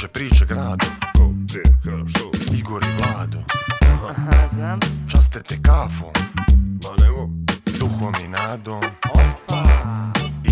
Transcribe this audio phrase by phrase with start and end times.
[0.00, 0.86] kruže priče grado.
[1.16, 2.30] Ko, gdje, kada, što?
[2.56, 3.38] Igor i Vlado.
[4.10, 4.80] Aha, znam.
[5.10, 6.12] Častete kafom.
[6.82, 7.28] Ma nemo,
[7.78, 8.82] Duhom i nadom.
[9.10, 9.64] Opa.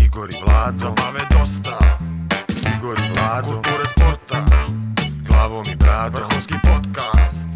[0.05, 0.77] Igor i Vlado.
[0.77, 1.79] Zabave dosta.
[2.77, 3.47] Igor i Vlado.
[3.47, 4.45] Kulture sporta.
[5.27, 6.21] Glavom i bradom.
[6.21, 7.47] Vrhunski podcast.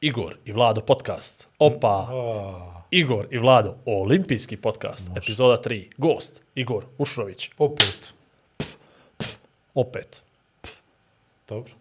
[0.00, 1.48] Igor i Vlado podcast.
[1.58, 2.79] Opa.
[2.92, 5.08] Igor i Vlado olimpijski podcast.
[5.16, 5.88] Epizoda 3.
[5.96, 7.50] Gost Igor Ušrović.
[7.58, 8.12] Opet.
[9.74, 10.22] Opet.
[11.48, 11.70] Dobro.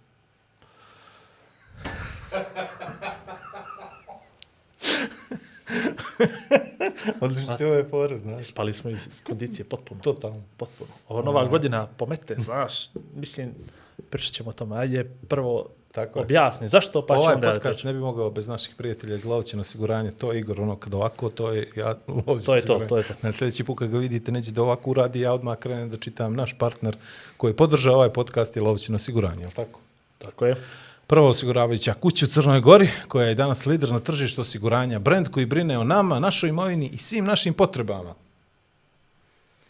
[7.21, 8.41] Odlično ti ove fore, znaš.
[8.41, 10.01] Ispali smo iz iz kondicije potpuno.
[10.01, 10.43] Totalno.
[10.57, 10.89] Potpuno.
[11.07, 12.89] Ovo nova godina pomete, znaš.
[13.15, 13.53] Mislim,
[14.09, 14.77] pričat ćemo o tome.
[14.77, 16.23] Ajde, prvo Tako je.
[16.23, 16.67] objasni.
[16.67, 20.11] Zašto pa ćemo ovaj ja podcast ne bi mogao bez naših prijatelja iz Lovćina osiguranje.
[20.11, 23.03] To je Igor, ono kad ovako, to je ja Lovćin To je to, to je
[23.03, 23.13] to.
[23.21, 26.35] Na sljedeći put kad ga vidite, neće da ovako uradi, ja odmah krenem da čitam
[26.35, 26.97] naš partner
[27.37, 29.79] koji podržava ovaj podcast je Lovćin osiguranje, jel tako?
[30.17, 30.55] Tako je.
[31.07, 35.45] Prva osiguravajuća kuća u Crnoj Gori, koja je danas lider na tržištu osiguranja, brend koji
[35.45, 38.13] brine o nama, našoj imovini i svim našim potrebama.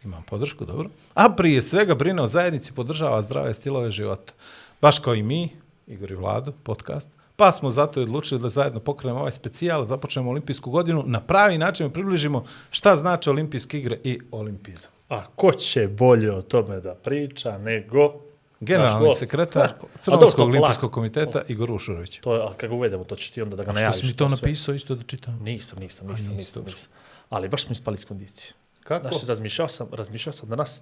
[0.04, 0.90] Imam podršku, dobro.
[1.14, 4.34] A prije svega brine o zajednici, podržava zdrave stilove života.
[4.82, 5.50] Baš kao i mi,
[5.90, 7.10] Igor i Vlado, podcast.
[7.36, 11.90] Pa smo zato odlučili da zajedno pokrenemo ovaj specijal, započnemo olimpijsku godinu, na pravi način
[11.90, 14.92] približimo šta znači olimpijske igre i olimpizam.
[15.10, 18.14] A ko će bolje o tome da priča nego...
[18.60, 22.20] Generalni sekretar to Crnogorskog olimpijskog komiteta Igor Ušurović.
[22.20, 24.00] To je, a ga uvedemo, to ćeš ti onda da ga Što najaviš.
[24.00, 25.40] si mi to napisao isto da čitam?
[25.44, 26.92] Nisam, nisam, nisam, nisam, nisam.
[27.30, 28.54] Ali baš smo ispali iz kondicije.
[28.84, 29.08] Kako?
[29.08, 30.82] Znaš, razmišljao sam, razmišljao sam danas,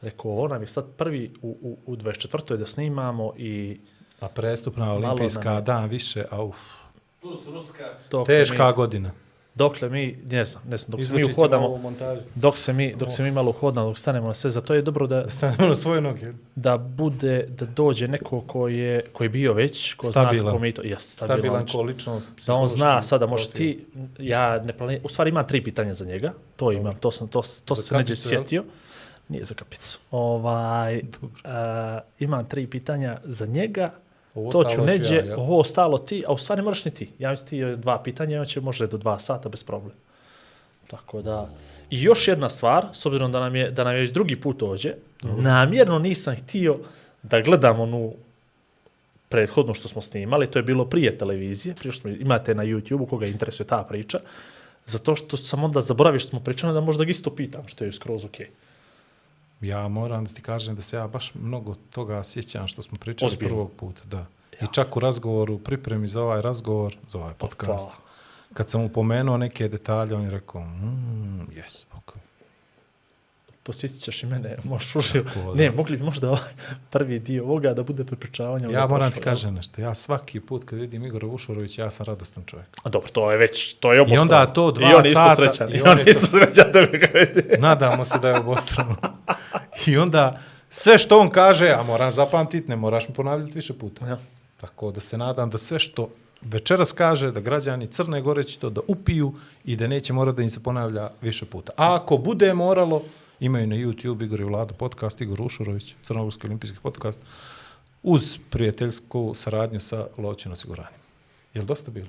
[0.00, 2.56] rekao, ovo nam je sad prvi u, u, u 24.
[2.56, 3.80] da snimamo i
[4.20, 5.60] A prestupna Malo olimpijska je.
[5.60, 6.56] dan više, auf.
[8.10, 9.10] dok Teška mi, godina.
[9.54, 11.92] dokle mi, ne znam, ne znam, dok se mi uhodamo,
[12.34, 15.06] dok se mi, dok se mi malo uhodamo, dok stanemo na sve, zato je dobro
[15.06, 16.32] da, Stanemo na svoje noge.
[16.54, 20.36] da bude, da dođe neko ko je, ko je bio već, ko Stabilan.
[20.36, 21.78] zna kako mi to, ja, stabilan, Stabilan lično.
[21.78, 22.28] ko ličnost.
[22.46, 23.84] da on zna sada, može ti,
[24.18, 27.42] ja ne planiram, u stvari imam tri pitanja za njega, to imam, to sam, to,
[27.64, 28.62] to se neđe kapicu, jel?
[29.28, 29.98] Nije za kapicu.
[30.10, 31.02] Ovaj,
[31.44, 33.88] a, imam tri pitanja za njega,
[34.34, 35.40] Ovo to ću neđe, ja, jel?
[35.40, 37.10] ovo ostalo ti, a u stvari moraš ni ti.
[37.18, 39.94] Ja mislim ti dva pitanja, on će može do dva sata bez problema.
[40.86, 41.48] Tako da,
[41.90, 44.56] i još jedna stvar, s obzirom da nam je, da nam je već drugi put
[44.56, 46.78] dođe, namjerno nisam htio
[47.22, 48.12] da gledam onu
[49.28, 53.06] prethodno što smo snimali, to je bilo prije televizije, prije što smo, imate na YouTube-u
[53.06, 54.20] koga interesuje ta priča,
[54.86, 57.92] zato što sam onda zaboravio što smo pričali, da možda ga isto pitam, što je
[57.92, 58.48] skroz okej.
[59.66, 63.26] Ja moram da ti kažem da se ja baš mnogo toga sjećam što smo pričali
[63.26, 63.48] Ozbiljno.
[63.54, 64.02] prvog puta.
[64.04, 64.26] Da.
[64.62, 67.88] I čak u razgovoru, pripremi za ovaj razgovor, za ovaj podcast.
[67.88, 68.04] pa.
[68.54, 71.86] Kad sam upomenuo neke detalje, on je rekao, mm, jes.
[73.66, 75.54] Posjetit ćeš i mene, možeš da.
[75.54, 76.52] Ne, mogli bi možda ovaj
[76.90, 78.72] prvi dio ovoga da bude prepričavanje.
[78.72, 82.44] Ja moram ti kažem nešto, ja svaki put kad vidim Igora Vušorovića, ja sam radostan
[82.46, 82.68] čovjek.
[82.82, 84.22] A dobro, to je već, to je obostrano.
[84.22, 85.74] onda to dva I on isto sata, srećan.
[85.74, 87.44] i I on isto srećan da mi ga vidi.
[87.68, 88.96] Nadamo se da je obostrano.
[89.86, 94.06] I onda sve što on kaže, a moram zapamtiti, ne moraš mi ponavljati više puta.
[94.06, 94.18] Ja.
[94.60, 96.08] Tako da se nadam da sve što
[96.42, 100.42] večeras kaže, da građani Crne Gore će to da upiju i da neće morati da
[100.42, 101.72] im se ponavlja više puta.
[101.76, 103.02] A ako bude moralo,
[103.40, 107.18] imaju na YouTube Igor i Vlado podcast, Igor Ušurović, Crnogorski olimpijski podcast,
[108.02, 111.00] uz prijateljsku saradnju sa Lovćin osiguranjem.
[111.54, 112.06] Je li dosta bilo?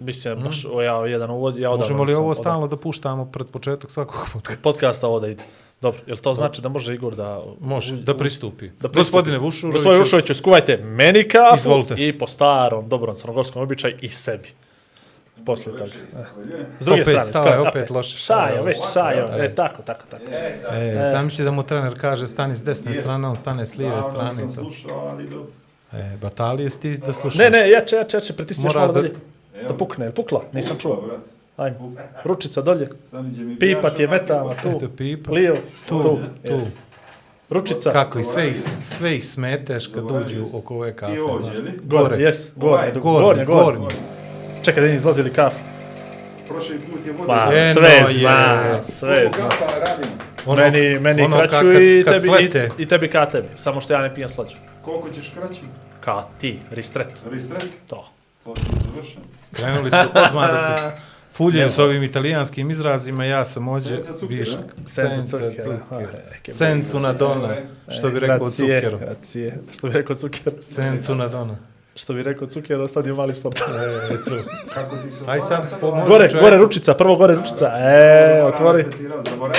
[0.00, 1.98] Mislim, baš, o, ja jedan uvod, ja odavno Mm.
[1.98, 4.62] Možemo li ovo odavno- stalno da puštamo pred početak svakog podcasta?
[4.62, 5.44] Podcasta ovo da ide.
[5.80, 7.42] Dobro, jel to znači da može Igor da...
[7.60, 8.66] Može, da pristupi.
[8.66, 8.96] Da pristupi.
[8.98, 11.94] Gospodine Vušuroviću, Gospodine Vušoviću, skuvajte meni kafu Izvolite.
[11.98, 14.48] i po starom, dobrom crnogorskom običaju i sebi.
[15.48, 15.90] Poslije toga.
[16.14, 16.24] E.
[16.80, 18.18] S druge Opet strane, stava je opet loše.
[18.18, 19.28] Šajo, već šajo.
[19.32, 19.44] E.
[19.44, 20.24] E, tako, tako, tako.
[20.70, 24.42] E, zamisli da mu trener kaže stani s desne strane, on stane s lijeve strane.
[24.42, 24.52] i To.
[24.52, 25.50] slušao, ali dobro.
[25.92, 27.38] E, batalije si ti da slušaš.
[27.38, 29.14] Ne, ne, jače, jače, jače, pritisni još Mora malo da- dalje.
[29.68, 31.08] Da pukne, pukla, nisam čuo.
[31.56, 31.92] Ajmo,
[32.24, 35.32] ručica dolje, mi pipat je metama, tu, Eto, pipa.
[35.32, 35.56] lijevo,
[35.88, 36.52] Tu, tu, tu.
[36.52, 36.68] jest.
[37.50, 41.14] Ručica, Kako i sve ih, sve ih smeteš kad uđu oko ove kafe.
[41.14, 41.58] I ovdje, znaš.
[41.58, 41.72] ili?
[41.84, 42.22] gore, gore.
[42.22, 43.96] jes, Ovaj, gornje, gornje, gornje, gornje.
[44.62, 45.58] Čekaj, da nije izlazili kafu.
[46.48, 47.26] Prošli put je voda.
[47.26, 48.18] Pa, Eno sve je.
[48.20, 49.48] zna, sve zna.
[49.48, 50.10] Kafa radimo.
[50.46, 52.68] Ono- meni, meni ono kraću kad- i, tebi, slete.
[52.78, 54.56] i, i tebi ka tebi, samo što ja ne pijem slađu.
[54.82, 55.60] Koliko ćeš kraći?
[56.00, 57.64] Ka ti, ristret, Ristret?
[57.86, 58.08] to.
[58.44, 58.56] To je
[58.86, 59.24] završeno.
[59.52, 59.96] Krenuli su
[60.26, 60.96] odmah da se
[61.34, 64.60] fuljuju s ovim italijanskim izrazima, ja sam ođe višak.
[64.86, 65.36] Senza.
[65.90, 65.98] Ah,
[66.42, 67.56] che Sencu na dona,
[67.88, 68.98] što bi rekao cukero.
[68.98, 70.62] Grazie, što bi rekao cukero.
[70.62, 71.56] Sencu na dona.
[71.98, 73.60] Što bi rekao Cuker, ostadio mali sport.
[74.10, 74.42] E, eto.
[74.74, 76.44] Kako ti se Aj sad pomozi gore, čovjek.
[76.44, 77.66] gore ručica, prvo gore ručica.
[77.68, 78.84] E, otvori.
[79.30, 79.58] Zaboravi.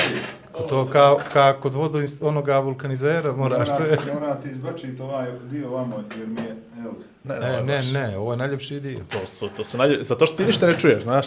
[0.70, 3.98] To kao, kao kod vodo onoga vulkanizera moraš sve.
[4.14, 6.94] Mora ti izbačiti ovaj dio vamo, jer mi je, evo.
[7.24, 9.00] Ne, Ne, ne, ne, ovo je najljepši dio.
[9.10, 10.04] To su, to su najlje...
[10.04, 11.26] Zato što ti ništa ne čuješ, znaš.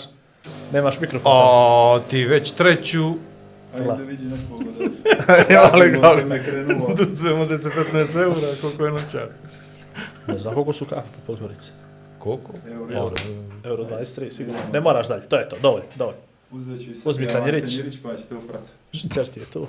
[0.72, 1.32] Nemaš mikrofon.
[1.34, 3.12] O, ti već treću.
[3.74, 5.52] Ajde da vidi nekog da...
[5.54, 6.88] Ja, ali ga- krenuo.
[7.10, 9.40] Uzmemo 10-15 eura, koliko je na čas.
[10.26, 11.70] Ne znam koliko su kafe po Podgorici.
[12.18, 12.52] Koliko?
[12.70, 13.14] Evo, Euro.
[13.64, 14.60] Euro 23, sigurno.
[14.72, 16.20] Ne moraš dalje, to je to, dovoljno, dovoljno.
[16.50, 17.64] Uzet ću i sad Uzmi ja tanjirić.
[17.70, 18.68] tanjirić pa ćete uprati.
[18.92, 19.66] Šcer ti je tu.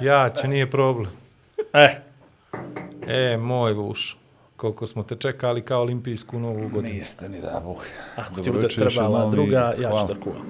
[0.00, 1.10] Ja će, nije problem.
[1.72, 2.00] E,
[3.06, 4.16] E, moj vuš.
[4.56, 6.94] Koliko smo te čekali kao olimpijsku novu godinu.
[6.94, 7.76] Niste ni da, Bog.
[8.16, 10.42] ako ti bude trebala druga, ja ću da kuvam.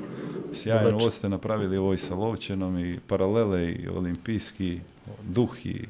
[0.54, 4.80] Sjajno, ovo ste napravili ovo i sa Lovćenom i paralele i olimpijski
[5.22, 5.84] duh i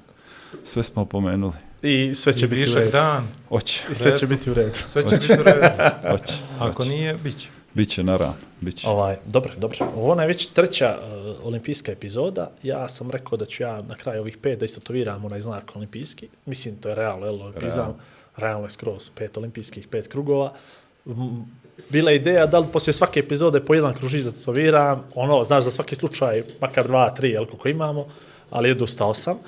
[0.64, 1.52] sve smo pomenuli.
[1.86, 2.90] I sve će I biti u redu.
[2.90, 3.28] dan.
[3.50, 4.78] Oće, I sve će biti u redu.
[4.86, 5.66] Sve će biti u redu.
[6.14, 6.34] oće.
[6.60, 7.48] Ako nije, bit će.
[7.74, 8.88] Biće naravno, biće.
[8.88, 9.78] Ovaj, dobro, dobro.
[9.96, 12.50] Ovo je već treća uh, olimpijska epizoda.
[12.62, 16.28] Ja sam rekao da ću ja na kraju ovih pet da istatoviram onaj znak olimpijski.
[16.46, 17.84] Mislim, to je realno, jel, olimpizam.
[17.84, 17.96] Realno.
[18.36, 20.52] Realno je skroz pet olimpijskih, pet krugova.
[21.90, 25.64] Bila je ideja da li poslije svake epizode po jedan kružić da tatoviram, ono, znaš,
[25.64, 28.06] za svaki slučaj, makar dva, tri, jel, koliko imamo,
[28.50, 29.38] ali odustao sam.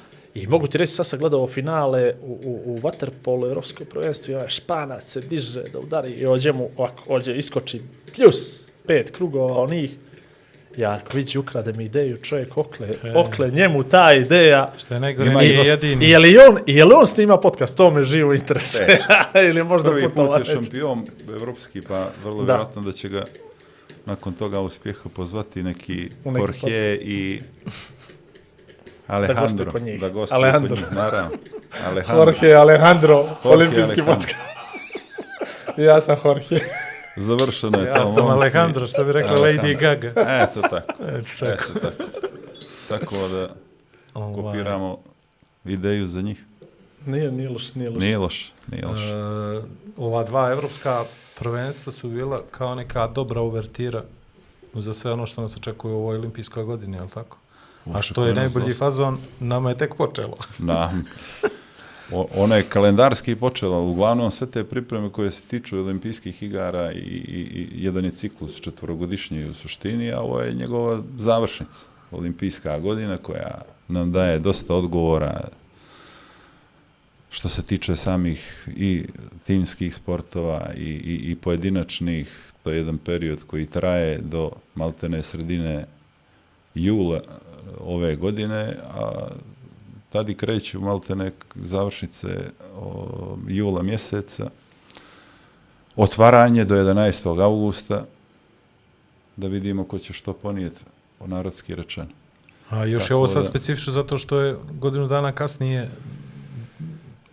[0.43, 4.35] I mogu ti reći, sad sam gledao finale u, u, u Waterpolu, Europsko prvenstvo, i
[4.35, 7.83] ovaj Španac se diže da udari i ođe mu, ovako, ođe, iskoči,
[8.17, 9.97] plus pet krugova onih.
[10.77, 14.73] Jarko, vidi, ukrade mi ideju, čovjek, okle, okle njemu ta ideja.
[14.79, 16.05] Što je najgore, Ima nije jedini.
[16.05, 19.01] I je li on, i je li on snima podcast, to me živo interesuje.
[19.49, 22.53] Ili možda Prvi put je šampion evropski, pa vrlo Da.
[22.53, 23.25] vjerojatno da će ga
[24.07, 27.41] nakon toga uspjeha pozvati neki neki Jorge i
[29.09, 29.73] gostuje Alejandro.
[29.73, 30.01] kod njih.
[30.01, 30.69] Da gostuje Alejandro.
[30.69, 31.31] kod njih, naravno.
[31.87, 32.17] Alejandro.
[32.17, 34.15] Jorge Alejandro, olimpijski Alejandro.
[34.15, 34.35] podcast.
[35.89, 36.61] ja sam Jorge.
[37.17, 37.91] Završeno je to.
[37.91, 38.33] Ja sam momci.
[38.37, 39.69] Alejandro, što bi rekla Alejandro.
[39.69, 40.09] Lady Gaga.
[40.43, 40.93] Eto tako.
[41.19, 41.79] Eto tako.
[41.79, 42.11] Eto tako.
[42.89, 43.49] Tako da
[44.15, 44.99] Ovaj, kopiramo
[45.65, 46.45] ideju za njih.
[47.07, 48.01] Nije, nije loš, nije loš.
[48.01, 49.01] Nije loš, nije loš.
[49.01, 49.63] e,
[49.97, 51.05] ova dva evropska
[51.39, 54.03] prvenstva su bila kao neka dobra uvertira
[54.75, 57.39] za sve ono što nas očekuje u ovoj olimpijskoj godini, je li tako?
[57.93, 60.37] A što je najbolji fazon, nama je tek počelo.
[60.59, 60.93] Da.
[62.13, 66.99] O, ona je kalendarski počela, uglavnom sve te pripreme koje se tiču olimpijskih igara i,
[66.99, 73.17] i, i jedan je ciklus četvorogodišnji u suštini, a ovo je njegova završnica, olimpijska godina
[73.17, 75.41] koja nam daje dosta odgovora
[77.31, 79.05] što se tiče samih i
[79.47, 85.87] timskih sportova i, i, i pojedinačnih, to je jedan period koji traje do maltene sredine
[86.75, 87.21] jula
[87.81, 89.27] ove godine, a
[90.11, 92.29] tada i kreću maltene završnice
[92.77, 93.07] o,
[93.49, 94.51] jula mjeseca,
[95.97, 97.43] otvaranje do 11.
[97.43, 98.05] augusta,
[99.37, 100.85] da vidimo ko će što ponijeti,
[101.21, 102.09] narodski rečeno.
[102.71, 105.91] A još Tako je ovo sad da- specifično zato što je godinu dana kasnije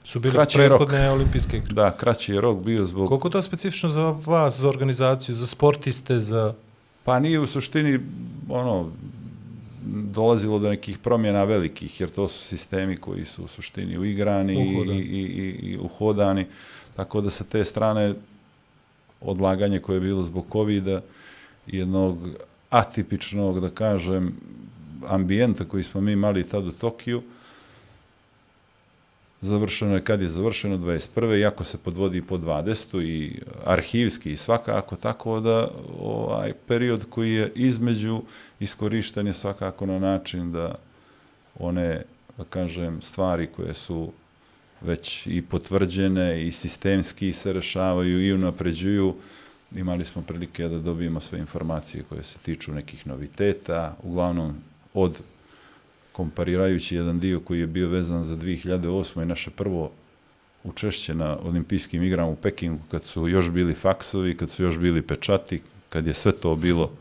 [0.03, 0.77] su bile Kraći je rok.
[0.79, 1.73] prethodne olimpijske igre.
[1.73, 3.07] Da, kraći je rok bio zbog...
[3.07, 6.53] Koliko je to specifično za vas, za organizaciju, za sportiste, za...
[7.03, 7.99] Pa nije u suštini
[8.49, 8.91] ono
[9.85, 14.91] dolazilo do nekih promjena velikih, jer to su sistemi koji su u suštini uigrani i,
[14.91, 16.45] i, i, i uhodani,
[16.95, 18.13] tako da sa te strane
[19.21, 20.87] odlaganje koje je bilo zbog covid
[21.67, 22.17] jednog
[22.69, 24.33] atipičnog, da kažem,
[25.07, 27.21] ambijenta koji smo mi imali tad u Tokiju,
[29.45, 31.39] završeno je kad je završeno 21.
[31.39, 33.03] iako se podvodi po 20.
[33.03, 35.67] i arhivski i svakako tako da
[35.99, 38.21] ovaj period koji je između
[38.59, 40.75] iskorišten je svakako na način da
[41.59, 42.01] one
[42.37, 44.11] da kažem stvari koje su
[44.81, 49.15] već i potvrđene i sistemski se rešavaju i unapređuju
[49.75, 54.55] imali smo prilike da dobijemo sve informacije koje se tiču nekih noviteta uglavnom
[54.93, 55.21] od
[56.15, 59.21] komparirajući jedan dio koji je bio vezan za 2008.
[59.21, 59.91] i naše prvo
[60.63, 65.01] učešće na olimpijskim igrama u Pekingu, kad su još bili faksovi, kad su još bili
[65.01, 66.91] pečati, kad je sve to bilo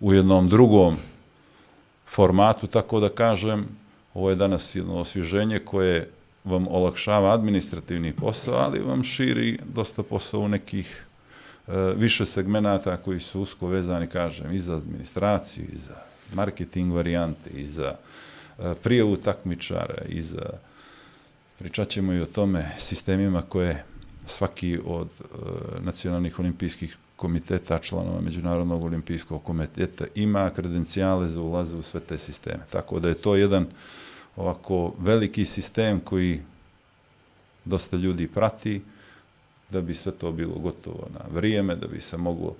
[0.00, 0.96] u jednom drugom
[2.06, 3.66] formatu, tako da kažem,
[4.14, 6.08] ovo je danas jedno osvježenje koje
[6.44, 11.06] vam olakšava administrativni posao, ali vam širi dosta posao u nekih
[11.68, 15.96] e, više segmenata koji su usko vezani, kažem, i za administraciju, i za
[16.34, 18.13] marketing varijante, i za e,
[18.58, 20.56] E, prijavu takmičara, i za e,
[21.58, 23.84] pričat ćemo i o tome sistemima koje
[24.26, 25.24] svaki od e,
[25.80, 32.60] nacionalnih olimpijskih komiteta, članova Međunarodnog olimpijskog komiteta ima kredencijale za ulaze u sve te sisteme.
[32.70, 33.66] Tako da je to jedan
[34.36, 36.40] ovako veliki sistem koji
[37.64, 38.82] dosta ljudi prati,
[39.70, 42.54] da bi sve to bilo gotovo na vrijeme, da bi se moglo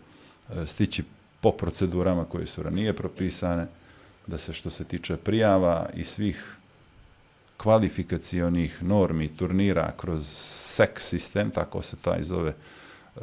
[0.50, 1.02] e, stići
[1.40, 3.66] po procedurama koje su ranije propisane,
[4.26, 6.56] da se što se tiče prijava i svih
[7.56, 13.20] kvalifikacionih normi turnira kroz SEC sistem, tako se taj zove e,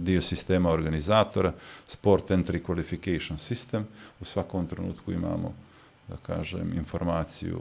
[0.00, 1.52] dio sistema organizatora,
[1.86, 3.82] Sport Entry Qualification System,
[4.20, 5.54] u svakom trenutku imamo,
[6.08, 7.60] da kažem, informaciju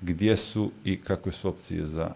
[0.00, 2.10] gdje su i kakve su opcije za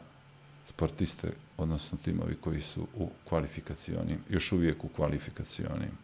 [0.66, 6.03] sportiste, odnosno timovi koji su u kvalifikacionim, još uvijek u kvalifikacionim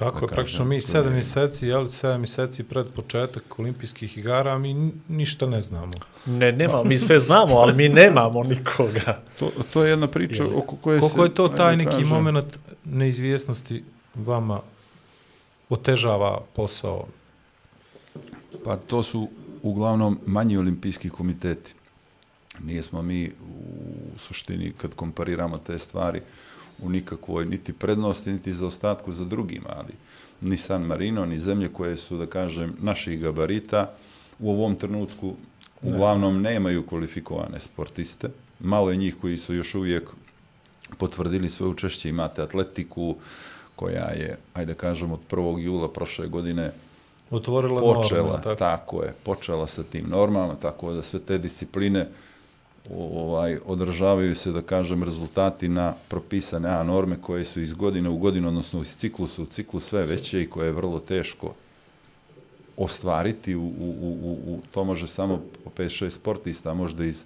[0.00, 4.92] Tako je, praktično mi sedam mjeseci, jel, sedam mjeseci pred početak olimpijskih igara, mi ni-
[5.08, 5.92] ništa ne znamo.
[6.26, 9.22] Ne, nema, mi sve znamo, ali mi nemamo nikoga.
[9.38, 10.58] To, to je jedna priča Jel?
[10.58, 11.00] oko koje se...
[11.00, 14.60] Koliko je to taj neki kažem, moment neizvjesnosti vama
[15.68, 17.06] otežava posao?
[18.64, 19.28] Pa to su
[19.62, 21.72] uglavnom manji olimpijski komiteti.
[22.62, 26.20] Nije smo mi u suštini, kad kompariramo te stvari,
[26.82, 29.92] u nikakvoj niti prednosti, niti za ostatku za drugima, ali
[30.40, 33.90] ni San Marino, ni zemlje koje su, da kažem, naših gabarita,
[34.38, 35.34] u ovom trenutku
[35.82, 38.28] uglavnom nemaju kvalifikovane sportiste.
[38.60, 40.10] Malo je njih koji su još uvijek
[40.98, 42.08] potvrdili svoje učešće.
[42.08, 43.16] Imate atletiku,
[43.76, 45.58] koja je, ajde da kažem, od 1.
[45.58, 46.72] jula prošle godine
[47.30, 48.58] Otvorila počela, norme, tako.
[48.58, 52.08] tako je, počela sa tim normama, tako da sve te discipline
[52.90, 58.16] ovaj, održavaju se, da kažem, rezultati na propisane A norme koje su iz godine u
[58.16, 61.54] godinu, odnosno iz ciklusa u ciklus sve veće i koje je vrlo teško
[62.76, 63.54] ostvariti.
[63.54, 67.24] U, u, u, u, to može samo po 5-6 sportista, možda iz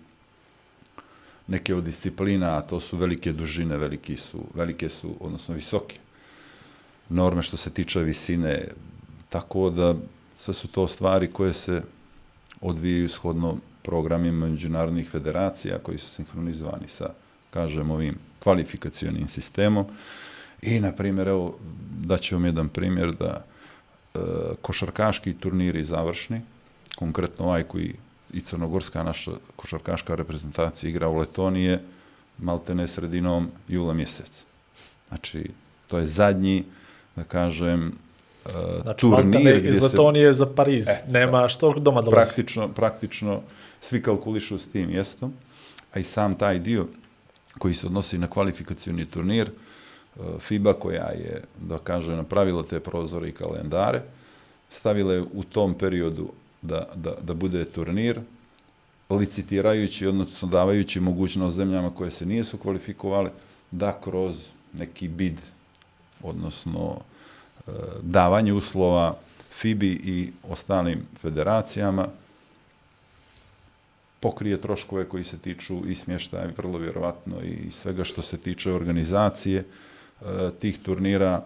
[1.47, 5.99] neke od disciplina, a to su velike dužine, veliki su, velike su, odnosno visoke
[7.09, 8.69] norme što se tiče visine,
[9.29, 9.95] tako da
[10.37, 11.83] sve su to stvari koje se
[12.61, 17.11] odvijaju shodno programima međunarodnih federacija koji su sinhronizovani sa,
[17.51, 19.87] kažem, ovim kvalifikacionim sistemom.
[20.63, 21.59] I, na primjer, evo,
[22.05, 23.45] daću vam jedan primjer da
[24.15, 24.19] e,
[24.63, 26.41] košarkaški turniri završni,
[26.97, 27.95] konkretno ovaj koji
[28.33, 31.83] i crnogorska naša košarkaška reprezentacija igra u Letonije,
[32.39, 34.45] maltene sredinom jula mjesec.
[35.09, 35.51] Znači,
[35.87, 36.65] to je zadnji,
[37.17, 37.93] da kažem,
[38.47, 38.51] e,
[38.83, 40.89] Znači, turnir gdje iz se Letonije za Pariz.
[40.89, 42.15] E, Nema što doma dolazi.
[42.15, 43.41] praktično, praktično
[43.85, 45.33] svi kalkulišu s tim mjestom,
[45.93, 46.87] a i sam taj dio
[47.59, 53.29] koji se odnosi na kvalifikacioni turnir, e, FIBA koja je, da kaže, napravila te prozore
[53.29, 54.03] i kalendare,
[54.71, 58.21] stavila je u tom periodu da, da, da bude turnir,
[59.11, 63.31] licitirajući, odnosno davajući mogućnost zemljama koje se nisu kvalifikovali,
[63.71, 65.39] da kroz neki bid,
[66.23, 67.71] odnosno e,
[68.03, 69.17] davanje uslova
[69.53, 72.09] FIBI i ostalim federacijama,
[74.25, 79.59] pokrije troškove koji se tiču i smještaja, vrlo vjerovatno, i svega što se tiče organizacije
[79.61, 80.25] e,
[80.61, 81.43] tih turnira,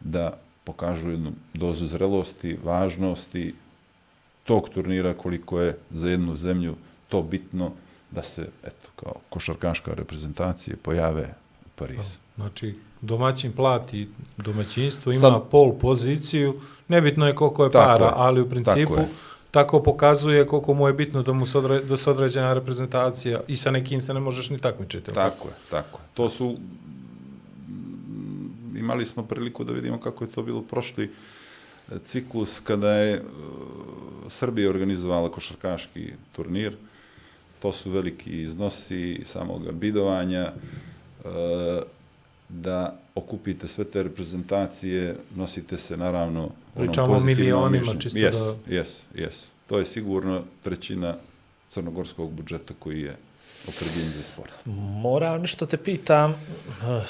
[0.00, 3.54] da pokažu jednu dozu zrelosti, važnosti
[4.44, 6.76] tog turnira, koliko je za jednu zemlju
[7.08, 7.72] to bitno
[8.10, 11.34] da se, eto, kao košarkaška reprezentacije pojave
[11.66, 12.14] u Parizu.
[12.36, 18.40] Znači, domaćin plati domaćinstvo, ima Sad- pol poziciju, nebitno je koliko je para, je, ali
[18.40, 19.02] u principu
[19.50, 19.84] tako tako, je.
[19.84, 23.70] pokazuje koliko mu je bitno da mu se, odre, da se određena reprezentacija i sa
[23.70, 25.12] nekim se ne možeš ni takmičiti.
[25.12, 26.04] Tako je, tako je.
[26.14, 26.56] To su,
[27.68, 33.14] mm, imali smo priliku da vidimo kako je to bilo prošli e, ciklus kada je
[33.14, 33.20] e,
[34.28, 36.76] Srbija organizovala košarkaški turnir.
[37.62, 40.52] To su veliki iznosi samog bidovanja,
[41.24, 41.80] e,
[42.52, 48.00] da okupite sve te reprezentacije, nosite se naravno Pričamo o milionima, mišljenju.
[48.00, 49.44] čisto yes, da- Yes, yes.
[49.66, 51.14] To je sigurno trećina
[51.68, 53.16] crnogorskog budžeta koji je
[53.68, 54.50] opredeljen za sport.
[55.02, 57.02] Moram nešto te pitam, eh,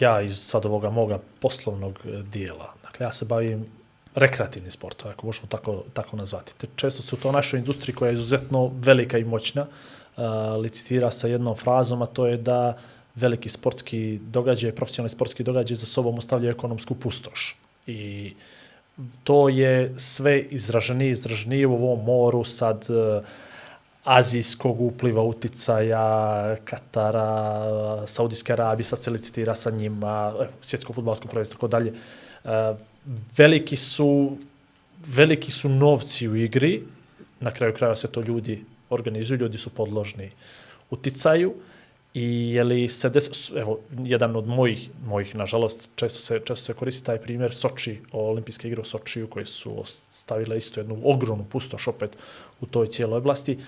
[0.00, 3.66] ja iz sad ovoga moga poslovnog eh, dijela, dakle ja se bavim
[4.14, 6.54] rekreativnim sportom, ako možemo tako, tako nazvati.
[6.58, 9.66] Te često se u to našoj industriji koja je izuzetno velika i moćna,
[10.16, 10.22] uh,
[10.62, 12.78] licitira sa jednom frazom, a to je da
[13.14, 17.56] veliki sportski događaj, profesionalni sportski događaj za sobom ostavljaju ekonomsku pustoš.
[17.86, 18.32] I
[19.24, 23.24] to je sve izraženije, izraženije u ovom moru sad uh,
[24.04, 31.68] azijskog upliva uticaja, Katara, Saudijske Arabije, sad se licitira sa njima, svjetsko futbalsko prvenstvo, tako
[31.68, 31.92] dalje.
[32.44, 32.74] E,
[33.36, 34.36] veliki su
[35.06, 36.82] veliki su novci u igri,
[37.40, 40.30] na kraju kraja se to ljudi organizuju, ljudi su podložni
[40.90, 41.54] uticaju
[42.14, 46.74] i je li se des, evo, jedan od mojih, mojih, nažalost, često se, često se
[46.74, 51.88] koristi taj primjer Soči, olimpijske igre u Sočiju, koje su stavile isto jednu ogromnu pustoš
[51.88, 52.16] opet
[52.60, 53.58] u toj cijeloj oblasti.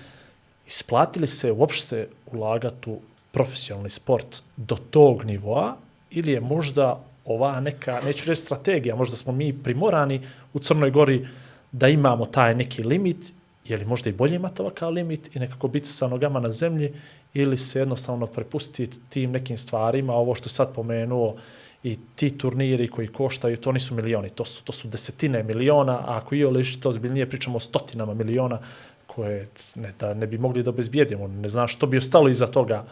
[0.67, 2.99] Isplatili se uopšte ulagati u
[3.31, 5.77] profesionalni sport do tog nivoa
[6.11, 10.21] ili je možda ova neka, neću reći strategija, možda smo mi primorani
[10.53, 11.27] u Crnoj Gori
[11.71, 13.33] da imamo taj neki limit,
[13.65, 16.93] je li možda i bolje imati ovakav limit i nekako biti sa nogama na zemlji
[17.33, 21.35] ili se jednostavno prepustiti tim nekim stvarima, ovo što sad pomenuo,
[21.83, 26.17] i ti turniri koji koštaju, to nisu milioni, to su, to su desetine miliona, a
[26.17, 28.59] ako i oliš to zbiljnije pričamo o stotinama miliona
[29.07, 31.27] koje ne, da ne bi mogli da obezbijedimo.
[31.27, 32.85] Ne znam što bi ostalo iza toga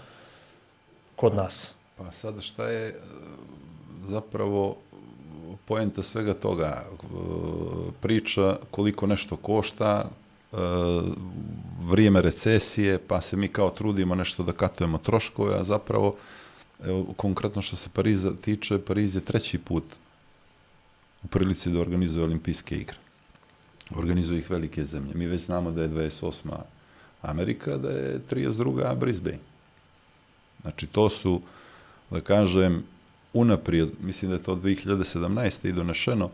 [1.16, 1.76] kod nas.
[1.98, 2.96] Pa sad šta je e,
[4.08, 4.78] zapravo
[5.66, 6.86] poenta svega toga?
[6.86, 7.06] E,
[8.02, 10.10] priča koliko nešto košta,
[10.52, 10.58] e,
[11.82, 16.16] vrijeme recesije, pa se mi kao trudimo nešto da katujemo troškove, a zapravo
[16.86, 19.84] Evo, konkretno što se Pariza tiče, Pariz je treći put
[21.24, 22.98] u prilici da organizuje olimpijske igre.
[23.96, 25.12] Organizuje ih velike zemlje.
[25.16, 26.52] Mi već znamo da je 28.
[27.22, 28.96] Amerika, da je 32.
[28.96, 29.40] Brisbane.
[30.62, 31.42] Znači, to su,
[32.10, 32.84] da kažem,
[33.34, 35.68] unaprijed, mislim da je to 2017.
[35.68, 36.30] i donešeno,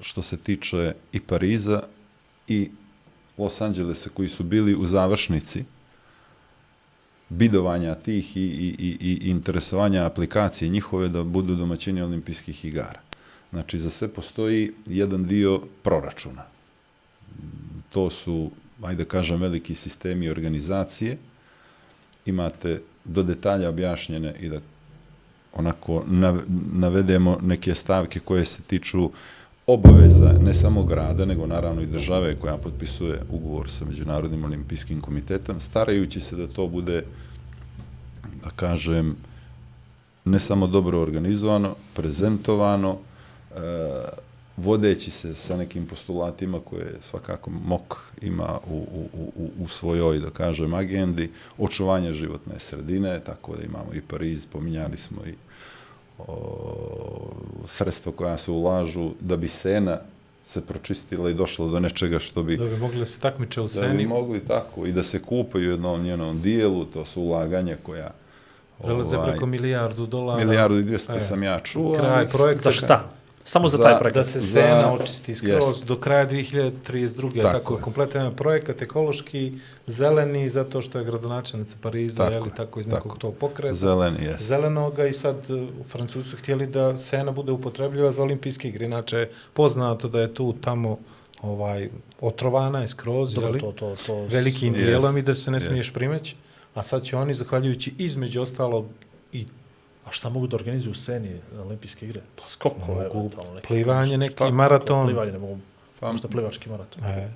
[0.00, 1.82] što se tiče i Pariza
[2.48, 2.70] i
[3.40, 5.64] Los Angelesa, koji su bili u završnici,
[7.28, 13.00] bidovanja tih i, i, i, i interesovanja aplikacije njihove da budu domaćini olimpijskih igara.
[13.50, 16.42] Znači, za sve postoji jedan dio proračuna.
[17.92, 18.50] To su,
[18.82, 21.18] ajde kažem, veliki sistemi organizacije.
[22.26, 24.60] Imate do detalja objašnjene i da
[25.52, 26.04] onako
[26.72, 29.10] navedemo neke stavke koje se tiču
[29.72, 35.60] obaveza ne samo grada, nego naravno i države koja potpisuje ugovor sa Međunarodnim olimpijskim komitetom,
[35.60, 37.04] starajući se da to bude,
[38.44, 39.16] da kažem,
[40.24, 42.98] ne samo dobro organizovano, prezentovano,
[43.50, 43.56] e,
[44.56, 48.76] vodeći se sa nekim postulatima koje svakako MOK ima u,
[49.14, 54.46] u, u, u svojoj, da kažem, agendi, očuvanje životne sredine, tako da imamo i Pariz,
[54.46, 55.34] pominjali smo i
[56.28, 57.30] o,
[57.66, 59.98] sredstva koja se ulažu da bi sena
[60.46, 62.56] se pročistila i došla do nečega što bi...
[62.56, 63.88] Da bi mogli da se takmiče u seni.
[63.88, 67.76] Da bi mogli tako i da se kupaju u jednom njenom dijelu, to su ulaganja
[67.82, 68.10] koja...
[68.82, 70.44] Prelaze ovaj, preko milijardu dolara.
[70.44, 71.96] Milijardu i dvijesta e, sam ja čuo.
[71.96, 72.62] Kraj projekta.
[72.62, 73.10] Za šta?
[73.44, 74.16] Samo za, za taj projekt.
[74.16, 75.84] Da se sena za, očisti skroz jest.
[75.84, 77.42] do kraja 2032.
[77.42, 77.82] Tako, tako je.
[77.82, 79.52] kompletan projekat ekološki,
[79.86, 83.74] zeleni, zato što je gradonačelnica Pariza, tako, jeli, tako iz nekog tog pokreta.
[83.74, 84.42] Zeleni, jes.
[84.42, 88.86] Zelenoga i sad uh, u Francuzu su htjeli da sena bude upotrebljiva za olimpijske igre.
[88.86, 90.98] Inače, poznato da je tu tamo
[91.42, 91.88] ovaj
[92.20, 95.92] otrovana je skroz, Dobro, jeli, to, to, to, velikim dijelom i da se ne smiješ
[95.92, 96.36] primeći.
[96.74, 98.86] A sad će oni, zahvaljujući između ostalog
[99.32, 99.46] i
[100.10, 102.20] A šta mogu da organizuju u Seni olimpijske igre?
[102.36, 105.06] Pa skokove, mogu neki, plivanje, neki tako, maraton.
[105.06, 105.58] Plivanje ne mogu,
[106.00, 107.04] pa, možda plivački maraton.
[107.04, 107.30] E.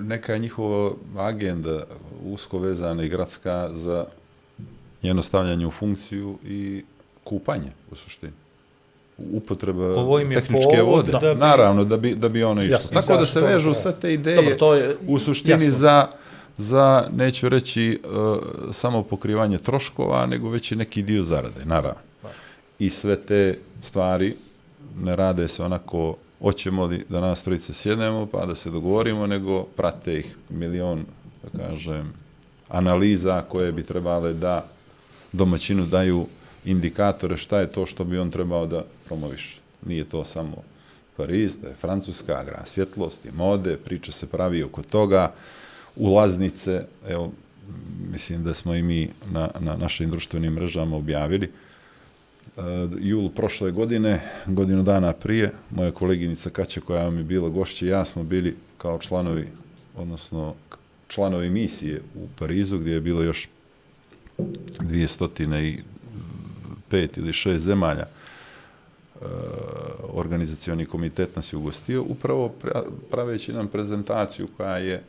[0.00, 1.84] Neka je njihova agenda
[2.24, 4.06] usko vezana i gradska za
[5.02, 6.84] njeno stavljanje u funkciju i
[7.24, 8.32] kupanje, u suštini
[9.18, 9.94] upotreba
[10.34, 11.12] tehničke vode.
[11.12, 12.74] Da bi, Naravno, da bi, da bi ono išlo.
[12.74, 15.70] Jasno, Tako da se vežu sve te ideje Dobro, to je, u suštini jasno.
[15.70, 16.06] za
[16.56, 18.38] za, neću reći, uh,
[18.72, 22.00] samo pokrivanje troškova, nego već i neki dio zarade, naravno.
[22.78, 24.36] I sve te stvari
[25.00, 29.62] ne rade se onako, hoćemo li da nas trojice sjednemo pa da se dogovorimo, nego
[29.62, 31.04] prate ih milion,
[31.42, 32.12] da kažem,
[32.68, 34.68] analiza koje bi trebale da
[35.32, 36.26] domaćinu daju
[36.64, 39.58] indikatore šta je to što bi on trebao da promoviše.
[39.86, 40.56] Nije to samo
[41.16, 45.32] Pariz, to je Francuska, grad svjetlosti, mode, priča se pravi oko toga,
[45.96, 47.32] ulaznice, evo,
[48.12, 51.50] mislim da smo i mi na, na našim društvenim mrežama objavili.
[52.56, 52.62] Uh,
[53.00, 58.04] jul prošle godine, godinu dana prije, moja koleginica Kaća koja vam je bila gošća ja
[58.04, 59.48] smo bili kao članovi,
[59.96, 60.54] odnosno
[61.08, 63.48] članovi misije u Parizu, gdje je bilo još
[64.38, 65.80] 205
[67.16, 68.06] ili 6 zemalja
[69.14, 69.20] uh,
[70.12, 72.54] organizacioni komitet nas je ugostio, upravo
[73.10, 75.02] praveći nam prezentaciju koja je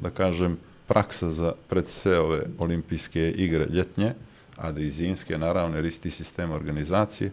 [0.00, 4.12] da kažem, praksa za pred sve ove olimpijske igre ljetnje,
[4.56, 7.30] a da i zimske, naravno, jer isti sistem organizacije,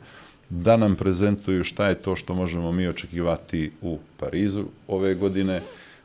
[0.50, 5.62] da nam prezentuju šta je to što možemo mi očekivati u Parizu ove godine,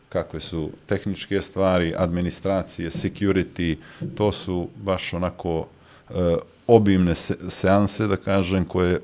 [0.08, 3.76] kakve su tehničke stvari, administracije, security,
[4.14, 5.66] to su baš onako
[6.10, 9.00] e, obimne se, seanse, da kažem, koje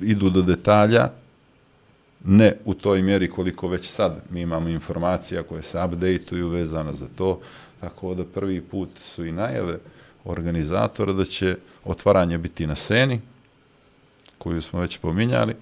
[0.00, 1.08] idu do detalja,
[2.24, 7.06] ne u toj mjeri koliko već sad mi imamo informacija koje se updateuju vezano za
[7.18, 7.40] to,
[7.80, 9.78] tako da prvi put su i najave
[10.24, 13.20] organizatora da će otvaranje biti na seni,
[14.38, 15.54] koju smo već pominjali,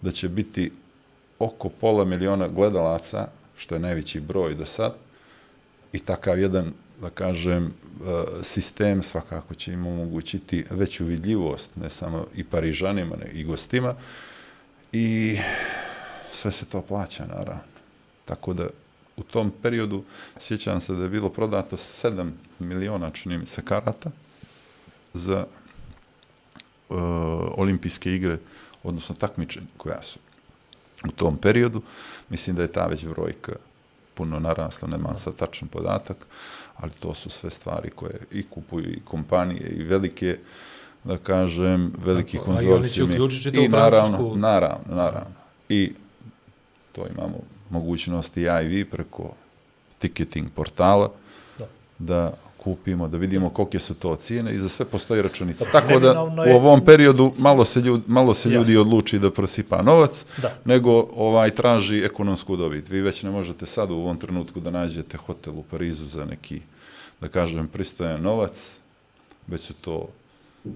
[0.00, 0.70] da će biti
[1.38, 4.94] oko pola miliona gledalaca, što je najveći broj do sad,
[5.92, 7.70] i takav jedan, da kažem, e,
[8.42, 13.94] sistem svakako će im omogućiti veću vidljivost, ne samo i Parižanima, ne, i gostima.
[14.92, 15.38] I
[16.34, 17.62] sve se to plaća, naravno.
[18.24, 18.66] Tako da
[19.16, 20.02] u tom periodu
[20.38, 24.10] sjećam se da je bilo prodato 7 miliona, čini mi se, karata
[25.12, 25.46] za
[26.88, 26.96] uh,
[27.56, 28.38] olimpijske igre,
[28.82, 30.18] odnosno takmičenja koja su
[31.08, 31.82] u tom periodu.
[32.28, 33.52] Mislim da je ta već brojka
[34.14, 36.26] puno narasla, nema sad tačan podatak,
[36.76, 40.38] ali to su sve stvari koje i kupuju i kompanije i velike,
[41.04, 43.16] da kažem, veliki konzorcijumi.
[43.52, 45.34] I naravno, naravno, naravno.
[45.68, 45.92] I
[46.94, 47.38] to imamo
[47.70, 49.34] mogućnosti ja i vi preko
[49.98, 51.10] ticketing portala
[51.58, 51.66] Da.
[51.98, 55.64] da kupimo, da vidimo kolike su to cijene i za sve postoji računica.
[55.72, 60.24] Tako da u ovom periodu malo se ljudi, malo se ljudi odluči da prosipa novac,
[60.42, 60.54] Da.
[60.64, 62.88] nego ovaj traži ekonomsku dobit.
[62.88, 66.60] Vi već ne možete sad u ovom trenutku da nađete hotel u Parizu za neki,
[67.20, 68.76] da kažem, pristojan novac,
[69.46, 70.08] već su to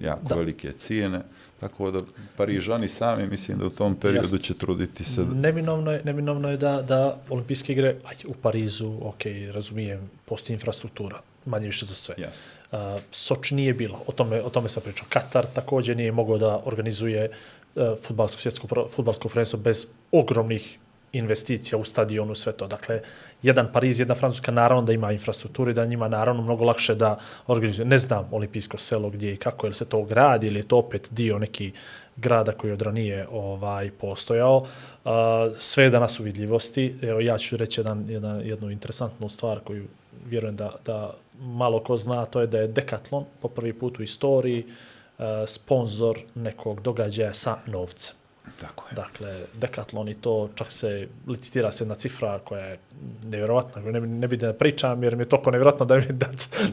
[0.01, 0.35] jako Da.
[0.35, 1.21] velike cijene.
[1.59, 1.99] Tako da
[2.37, 4.37] Parižani sami mislim da u tom periodu Jasno.
[4.37, 8.93] će truditi se da Neminovno je, neminovno je da, da olimpijske igre aj, u Parizu,
[9.01, 9.21] ok,
[9.53, 12.15] razumijem, postoji infrastruktura, manje više za sve.
[12.17, 12.41] Jasno.
[12.71, 15.05] Uh, Soč nije bilo, o tome, o tome sam pričao.
[15.09, 17.31] Katar također nije mogao da organizuje
[17.75, 20.79] uh, futbalsko, svjetsko, futbalsko prvenstvo bez ogromnih
[21.13, 22.67] investicija u stadionu, sve to.
[22.67, 23.01] Dakle,
[23.43, 27.19] jedan Pariz, jedna Francuska, naravno da ima infrastrukturu i da njima naravno mnogo lakše da
[27.47, 27.85] organizuje.
[27.85, 30.77] Ne znam olimpijsko selo gdje i kako, je li se to gradi ili je to
[30.77, 31.71] opet dio neki
[32.15, 34.57] grada koji je od ranije ovaj, postojao.
[34.57, 35.11] Uh,
[35.57, 36.95] sve je danas u vidljivosti.
[37.01, 39.87] Evo, ja ću reći jedan, jedan, jednu interesantnu stvar koju
[40.25, 44.03] vjerujem da, da malo ko zna, to je da je Decathlon po prvi put u
[44.03, 48.18] istoriji uh, sponsor nekog događaja sa novcem.
[48.61, 48.95] Tako je.
[48.95, 52.79] Dakle, Decathlon i to čak se licitira se jedna cifra koja je
[53.23, 56.27] nevjerovatna, ne, bi- ne bi da pričam jer mi je toliko nevjerovatno da, mi, da,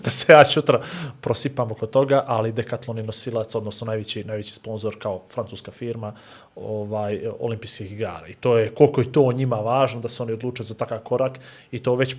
[0.04, 0.80] da se ja sutra
[1.20, 6.12] prosipam oko toga, ali Decathlon je nosilac, odnosno najveći, najveći sponsor kao francuska firma
[6.56, 8.28] ovaj olimpijskih igara.
[8.28, 11.38] I to je koliko je to njima važno da se oni odluče za takav korak
[11.70, 12.16] i to već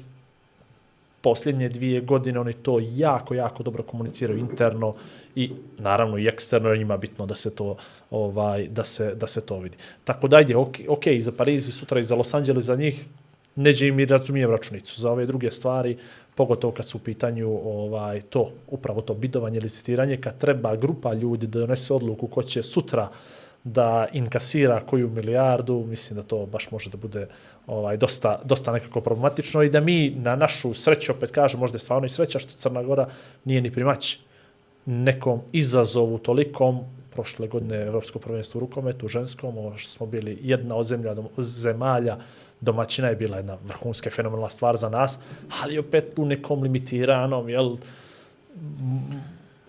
[1.22, 4.96] posljednje dvije godine oni to jako, jako dobro komuniciraju interno
[5.36, 7.76] i naravno i eksterno njima bitno da se to
[8.12, 9.78] ovaj da se da se to vidi.
[10.04, 13.06] Tako da ajde, ok, okay za Pariz i sutra i za Los Angeles za njih
[13.58, 15.02] neđe im i razumijem računicu.
[15.02, 15.98] Za ove druge stvari,
[16.36, 21.48] pogotovo kad su u pitanju ovaj to, upravo to bidovanje, licitiranje, kad treba grupa ljudi
[21.48, 23.10] da donese odluku ko će sutra
[23.74, 27.28] da inkasira koju milijardu, mislim da to baš može da bude
[27.68, 31.80] ovaj dosta, dosta nekako problematično i da mi na našu sreću, opet kažem, možda je
[31.80, 33.08] stvarno i sreća što Crna Gora
[33.46, 34.18] nije ni primać
[34.86, 36.80] nekom izazovu tolikom.
[37.14, 41.30] Prošle godine Evropsko prvenstvo u rukometu, ženskom, ovo što smo bili jedna od zemlja, dom-
[41.38, 42.18] zemalja,
[42.62, 45.20] domaćina je bila jedna vrhunska fenomenalna stvar za nas,
[45.64, 47.78] ali opet u nekom limitiranom, jel,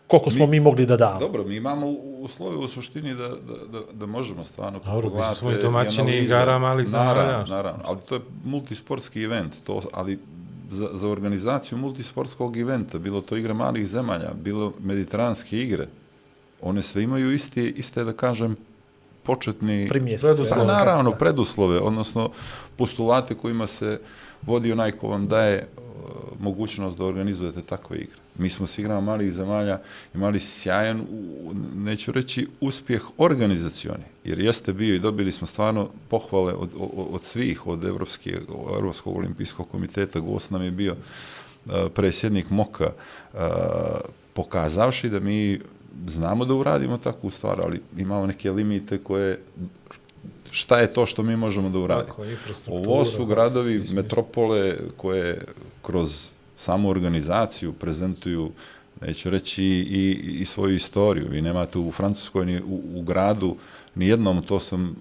[0.09, 1.21] koliko smo mi, mi mogli da damo.
[1.21, 1.87] Dobro, mi imamo
[2.21, 6.59] uslove u suštini da, da, da, da možemo stvarno Dobro, pogledate svoji i domaćini igara
[6.59, 10.19] malih zemalja, Naravno, naravno, ali to je multisportski event, to, ali
[10.71, 15.87] za, za organizaciju multisportskog eventa, bilo to igre malih zemalja, bilo mediteranske igre,
[16.63, 18.57] one sve imaju isti, iste, da kažem,
[19.23, 19.89] početni...
[19.89, 20.27] Primjese.
[20.27, 20.61] Preduslove.
[20.61, 22.31] Pa naravno, preduslove, odnosno
[22.77, 24.01] postulate kojima se
[24.43, 25.67] vodi onaj ko vam daje e,
[26.41, 28.28] mogućnost da organizujete takve igre.
[28.39, 29.81] Mi smo s igrama malih zemalja
[30.15, 31.07] imali sjajan,
[31.77, 37.23] neću reći, uspjeh organizacioni, jer jeste bio i dobili smo stvarno pohvale od, od, od
[37.23, 38.39] svih, od Evropske,
[38.77, 42.91] Evropskog olimpijskog komiteta, gost nam je bio uh, presjednik Moka,
[43.35, 43.41] uh,
[44.35, 45.61] pokazavši da mi
[46.07, 49.41] znamo da uradimo takvu stvar, ali imamo neke limite koje
[50.51, 52.09] šta je to što mi možemo da uradimo.
[52.09, 52.25] Tako,
[52.71, 55.45] Ovo su gradovi, metropole koje
[55.83, 58.51] kroz samu organizaciju prezentuju
[59.01, 61.27] neću reći i, i svoju istoriju.
[61.31, 63.57] Vi nemate u Francuskoj ni u, u gradu
[63.95, 64.97] ni jednom, to sam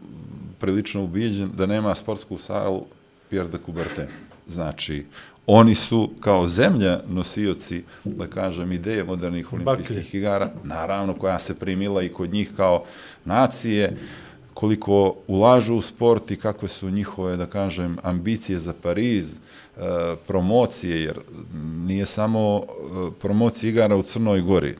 [0.60, 2.86] prilično ubijeđen, da nema sportsku salu
[3.30, 4.06] Pierre de Coubertin.
[4.48, 5.06] Znači,
[5.48, 12.04] oni su kao zemlja nosioci, da kažem, ideje modernih olimpijskih igara, naravno koja se primila
[12.04, 12.84] i kod njih kao
[13.26, 13.98] nacije,
[14.54, 19.36] koliko ulažu u sport i kakve su njihove, da kažem, ambicije za Pariz,
[20.27, 21.19] promocije, jer
[21.77, 22.63] nije samo e,
[23.21, 24.75] promocija igara u Crnoj Gori,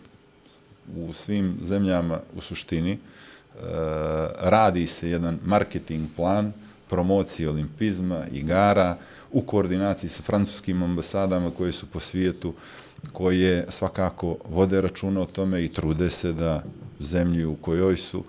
[0.98, 2.98] u svim zemljama u suštini, e,
[4.40, 6.54] radi se jedan marketing plan
[6.90, 8.98] promocije olimpizma, igara,
[9.32, 12.54] u koordinaciji sa francuskim ambasadama koje su po svijetu,
[13.14, 16.64] koje svakako vode računa o tome i trude se da
[17.00, 18.24] zemlji u kojoj su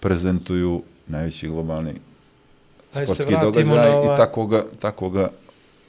[0.00, 1.94] prezentuju najveći globalni
[2.92, 5.30] sportski događaj ova- i tako ga, tako ga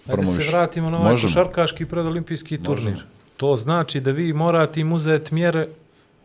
[0.06, 0.50] Ajde se promoviš.
[0.50, 1.30] vratimo na ovaj Možemo.
[1.30, 2.86] košarkaški predolimpijski turnir.
[2.86, 3.10] Možemo.
[3.38, 5.68] to znači da vi morate im uzeti mjere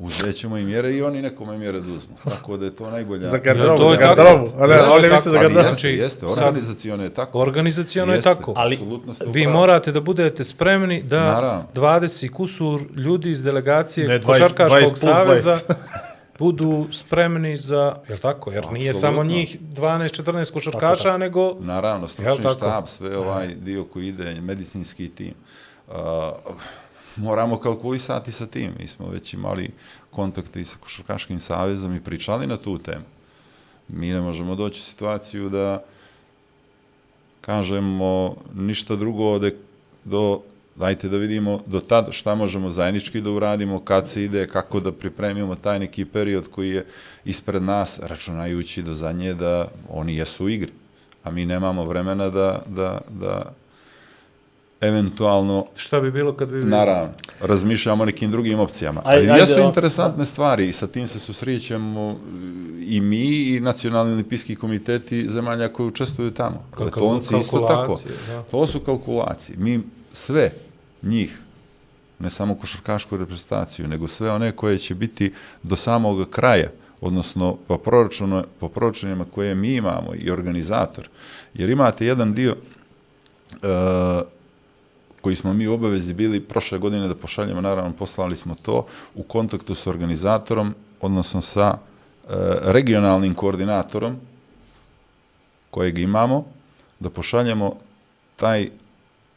[0.01, 2.15] Uzet ćemo im mjere i oni nekome mjere da uzmu.
[2.25, 3.29] Tako da je to najbolja...
[3.29, 4.15] Za garderobu, to za je tako.
[4.15, 4.51] garderobu.
[4.59, 5.69] A ne, Jeste oni tako, misle za Ali garderobu.
[5.69, 7.39] jeste, Znači, jeste, organizacijono je tako.
[7.39, 8.53] Organizacijono je tako.
[8.57, 8.79] Ali
[9.27, 11.65] Vi morate da budete spremni da Naravno.
[11.75, 15.75] 20 kusur ljudi iz delegacije Ne, 20, Košarkaškog 20 plus saveza 20.
[16.39, 18.53] Budu spremni za, je tako?
[18.53, 19.09] Jer nije Apsolutno.
[19.09, 22.55] samo njih 12-14 košarkaša, nego Naravno, stručni tako?
[22.55, 25.35] štab, sve ovaj dio koji ide, medicinski tim.
[25.89, 25.95] Uh,
[27.17, 28.73] moramo kalkulisati sa tim.
[28.79, 29.71] Mi smo već imali
[30.11, 33.05] kontakte i sa Košarkaškim savezom i pričali na tu temu.
[33.89, 35.83] Mi ne možemo doći u situaciju da
[37.41, 39.51] kažemo ništa drugo da
[40.05, 40.41] do
[40.79, 44.93] dajte da vidimo do tad šta možemo zajednički da uradimo, kad se ide, kako da
[44.93, 46.85] pripremimo taj neki period koji je
[47.25, 50.73] ispred nas, računajući do zadnje da oni jesu u igri.
[51.25, 53.53] A mi nemamo vremena da, da, da
[54.81, 56.57] eventualno šta bi bilo kad bi...
[56.57, 59.03] Naravno, razmišljamo o nekim drugim opcijama.
[59.05, 62.19] Aj- Ali ajde, jesu interesantne stvari i sa tim se susrećemo
[62.81, 66.65] i mi i nacionalni olimpijski komiteti zemalja koji učestvuju tamo.
[66.71, 67.99] Kalkul- Letonci isto tako.
[68.29, 68.43] da.
[68.43, 69.57] To su kalkulacije.
[69.59, 69.81] Mi
[70.13, 70.51] sve
[71.03, 71.39] njih,
[72.19, 75.33] ne samo košarkašku reprezentaciju, nego sve one koje će biti
[75.63, 81.09] do samog kraja, odnosno po, proračunu, po proračunima koje mi imamo i organizator.
[81.55, 82.57] Jer imate jedan dio
[83.63, 83.69] e,
[85.21, 89.23] koji smo mi u obavezi bili prošle godine da pošaljemo, naravno poslali smo to u
[89.23, 91.79] kontaktu sa organizatorom, odnosno sa e,
[92.63, 94.17] regionalnim koordinatorom
[95.71, 96.45] kojeg imamo,
[97.01, 97.77] da pošaljemo
[98.37, 98.69] taj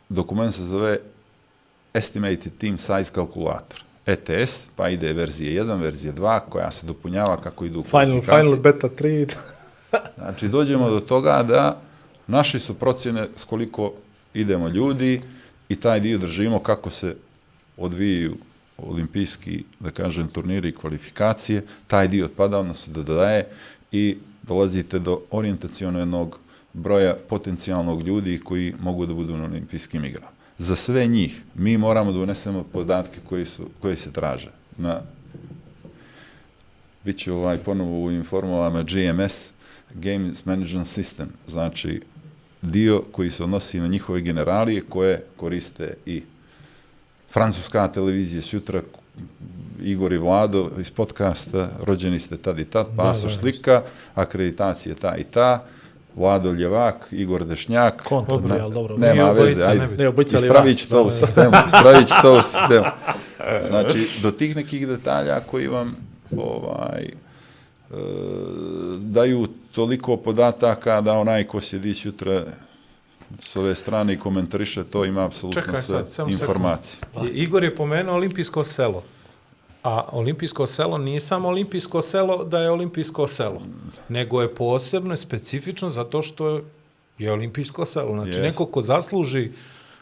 [0.09, 0.97] dokument se zove
[1.93, 3.83] Estimated Team Size Calculator.
[4.05, 8.89] ETS, pa ide verzija 1, verzija 2, koja se dopunjava kako idu Final, final, beta
[8.89, 9.33] 3.
[10.17, 11.81] Znači, dođemo do toga da
[12.27, 13.93] naši su procjene s koliko
[14.33, 15.21] idemo ljudi
[15.69, 17.15] i taj dio držimo kako se
[17.77, 18.35] odvijaju
[18.77, 23.47] olimpijski, da kažem, turniri i kvalifikacije, taj dio odpada, odnosno dodaje
[23.91, 26.39] i dolazite do orijentacijonog
[26.73, 30.30] broja potencijalnog ljudi koji mogu da budu na olimpijskim igrama.
[30.61, 34.51] Za sve njih mi moramo da unesemo podatke koji, su, koji se traže.
[34.77, 35.01] Na,
[37.05, 39.51] Biće ovaj ponovo u informovama GMS,
[39.93, 42.01] Games Management System, znači
[42.61, 46.21] dio koji se odnosi na njihove generalije koje koriste i
[47.29, 48.81] francuska televizija sutra
[49.83, 53.81] Igor i Vlado iz podcasta, rođeni ste tad i tad, pasoš slika,
[54.15, 55.65] akreditacija ta i ta,
[56.15, 58.97] Vlado Ljevak, Igor Dešnjak, Kontra, Ne- ali dobro.
[58.97, 59.95] nema Nije veze, ajde, ne.
[59.97, 62.85] Ne, obojica ispravit ću Ljevac, to u sistemu, ispravit ću to u sistemu.
[63.63, 65.95] Znači, do tih nekih detalja koji vam
[66.37, 67.13] ovaj, e,
[68.97, 72.43] daju toliko podataka da onaj ko sjedi jutra
[73.39, 76.99] s ove strane i komentariše to ima apsolutno sve sad, informacije.
[77.23, 79.03] I- Igor je pomenuo olimpijsko selo.
[79.83, 83.61] A olimpijsko selo nije samo olimpijsko selo da je olimpijsko selo,
[84.09, 86.61] nego je posebno i specifično zato što
[87.17, 88.11] je olimpijsko selo.
[88.13, 88.41] Znači, Jest.
[88.41, 89.51] neko ko zasluži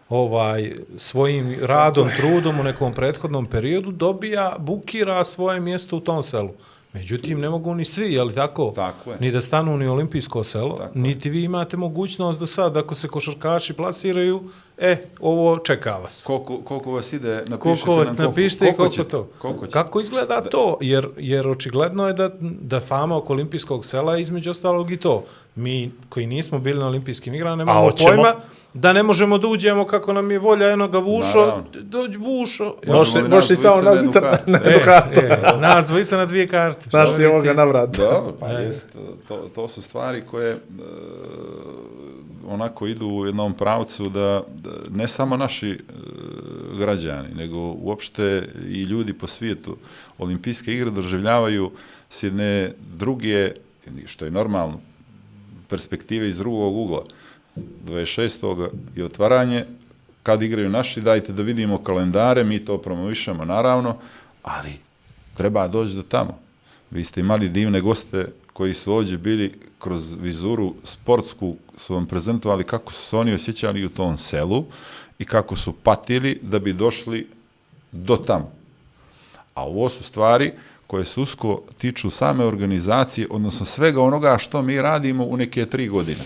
[0.09, 6.49] ovaj svojim radom, trudom u nekom prethodnom periodu dobija, bukira svoje mjesto u tom selu.
[6.93, 8.71] Međutim, ne mogu ni svi, je li tako?
[8.75, 9.17] Tako je.
[9.19, 13.07] Ni da stanu ni olimpijsko selo, Tako niti vi imate mogućnost da sad, ako se
[13.07, 14.43] košarkaši plasiraju,
[14.81, 16.23] e, ovo čeka vas.
[16.23, 19.27] Koliko, koliko vas ide, napišite Koliko vas nam koliko- napišite i koliko ćete, to.
[19.37, 19.71] Koliko će?
[19.71, 20.77] Kako izgleda to?
[20.81, 25.23] Jer, jer očigledno je da, da fama oko olimpijskog sela je između ostalog i to.
[25.55, 28.33] Mi koji nismo bili na olimpijskim igrama nemamo pojma
[28.73, 31.63] da ne možemo da uđemo kako nam je volja enoga vušo, Naravno.
[31.73, 32.75] dođi vušo.
[32.77, 34.51] Možemo Možeš li možeš nas i samo dvojica na jednu dvica kartu?
[34.51, 35.19] na E, jednu kartu.
[35.19, 36.89] e, nas dvojica na dvije karte.
[36.89, 37.89] Znaš Čovjeci- ovoga navrat.
[37.89, 38.87] Dobro, pa jest,
[39.27, 40.57] to, to su stvari koje e,
[42.47, 45.77] onako idu u jednom pravcu da, da ne samo naši e,
[46.77, 49.77] građani, nego uopšte i ljudi po svijetu
[50.17, 51.71] olimpijske igre doživljavaju
[52.09, 53.51] s jedne druge,
[54.05, 54.79] što je normalno,
[55.67, 57.03] perspektive iz drugog ugla.
[57.85, 58.69] 26.
[58.95, 59.65] je otvaranje,
[60.23, 63.97] kad igraju naši, dajte da vidimo kalendare, mi to promovišemo naravno,
[64.43, 64.69] ali
[65.37, 66.39] treba doći do tamo.
[66.91, 72.63] Vi ste imali divne goste koji su ovdje bili kroz vizuru sportsku, su vam prezentovali
[72.63, 74.65] kako su se oni osjećali u tom selu
[75.19, 77.27] i kako su patili da bi došli
[77.91, 78.51] do tamo.
[79.53, 80.51] A ovo su stvari
[80.87, 85.87] koje se usko tiču same organizacije, odnosno svega onoga što mi radimo u neke tri
[85.87, 86.21] godine.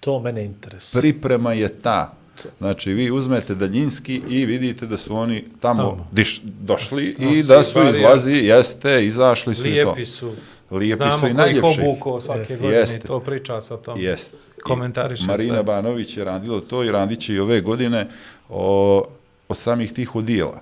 [0.00, 1.00] To mene interesuje.
[1.00, 2.12] Priprema je ta.
[2.58, 7.62] Znači, vi uzmete daljinski i vidite da su oni tamo diš, došli i Nosi da
[7.62, 9.90] su izlazi, jeste, izašli su i to.
[9.90, 10.32] Lijepi su.
[10.74, 11.80] Lijepi Znamo su i ko ih najljepši.
[11.82, 12.56] obukao svake Jeste.
[12.56, 12.96] godine Jeste.
[12.96, 14.00] i to priča sa tom.
[14.00, 14.36] Jeste.
[14.62, 15.62] Komentarišem I Marina sve.
[15.62, 18.08] Banović je radila to i radit će i ove godine
[18.48, 19.04] o
[19.48, 20.60] od samih tih odijela.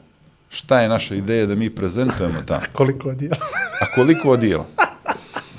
[0.51, 2.61] Šta je naša ideja da mi prezentujemo tamo?
[2.73, 3.37] Koliko je dijela?
[3.81, 4.65] A koliko odijela?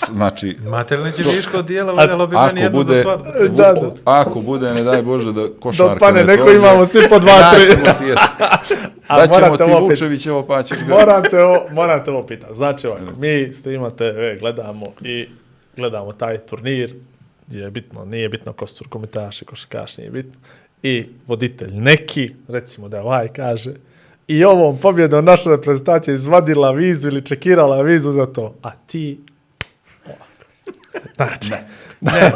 [0.05, 3.25] Znači, Imate li neće viško dijela, A- valjalo bi meni ako jedno za bude, svadbu.
[3.49, 3.91] Da, da.
[4.05, 7.51] ako bude, ne daj Bože, da košarka Da pane, ne neko imamo svi po dva,
[7.51, 7.63] tri.
[9.09, 10.95] daćemo ti, A daćemo morate ti ovo opet- Vučevićevo, pa ćeš ga...
[10.95, 12.53] Moram te ovo, moram te ovo pitati.
[12.53, 15.27] Znači ovako, mi snima TV, gledamo i
[15.75, 16.93] gledamo taj turnir,
[17.47, 20.39] gdje je bitno, nije bitno ko su komentaši, košarkaši, nije bitno.
[20.83, 23.73] I voditelj neki, recimo da ovaj kaže,
[24.27, 28.55] i ovom pobjedom naša reprezentacija izvadila vizu ili čekirala vizu za to.
[28.61, 29.19] A ti...
[31.15, 31.51] Znači,
[32.01, 32.31] ne,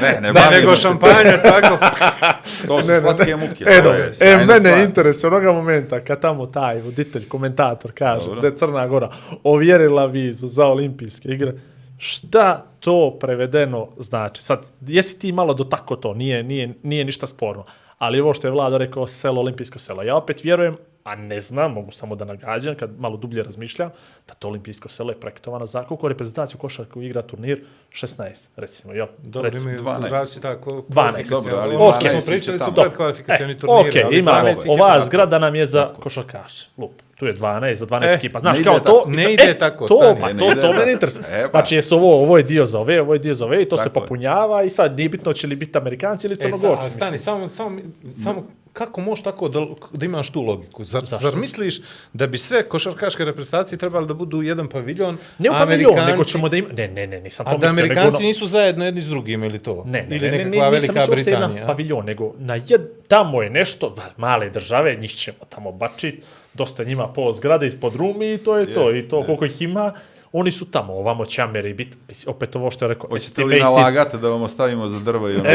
[0.00, 1.78] Ne, ne, Da, bavimo nego šampanjac, ovako.
[2.66, 3.64] To su Ne, ne, slatke muke.
[3.66, 4.78] E, do, je e, mene stvar.
[4.78, 8.40] interesuje onoga momenta kad tamo taj voditelj, komentator kaže Dobro.
[8.40, 9.10] da je Crna Gora
[9.44, 11.52] ovjerila vizu za olimpijske igre,
[11.98, 14.42] šta to prevedeno znači?
[14.42, 17.64] Sad, jesi ti malo dotako to, nije, nije, nije ništa sporno,
[17.98, 21.72] ali ovo što je vlada rekao selo, olimpijsko selo, ja opet vjerujem, a ne znam,
[21.72, 23.90] mogu samo da nagađam, kad malo dublje razmišljam,
[24.28, 27.60] da to olimpijsko selo je projektovano za koliko reprezentaciju košarku igra turnir?
[27.92, 28.24] 16,
[28.56, 29.06] recimo, jel?
[29.18, 29.70] Dobro, recimo.
[29.70, 30.10] imaju 12.
[30.10, 31.30] različiti tako 12.
[31.30, 32.76] Dobro, ali 12 smo pričali su tamo.
[32.76, 35.06] predkvalifikacioni E, turniri, ok, ali imamo, 12 ih je ova tako.
[35.06, 36.66] zgrada nam je za košarkaše.
[36.78, 36.92] Lup.
[37.16, 38.40] Tu je 12 za 12 E, ekipa.
[38.40, 38.84] Znaš, ne kao to...
[38.84, 39.10] tako.
[39.10, 40.20] Ne ide tako, To, stani.
[40.20, 40.78] pa Ne to, to tako.
[40.78, 41.24] mene interesuje.
[41.30, 41.50] E, pa.
[41.50, 43.76] Znači, jesu ovo, ovo je dio za ove, ovo je dio za ove i to
[43.76, 44.02] se Tako je.
[44.02, 46.86] popunjava i sad nije bitno će li biti Amerikanci ili E, sa, Crnogorci.
[46.86, 47.80] a stani, samo, samo,
[48.14, 50.84] samo kako možeš tako da, da imaš tu logiku?
[50.84, 51.80] Zar, zar misliš
[52.12, 56.24] da bi sve košarkaške reprezentacije trebali da budu u jedan paviljon, Ne u paviljon, nego
[56.24, 56.68] ćemo da ima...
[56.72, 57.82] Ne, ne, ne, nisam to A da mislio.
[57.82, 59.84] nego Amerikanci ono- nisu zajedno jedni s drugim ili to?
[59.86, 61.60] Ne, ne, ili ne, ne, nekakva ne, nisam mislio što je Britanija?
[61.60, 66.84] na paviljon, nego na jed, tamo je nešto, male države, njih ćemo tamo bačit, dosta
[66.84, 69.92] njima po zgrade ispod rumi i to je to, i to koliko ih ima,
[70.34, 73.60] oni su tamo, ovamo će Ameri biti, opet ovo što je rekao, Hoćete li estimated-
[73.60, 75.44] nalagati da vam ostavimo za drvo i ono?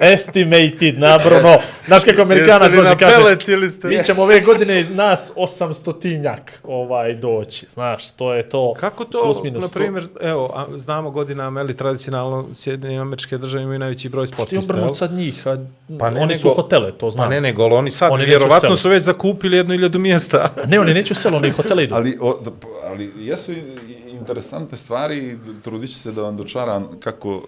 [0.00, 1.56] estimated, nabrono.
[1.86, 3.88] Znaš kako Amerikanac Jeste li dođe kaže, pelet ili ste...
[3.88, 7.66] mi ćemo ove godine iz nas 800 tinjak ovaj, doći.
[7.68, 8.74] Znaš, to je to.
[8.74, 13.64] Kako to, plus minus na primjer, evo, a, znamo godinama, ali tradicionalno Sjedinje američke države
[13.64, 14.78] imaju najveći broj Ti sportista, jel?
[14.78, 15.56] obrnut sad njih, a
[15.98, 17.26] Pa ne, oni su nego- hotele, to znam.
[17.26, 18.76] Pa ne, nego, ali oni sad, Oni vjerovatno selo.
[18.76, 20.50] su već zakupili jednu iljadu mjesta.
[20.66, 21.94] Ne, oni neće u selo, oni hotele idu.
[21.94, 22.38] Ali, o,
[22.84, 23.62] ali jesu i
[24.10, 27.42] interesantne stvari i trudit ću se da vam dočaram kako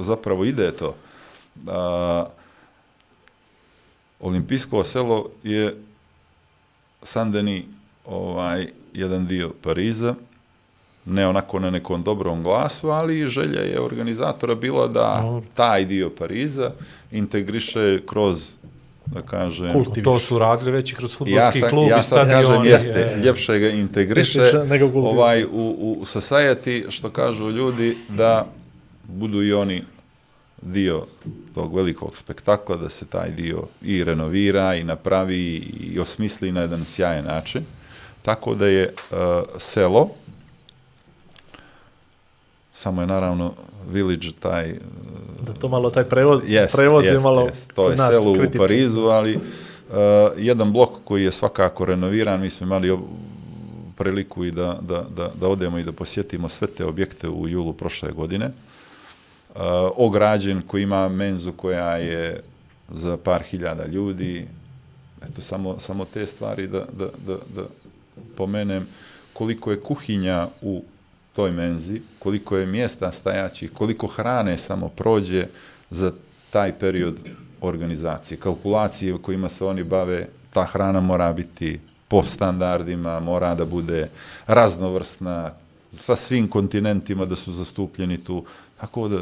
[0.00, 0.94] zapravo ide to.
[1.68, 2.26] A,
[4.20, 5.76] olimpijsko selo je
[7.02, 7.64] Sandeni
[8.04, 10.14] ovaj, jedan dio Pariza,
[11.04, 16.70] ne onako na nekom dobrom glasu, ali želja je organizatora bila da taj dio Pariza
[17.10, 18.54] integriše kroz,
[19.06, 20.04] da kažem, Kultiviš.
[20.04, 22.42] to su radili već i kroz ja futbolski sam, klub ja i stadion.
[22.42, 23.16] kažem, jeste, je.
[23.24, 24.52] ljepše ga integriše
[24.94, 28.46] ovaj, u, u society, što kažu ljudi, da
[29.04, 29.82] budu i oni
[30.62, 31.06] dio
[31.54, 36.84] tog velikog spektakla, da se taj dio i renovira i napravi i osmisli na jedan
[36.84, 37.62] sjajan način.
[38.22, 39.16] Tako da je uh,
[39.58, 40.08] selo,
[42.76, 43.52] samo je naravno
[43.90, 44.74] village taj
[45.46, 47.72] Da to malo taj prevod, Jest, prevod je jest, malo jest.
[47.74, 48.58] To je selo u kritičan.
[48.58, 49.42] Parizu, ali uh,
[50.36, 52.98] jedan blok koji je svakako renoviran, mi smo imali
[53.96, 57.72] priliku i da, da, da, da odemo i da posjetimo sve te objekte u julu
[57.72, 58.46] prošle godine.
[58.46, 59.62] Uh,
[59.96, 62.42] ograđen koji ima menzu koja je
[62.92, 64.46] za par hiljada ljudi.
[65.22, 67.62] Eto, samo, samo te stvari da, da, da, da
[68.36, 68.86] pomenem
[69.32, 70.82] koliko je kuhinja u
[71.36, 75.46] toj menzi, koliko je mjesta stajaći, koliko hrane samo prođe
[75.90, 76.12] za
[76.50, 77.16] taj period
[77.60, 78.38] organizacije.
[78.38, 84.08] Kalkulacije kojima se oni bave, ta hrana mora biti po standardima, mora da bude
[84.46, 85.50] raznovrsna,
[85.90, 88.44] sa svim kontinentima da su zastupljeni tu.
[88.80, 89.18] Tako da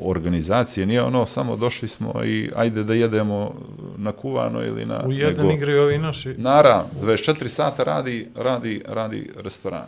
[0.00, 3.54] organizacije nije ono samo došli smo i ajde da jedemo
[3.96, 6.34] na kuvano ili na U jedan nego- igraju ovi naši.
[6.38, 9.86] Naravno, 24 sata radi, radi, radi restoran.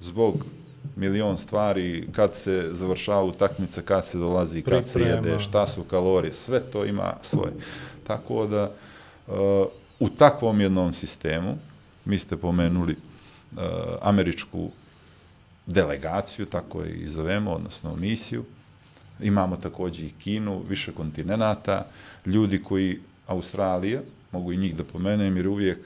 [0.00, 0.44] Zbog
[0.96, 5.28] milion stvari, kad se završava utakmica, kad se dolazi, kad se Priprema.
[5.28, 7.52] jede, šta su kalorije, sve to ima svoje.
[8.06, 8.70] Tako da,
[9.26, 9.34] uh,
[10.00, 11.58] u takvom jednom sistemu,
[12.04, 12.96] mi ste pomenuli
[13.52, 13.60] uh,
[14.02, 14.70] američku
[15.66, 18.44] delegaciju, tako je i zovemo, odnosno misiju,
[19.20, 21.86] Imamo takođe i Kinu, više kontinenata,
[22.26, 24.00] ljudi koji, Australija,
[24.32, 25.78] mogu i njih da pomenem, jer uvijek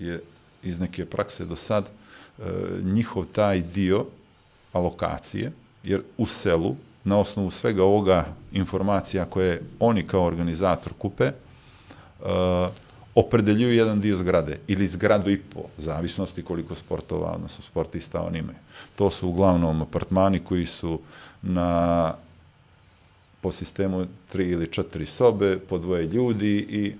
[0.00, 0.22] je
[0.62, 1.88] iz neke prakse do sad e,
[2.38, 2.42] E,
[2.82, 4.06] njihov taj dio
[4.72, 5.52] alokacije,
[5.84, 6.74] jer u selu,
[7.04, 11.32] na osnovu svega ovoga informacija koje oni kao organizator kupe, e,
[13.14, 18.58] opredeljuju jedan dio zgrade ili zgradu i po, zavisnosti koliko sportova, odnosno sportista oni imaju.
[18.96, 21.00] To su uglavnom apartmani koji su
[21.42, 22.14] na
[23.40, 26.94] po sistemu tri ili četiri sobe, po dvoje ljudi i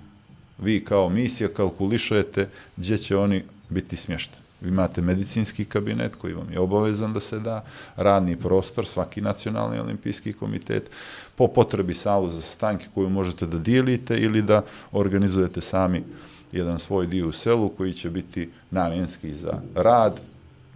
[0.57, 4.43] vi kao misija kalkulišete gdje će oni biti smješteni.
[4.63, 7.63] Imate medicinski kabinet koji vam je obavezan da se da,
[7.95, 10.89] radni prostor, svaki nacionalni olimpijski komitet,
[11.35, 14.61] po potrebi salu za stanke koju možete da dijelite ili da
[14.91, 16.03] organizujete sami
[16.51, 20.19] jedan svoj dio u selu koji će biti namjenski za rad,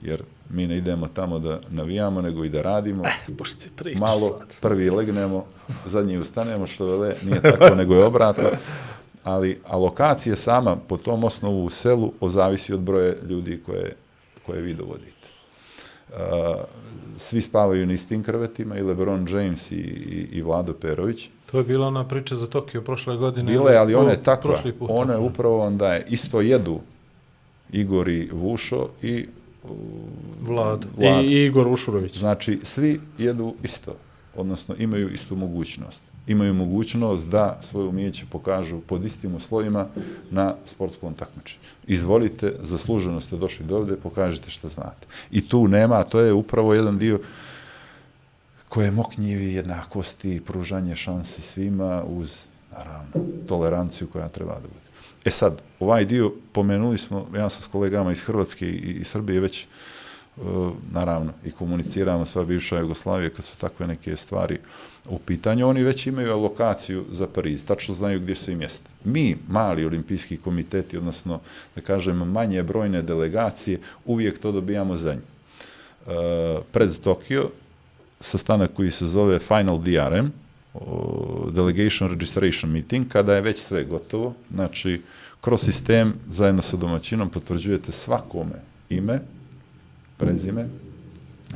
[0.01, 3.03] jer mi ne idemo tamo da navijamo, nego i da radimo.
[3.37, 4.59] Pošto si priča Malo sad.
[4.61, 5.45] prvi legnemo,
[5.85, 8.49] zadnji ustanemo, što vele, nije tako, nego je obratno.
[9.27, 13.95] Ali alokacija sama po tom osnovu u selu ozavisi od broja ljudi koje,
[14.45, 15.27] koje vi dovodite.
[16.09, 16.17] Uh,
[17.17, 21.29] svi spavaju na istim krevetima, i LeBron James i, i, i Vlado Perović.
[21.51, 23.51] To je bila ona priča za Tokio prošle godine.
[23.51, 24.61] Bila je, ali ona je takva.
[24.79, 24.89] Put.
[24.91, 26.79] Ona je upravo onda je isto jedu
[27.71, 29.25] Igor i Vušo i
[29.63, 29.69] uh,
[30.41, 30.85] Vlad.
[30.97, 31.25] Vlad.
[31.25, 32.17] I Igor Ušurović.
[32.17, 33.95] Znači, svi jedu isto,
[34.35, 36.03] odnosno imaju istu mogućnost.
[36.27, 39.87] Imaju mogućnost da svoje umijeće pokažu pod istim uslovima
[40.31, 41.63] na sportskom takmičenju.
[41.87, 45.07] Izvolite, zasluženo ste došli do ovde, pokažite šta znate.
[45.31, 47.19] I tu nema, to je upravo jedan dio
[48.69, 54.87] koje moknjivi jednakosti, pružanje šansi svima uz, naravno, toleranciju koja treba da bude.
[55.25, 59.39] E sad, ovaj dio pomenuli smo, ja sam s kolegama iz Hrvatske i, i Srbije
[59.39, 59.67] već
[60.37, 64.57] E, naravno, i komuniciramo sva bivša Jugoslavija kad su takve neke stvari
[65.09, 68.89] u pitanju, oni već imaju alokaciju za Pariz, tačno znaju gdje su im mjesta.
[69.03, 71.39] Mi, mali olimpijski komiteti, odnosno,
[71.75, 75.21] da kažem, manje brojne delegacije, uvijek to dobijamo za nje.
[75.21, 77.49] E, pred Tokio,
[78.19, 80.31] sastanak koji se zove Final DRM,
[81.51, 85.01] Delegation Registration Meeting, kada je već sve gotovo, znači,
[85.41, 89.19] kroz sistem, zajedno sa domaćinom, potvrđujete svakome ime,
[90.17, 90.67] prezime,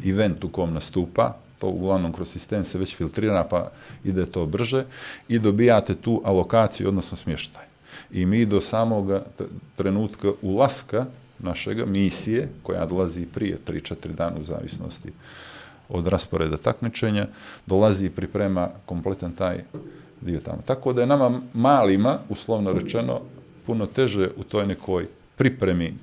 [0.06, 3.72] event u kom nastupa, to uglavnom kroz sistem se već filtrira, pa
[4.04, 4.86] ide to brže,
[5.28, 7.66] i dobijate tu alokaciju, odnosno smještaj.
[8.12, 9.12] I mi do samog
[9.76, 11.06] trenutka ulaska
[11.40, 15.12] našega misije, koja dolazi prije 3-4 dana u zavisnosti
[15.90, 17.28] od rasporeda takmičenja,
[17.66, 19.64] dolazi i priprema kompletan taj
[20.22, 20.62] dio tamo.
[20.66, 23.22] Tako da je nama malima, uslovno rečeno,
[23.66, 25.94] puno teže u toj nekoj pripremi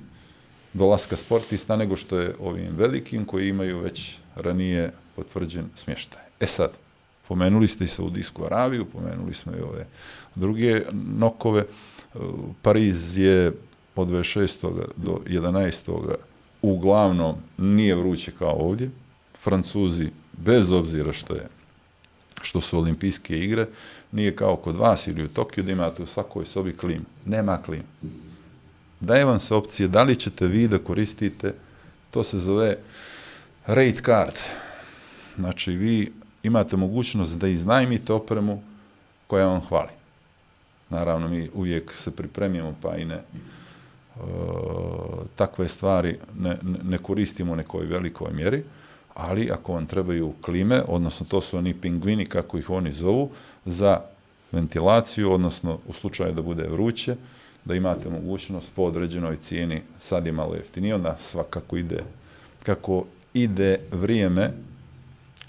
[0.73, 6.21] dolaska sportista nego što je ovim velikim koji imaju već ranije potvrđen smještaj.
[6.39, 6.71] E sad,
[7.27, 9.85] pomenuli ste i Saudijsku Arabiju, pomenuli smo i ove
[10.35, 10.81] druge
[11.17, 11.65] nokove.
[12.61, 13.51] Pariz je
[13.95, 14.67] od 26.
[14.95, 16.15] do 11.
[16.61, 18.89] uglavnom nije vruće kao ovdje.
[19.41, 21.47] Francuzi, bez obzira što je
[22.41, 23.67] što su olimpijske igre,
[24.11, 27.05] nije kao kod vas ili u Tokiju da imate u svakoj sobi klim.
[27.25, 27.83] Nema klim.
[28.99, 31.53] Daje vam se opcije da li ćete vi da koristite,
[32.11, 32.77] to se zove
[33.65, 34.35] rate card.
[35.35, 36.11] Znači, vi
[36.43, 38.63] imate mogućnost da iznajmite opremu
[39.27, 39.89] koja vam hvali.
[40.89, 43.21] Naravno, mi uvijek se pripremimo, pa i ne e,
[45.35, 48.63] takve stvari ne, ne, koristimo u nekoj velikoj mjeri,
[49.13, 53.29] ali ako vam trebaju klime, odnosno to su oni pingvini, kako ih oni zovu,
[53.65, 54.01] za
[54.51, 57.15] ventilaciju, odnosno u slučaju da bude vruće,
[57.69, 62.03] da imate mogućnost po određenoj cijeni, sad je malo jeftinije, onda svakako ide,
[62.63, 64.51] kako ide vrijeme,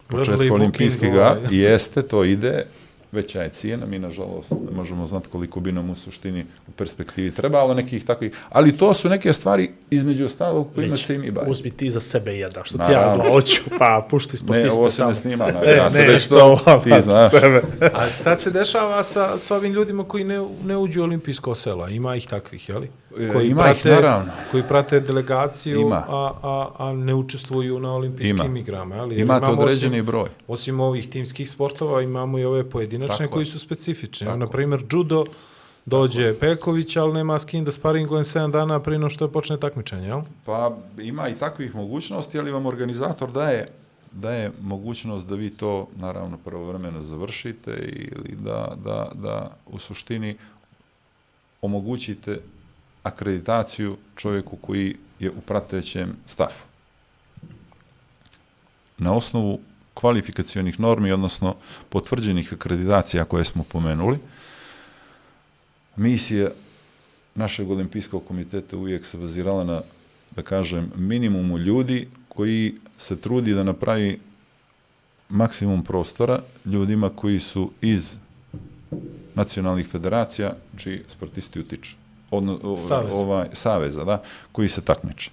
[0.08, 1.36] početka olimpijskih ovaj.
[1.50, 2.66] jeste, to ide,
[3.12, 7.30] veća je cijena, mi nažalost ne možemo znati koliko bi nam u suštini u perspektivi
[7.30, 11.30] trebalo nekih takvih, ali to su neke stvari između ostalog kojima Već se i mi
[11.30, 11.50] bavimo.
[11.52, 14.90] Uzmi ti za sebe jedan, što ti ja zla hoću, pa pušti Ne, sportiste ovo
[14.90, 15.08] se tamo.
[15.08, 17.30] ne snima, na, E, ja se ne, već to, ti znaš.
[17.30, 17.62] Sebe.
[17.94, 21.88] A šta se dešava sa, sa ovim ljudima koji ne, ne uđu u olimpijsko selo?
[21.88, 22.90] Ima ih takvih, jeli?
[23.18, 24.32] E, ima ih, naravno.
[24.50, 26.04] Koji prate delegaciju, Ima.
[26.08, 28.58] a, a, a ne učestvuju na olimpijskim Ima.
[28.58, 28.96] igrama?
[28.96, 30.28] Jer Imate imamo određeni osim, broj.
[30.48, 34.24] Osim ovih timskih sportova, imamo i ove pojedinačne Tako koji su specifični.
[34.24, 35.24] Tako Na primjer, judo,
[35.86, 39.56] dođe Peković, ali nema s kim da sparingujem 7 dana prije no što je počne
[39.60, 40.20] takmičenje, jel?
[40.44, 43.66] Pa ima i takvih mogućnosti, ali vam organizator daje
[44.12, 50.36] daje mogućnost da vi to naravno pravovremeno završite ili da, da, da u suštini
[51.62, 52.40] omogućite
[53.02, 56.64] akreditaciju čovjeku koji je u pratećem stafu.
[58.98, 59.60] Na osnovu
[59.94, 61.54] kvalifikacionih normi, odnosno
[61.88, 64.18] potvrđenih akreditacija koje smo pomenuli,
[65.96, 66.48] misija
[67.34, 69.82] našeg olimpijskog komiteta uvijek se bazirala na,
[70.36, 74.18] da kažem, minimumu ljudi koji se trudi da napravi
[75.28, 78.16] maksimum prostora ljudima koji su iz
[79.34, 81.99] nacionalnih federacija, čiji sportisti utiču.
[82.30, 83.14] Odno, o, Saveza.
[83.14, 84.22] Ovaj, saveza, da,
[84.52, 85.30] koji se takmiče.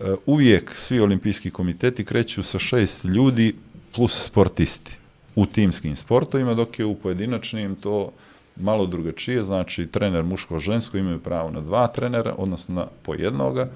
[0.00, 3.54] E, uvijek svi olimpijski komiteti kreću sa šest ljudi
[3.94, 4.96] plus sportisti
[5.34, 8.12] u timskim sportovima, dok je u pojedinačnim to
[8.56, 13.68] malo drugačije, znači trener muško-žensko imaju pravo na dva trenera, odnosno na po jednoga,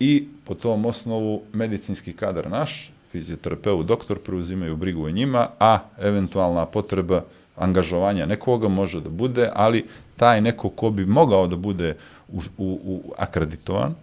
[0.00, 6.66] i po tom osnovu medicinski kadar naš, fizioterapeut, doktor preuzimaju brigu o njima, a eventualna
[6.66, 7.24] potreba
[7.56, 9.84] angažovanja nekoga može da bude, ali
[10.16, 11.96] taj neko ko bi mogao da bude
[12.28, 13.94] u, u, u akreditovan,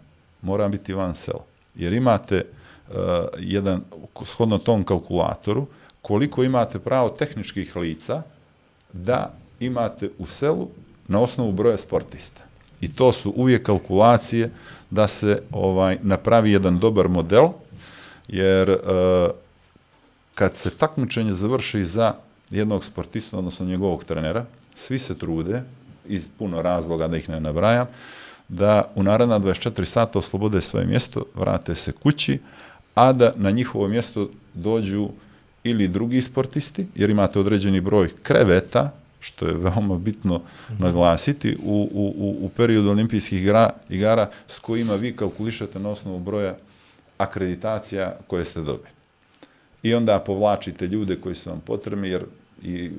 [0.41, 1.43] mora biti van sela.
[1.75, 2.45] Jer imate
[2.89, 2.95] uh,
[3.37, 3.81] jedan,
[4.25, 5.65] shodno tom kalkulatoru,
[6.01, 8.21] koliko imate pravo tehničkih lica
[8.93, 10.67] da imate u selu
[11.07, 12.41] na osnovu broja sportista.
[12.81, 14.49] I to su uvijek kalkulacije
[14.89, 17.49] da se ovaj napravi jedan dobar model,
[18.27, 18.77] jer uh,
[20.35, 22.13] kad se takmičenje završi za
[22.51, 24.45] jednog sportista, odnosno njegovog trenera,
[24.75, 25.63] svi se trude,
[26.07, 27.87] iz puno razloga da ih ne nabrajam,
[28.47, 32.39] da u naredna 24 sata oslobode svoje mjesto, vrate se kući,
[32.95, 35.09] a da na njihovo mjesto dođu
[35.63, 40.41] ili drugi sportisti, jer imate određeni broj kreveta, što je veoma bitno
[40.79, 46.19] naglasiti, u, u, u, u periodu olimpijskih igra, igara s kojima vi kalkulišete na osnovu
[46.19, 46.55] broja
[47.17, 48.96] akreditacija koje ste dobili.
[49.83, 52.25] I onda povlačite ljude koji su vam potrebni, jer
[52.63, 52.91] i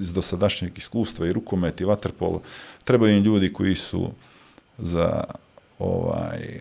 [0.00, 2.40] iz dosadašnjeg iskustva i rukomet i vaterpolo,
[2.84, 4.10] trebaju im ljudi koji su
[4.78, 5.24] za
[5.78, 6.60] ovaj e,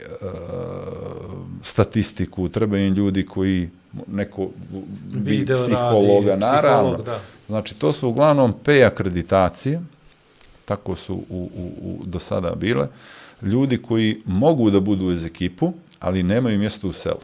[1.62, 3.70] statistiku, trebaju im ljudi koji
[4.08, 4.50] neko
[5.12, 6.90] Video psihologa, radi, naravno.
[6.90, 7.20] psiholog, da.
[7.48, 9.82] Znači, to su uglavnom P akreditacije,
[10.66, 12.88] tako su u, u, u, do sada bile,
[13.42, 17.20] ljudi koji mogu da budu iz ekipu, ali nemaju mjesto u selu,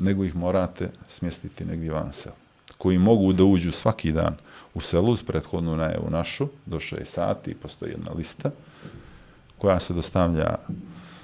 [0.00, 2.34] nego ih morate smjestiti negdje van sela.
[2.78, 4.36] Koji mogu da uđu svaki dan
[4.74, 8.50] u selu uz prethodnu najavu našu, do 6 sati, postoji jedna lista,
[9.58, 10.56] koja se dostavlja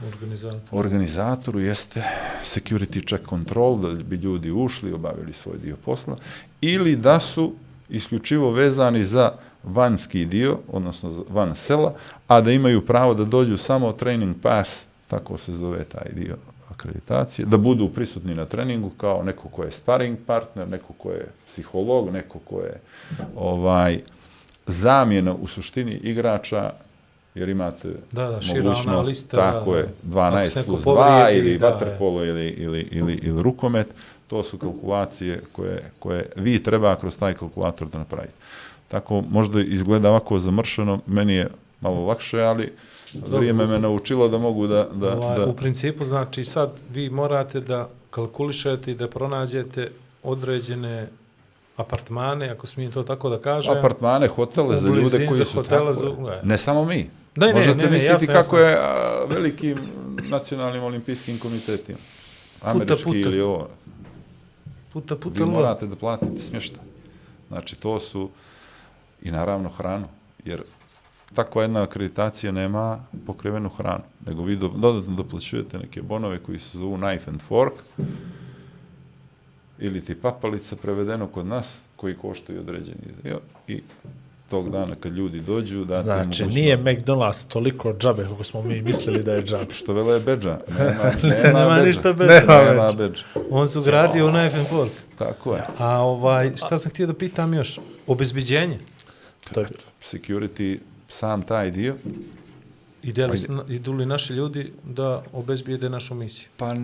[0.07, 0.79] Organizator.
[0.79, 2.03] organizatoru jeste
[2.45, 6.17] security check control, da bi ljudi ušli, obavili svoj dio posla,
[6.61, 7.53] ili da su
[7.89, 11.95] isključivo vezani za vanski dio, odnosno van sela,
[12.27, 16.37] a da imaju pravo da dođu samo training pass, tako se zove taj dio
[16.81, 21.27] akreditacije, da budu prisutni na treningu kao neko ko je sparring partner, neko ko je
[21.49, 22.81] psiholog, neko ko je
[23.37, 24.01] ovaj
[24.67, 26.73] zamjena u suštini igrača
[27.35, 30.21] jer imate Da, da, mogućnost, lista, tako da, je, da.
[30.21, 33.87] 12 Ako se neko plus 2 povrijedi, ili vaterpolo ili, ili, ili, ili rukomet,
[34.27, 38.33] to su kalkulacije koje, koje vi treba kroz taj kalkulator da napravite.
[38.89, 41.49] Tako možda izgleda ovako zamršeno, meni je
[41.81, 42.73] malo lakše, ali
[43.15, 44.89] vrijeme me naučilo da mogu da...
[44.93, 49.91] da, ovaj, da U principu, znači, sad vi morate da kalkulišete i da pronađete
[50.23, 51.09] određene
[51.77, 53.79] apartmane, ako smijem to tako da kažem.
[53.79, 55.95] apartmane, hotele za ljude koji su tako.
[55.95, 56.41] za-.
[56.43, 57.11] Ne samo mi.
[57.37, 58.59] Ne, ne, Možete ne, ne, misliti jasno, kako jasno.
[58.59, 59.79] je a, velikim
[60.29, 61.99] nacionalnim olimpijskim komitetima.
[62.63, 63.19] Američki puta.
[63.19, 63.69] ili ovo.
[64.93, 66.83] Puta, Vi puta, morate da platite smještaj.
[67.49, 68.31] Znači, to su
[69.23, 70.07] i naravno hranu,
[70.45, 70.63] jer
[71.35, 76.79] takva jedna akreditacija nema pokrivenu hranu, nego vi do, dodatno doplaćujete neke bonove koji se
[76.79, 77.75] zovu knife and fork,
[79.79, 83.83] ili ti papalica prevedeno kod nas, koji koštaju određeni dio i
[84.49, 89.23] tog dana kad ljudi dođu, date Znači, nije McDonald's toliko džabe kako smo mi mislili
[89.23, 89.75] da je džabe.
[89.81, 90.61] Što vele je bedža.
[90.79, 91.87] Nema, nema, Nema bedža.
[91.87, 92.41] ništa bedža.
[92.41, 92.97] Nema Nema bedža.
[92.97, 93.25] bedža.
[93.51, 94.91] On su gradio u Knife and Fork.
[95.19, 95.63] Tako je.
[95.79, 97.79] A ovaj, šta sam htio da pitam još?
[98.07, 98.79] Obezbiđenje.
[99.53, 99.67] To je,
[100.03, 100.79] Security,
[101.11, 101.97] sam taj dio,
[103.03, 103.75] Ide li, Ajde.
[103.75, 106.49] idu li naši ljudi da obezbijede našu misiju?
[106.57, 106.75] Pa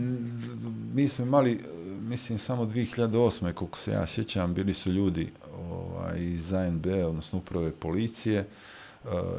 [0.95, 1.61] mi smo imali,
[2.09, 3.53] mislim, samo 2008.
[3.53, 5.29] koliko se ja sjećam, bili su ljudi
[5.71, 8.39] ovaj, iz ANB, odnosno uprave policije.
[8.39, 8.47] E,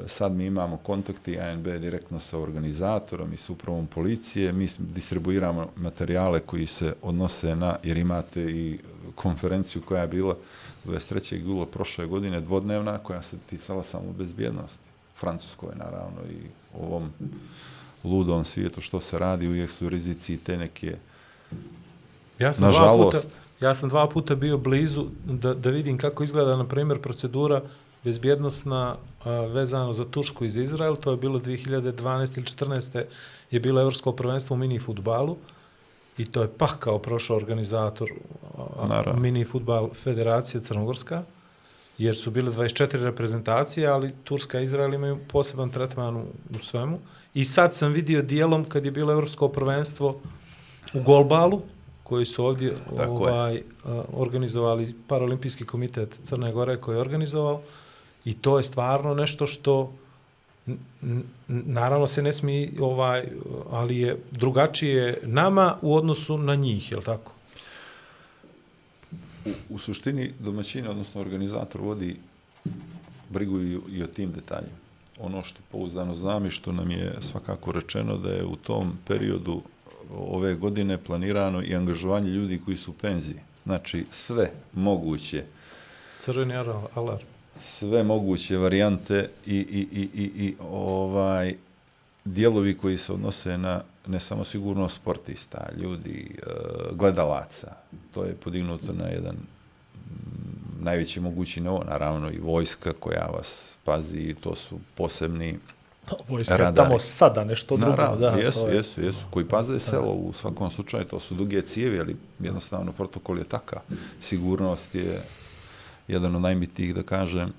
[0.05, 4.53] sad mi imamo kontakti ANB direktno sa organizatorom i s upravom policije.
[4.53, 8.79] Mi distribuiramo materijale koji se odnose na, jer imate i
[9.17, 10.35] konferenciju koja je bila
[10.85, 11.45] 23.
[11.45, 14.89] jula prošle godine, dvodnevna, koja se ticala samo bezbjednosti.
[15.15, 16.47] Francuskoj, naravno, i
[16.81, 17.09] ovom
[18.03, 20.97] ludom svijetu što se radi, uvijek su rizici i te neke
[22.39, 23.27] Ja sam, dva Nažalost.
[23.27, 27.61] puta, ja sam dva puta bio blizu da, da vidim kako izgleda, na primjer, procedura
[28.03, 30.95] bezbjednostna a, vezano za Tursku iz Izrael.
[30.95, 33.03] To je bilo 2012 ili 14.
[33.51, 35.37] je bilo evropsko prvenstvo u mini futbalu
[36.17, 38.09] i to je pah kao prošao organizator
[38.87, 39.21] Naravno.
[39.21, 41.23] mini futbal Federacije Crnogorska
[41.97, 46.99] jer su bile 24 reprezentacije, ali Turska i Izrael imaju poseban tretman u, u svemu.
[47.33, 50.19] I sad sam vidio dijelom kad je bilo evropsko prvenstvo
[50.93, 51.61] u golbalu,
[52.03, 53.07] koji su ovdje Tako je.
[53.07, 53.61] ovaj,
[54.13, 57.61] organizovali Paralimpijski komitet Crne Gore koji je organizovao
[58.25, 59.93] i to je stvarno nešto što
[61.47, 63.23] naravno se ne smije ovaj
[63.69, 67.37] ali je drugačije nama u odnosu na njih, je li tako?
[69.47, 72.15] u, u suštini domaćin, odnosno organizator vodi
[73.29, 74.77] brigu i, i o tim detaljima.
[75.19, 79.61] Ono što pouzdano znam i što nam je svakako rečeno da je u tom periodu
[80.17, 83.39] ove godine planirano i angažovanje ljudi koji su u penziji.
[83.65, 85.43] Znači sve moguće
[86.17, 86.53] Crveni
[86.93, 87.25] alarm.
[87.61, 91.55] Sve moguće varijante i, i, i, i, i ovaj
[92.25, 96.49] dijelovi koji se odnose na ne samo sigurnost sportista, ljudi, e,
[96.91, 97.75] gledalaca.
[98.13, 104.35] To je podignuto na jedan mm, najveći mogući nivo, naravno i vojska koja vas pazi,
[104.41, 105.59] to su posebni
[106.09, 106.87] Pa, Vojska Radari.
[106.87, 107.91] tamo sada nešto drugo.
[107.91, 111.61] Naravno, da, jesu, je- jesu, jesu, koji paze selo u svakom slučaju, to su duge
[111.61, 113.79] cijevi, ali jednostavno protokol je takav.
[114.21, 115.21] Sigurnost je
[116.07, 117.53] jedan od najbitnijih, da kažem,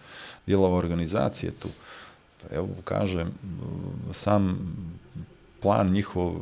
[0.46, 1.68] dijelova organizacije tu.
[2.42, 3.30] Pa evo, kažem,
[4.12, 4.58] sam
[5.62, 6.34] plan njihov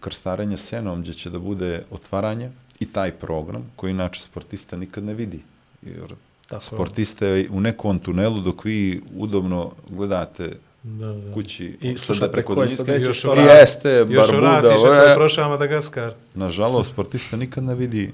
[0.00, 2.50] krstarenja senom, gdje će da bude otvaranje
[2.80, 5.40] i taj program, koji inače sportista nikad ne vidi.
[5.82, 6.14] Jer
[6.46, 6.60] Tako je.
[6.60, 10.50] sportiste u nekom tunelu dok vi udobno gledate
[10.82, 11.32] Da, da.
[11.34, 12.92] kući I sada slušate preko Dunjske.
[12.92, 13.48] Još što radi.
[13.48, 14.60] Jeste, Još Barbuda.
[14.60, 15.08] vratiš ako e.
[15.08, 16.12] je prošao Madagaskar.
[16.34, 18.12] Nažalost, sportista nikad ne vidi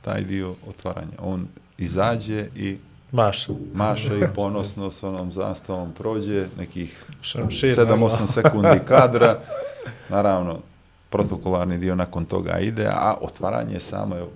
[0.00, 1.12] taj dio otvaranja.
[1.18, 1.46] On
[1.80, 2.76] izađe i
[3.12, 3.52] Maša.
[3.74, 9.40] maša i ponosno s onom zastavom prođe nekih Šamšir, 7-8 sekundi kadra.
[10.08, 10.58] Naravno,
[11.10, 14.28] protokolarni dio nakon toga ide, a otvaranje je samo, evo,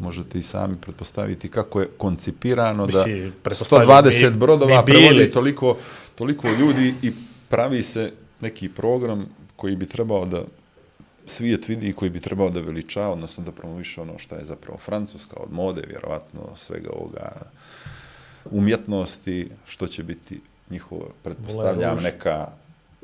[0.00, 4.98] možete i sami pretpostaviti kako je koncipirano Mislim, da pretpostavljam, 120 mi- brodova mi bili.
[5.00, 5.76] prevodi toliko,
[6.14, 7.12] toliko ljudi i
[7.48, 9.26] pravi se neki program
[9.56, 10.42] koji bi trebao da
[11.30, 15.36] svijet vidi koji bi trebao da veliča, odnosno da promoviše ono što je zapravo Francuska
[15.36, 17.32] od mode, vjerovatno svega ovoga
[18.44, 22.48] umjetnosti, što će biti njihovo, pretpostavljam, neka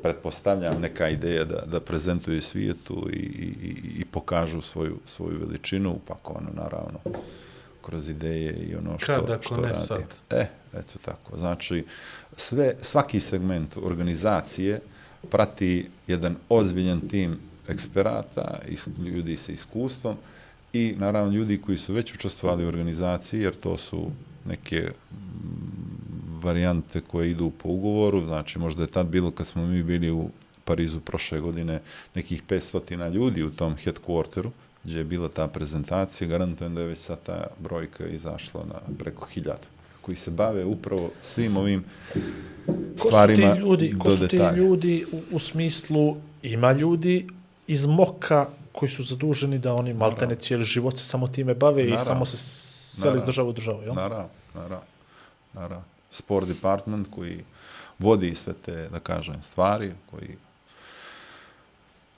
[0.03, 3.53] pretpostavljam neka ideja da, da prezentuju svijetu i, i,
[3.97, 6.99] i- pokažu svoju, svoju veličinu, upakovano naravno
[7.81, 9.77] kroz ideje i ono što, Kad, ako što radi.
[9.77, 10.01] sad?
[10.29, 11.37] E, eto tako.
[11.37, 11.85] Znači,
[12.37, 14.79] sve, svaki segment organizacije
[15.31, 18.59] prati jedan ozbiljan tim eksperata,
[18.99, 20.15] ljudi sa iskustvom
[20.73, 24.11] i naravno ljudi koji su već učestvovali u organizaciji, jer to su
[24.45, 25.17] neke mm,
[26.43, 30.29] varijante koje idu po ugovoru, znači možda je tad bilo kad smo mi bili u
[30.65, 31.81] Parizu prošle godine
[32.15, 34.49] nekih 500 ljudi u tom headquarteru,
[34.83, 39.25] gdje je bila ta prezentacija, garantujem da je već sad ta brojka izašla na preko
[39.25, 39.67] hiljadu
[40.07, 41.83] koji se bave upravo svim ovim
[42.99, 44.57] Ko stvarima ti ljudi, ko do su ti detalja.
[44.57, 47.27] ljudi u, u smislu, ima ljudi
[47.67, 51.89] iz moka koji su zaduženi da oni maltene cijeli život se samo time bave i
[51.89, 52.05] Naravno.
[52.05, 52.37] samo se
[53.01, 53.95] seli iz države u državu, jel?
[53.95, 54.85] Naravno, naravno,
[55.53, 55.83] naravno.
[56.11, 57.43] Sport department koji
[57.99, 60.37] vodi sve te, da kažem, stvari, koji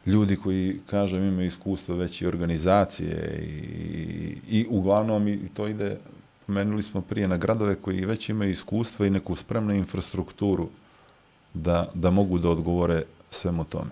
[0.05, 5.97] ljudi koji, kažem, imaju iskustvo već i organizacije i, i uglavnom i to ide,
[6.45, 10.69] pomenuli smo prije na gradove koji već imaju iskustvo i neku spremnu infrastrukturu
[11.53, 13.91] da, da mogu da odgovore svemu tome.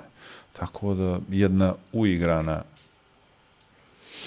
[0.54, 2.62] Tako da jedna uigrana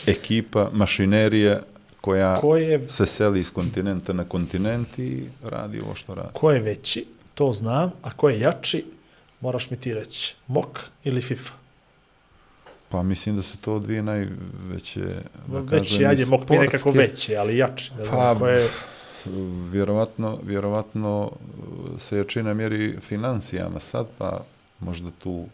[0.06, 1.60] ekipa, mašinerija
[2.00, 6.28] koja Ko je, se seli iz kontinenta na kontinent i radi ovo što radi.
[6.32, 8.84] ko je veći, to znam, a ko je jači,
[9.40, 10.34] moraš mi ti reći.
[10.46, 11.52] Mok ili FIFA?
[12.88, 15.00] Pa mislim da su to dvije najveće,
[15.46, 17.92] da veći, kažem, ajde, mok mi nekako veći, ali jači.
[17.98, 18.68] Ne Pa, ko je,
[19.70, 21.32] Vjerovatno, vjerovatno
[21.98, 24.44] se jačina mjeri financijama sad, pa
[24.78, 25.46] možda tu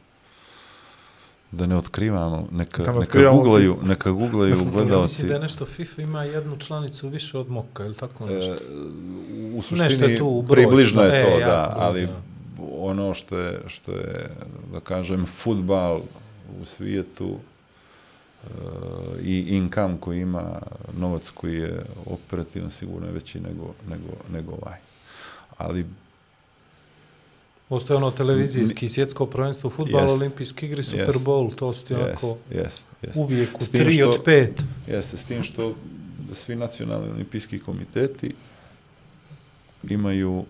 [1.56, 5.26] da ne otkrivamo, neka, Da ne neka otkrivamo googlaju, neka googlaju Ja gledalci.
[5.26, 8.52] da je nešto FIFA ima jednu članicu više od Moka, ili tako nešto?
[8.52, 8.56] E,
[9.52, 11.84] u Nešto suštini je tu u broju, približno da, je e, to, jako da, broj,
[11.86, 12.12] ali da.
[12.78, 14.30] ono što je, što je,
[14.72, 16.00] da kažem, futbal
[16.62, 17.36] u svijetu
[18.44, 18.48] e,
[19.22, 20.60] i income koji ima,
[20.98, 24.78] novac koji je operativno sigurno je veći nego, nego, nego ovaj.
[25.58, 25.86] Ali
[27.68, 30.14] Ostaje ono televizijski svjetsko prvenstvo, futbal, Jest.
[30.14, 31.20] olimpijski igri, Super Jest.
[31.20, 33.16] Bowl, to su ti jest, onako jest, jest.
[33.16, 34.48] uvijek u 3 što- od 5.
[34.86, 35.74] Jeste, s tim što
[36.32, 38.34] svi nacionalni olimpijski komiteti
[39.84, 40.44] imaju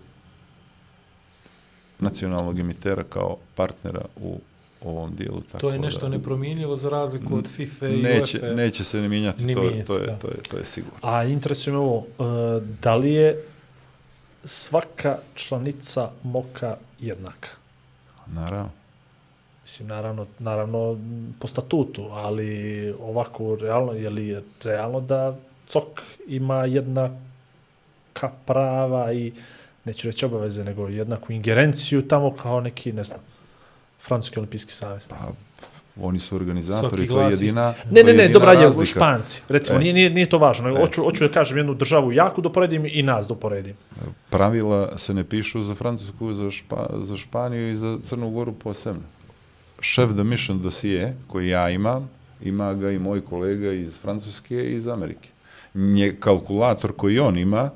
[1.99, 4.39] nacionalnog emitera kao partnera u
[4.83, 5.41] ovom dijelu.
[5.43, 8.55] Tako To je nešto da, nepromjenjivo za razliku od FIFA i neće, UEFA.
[8.55, 10.17] neće se ne mijenjati, Ni to, mijenjati, to, je, da.
[10.17, 10.99] to, je, to je sigurno.
[11.03, 12.23] a interesuje me ovo, e,
[12.83, 13.43] da li je
[14.47, 17.49] svaka članica moka jednaka?
[18.27, 18.71] Naravno.
[19.63, 20.99] Mislim, naravno, naravno
[21.41, 25.37] po statutu, ali ovako, realno, je li realno da
[25.67, 29.33] COK ima jednaka prava i,
[29.85, 33.21] neću reći obaveze, nego jednaku ingerenciju tamo kao neki, ne znam,
[34.01, 35.09] Francuski olimpijski savez.
[35.09, 35.17] Pa,
[36.01, 38.87] Oni su organizatori, to je jedina Ne, ne, ne, dobra, je.
[38.87, 39.43] Španci.
[39.49, 39.81] Recimo, E.
[39.81, 40.69] nije, nije, nije to važno.
[40.69, 43.75] nego Hoću, hoću da kažem jednu državu jaku da uporedim i nas da uporedim.
[44.31, 49.03] Pravila se ne pišu za Francusku, za, Špa, za Španiju i za Crnu Goru posebno.
[49.81, 52.11] Šef de mission dosije koji ja imam,
[52.43, 55.29] ima ga i moj kolega iz Francuske i iz Amerike.
[55.75, 57.71] Nje, kalkulator koji on ima,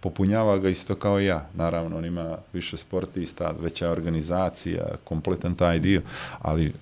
[0.00, 1.46] popunjava ga isto kao ja.
[1.54, 6.02] Naravno, on ima više sportista, veća organizacija, kompletan taj dio,
[6.40, 6.72] ali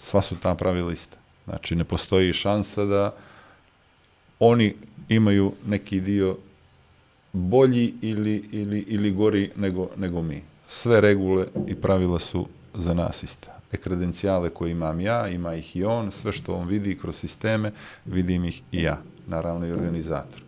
[0.00, 1.16] sva su ta pravila ista.
[1.44, 3.14] Znači, ne postoji šansa da
[4.38, 4.74] oni
[5.08, 6.36] imaju neki dio
[7.32, 10.42] bolji ili, ili, ili gori nego, nego mi.
[10.66, 13.60] Sve regule i pravila su za nas ista.
[13.72, 17.72] E kredencijale koje imam ja, ima ih i on, sve što on vidi kroz sisteme,
[18.04, 20.42] vidim ih i ja, naravno i organizator.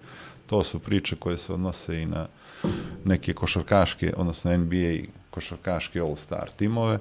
[0.47, 2.27] To su priče koje se odnose i na
[3.05, 4.99] neke košarkaške, odnosno NBA
[5.31, 6.99] košarkaške All-Star timove.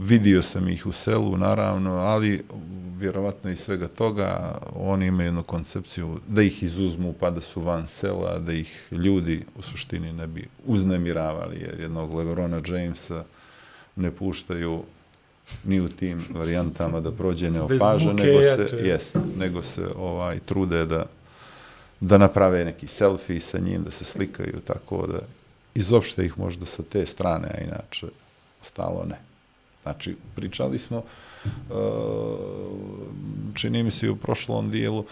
[0.00, 2.44] Vidio sam ih u selu, naravno, ali
[2.98, 7.86] vjerovatno iz svega toga oni imaju jednu koncepciju da ih izuzmu pa da su van
[7.86, 13.24] sela, da ih ljudi u suštini ne bi uznemiravali, jer jednog Lebrona Jamesa
[13.96, 14.82] ne puštaju
[15.64, 18.88] ni u tim varijantama da prođe neopažen, muke, nego se, je.
[18.88, 21.06] jest, nego se ovaj trude da
[22.00, 25.18] da naprave neki selfie sa njim, da se slikaju, tako da
[25.74, 28.06] izopšte ih možda sa te strane, a inače
[28.62, 29.29] ostalo ne.
[29.82, 31.02] Znači, pričali smo,
[31.70, 31.76] uh,
[33.54, 35.04] čini mi se u prošlom dijelu,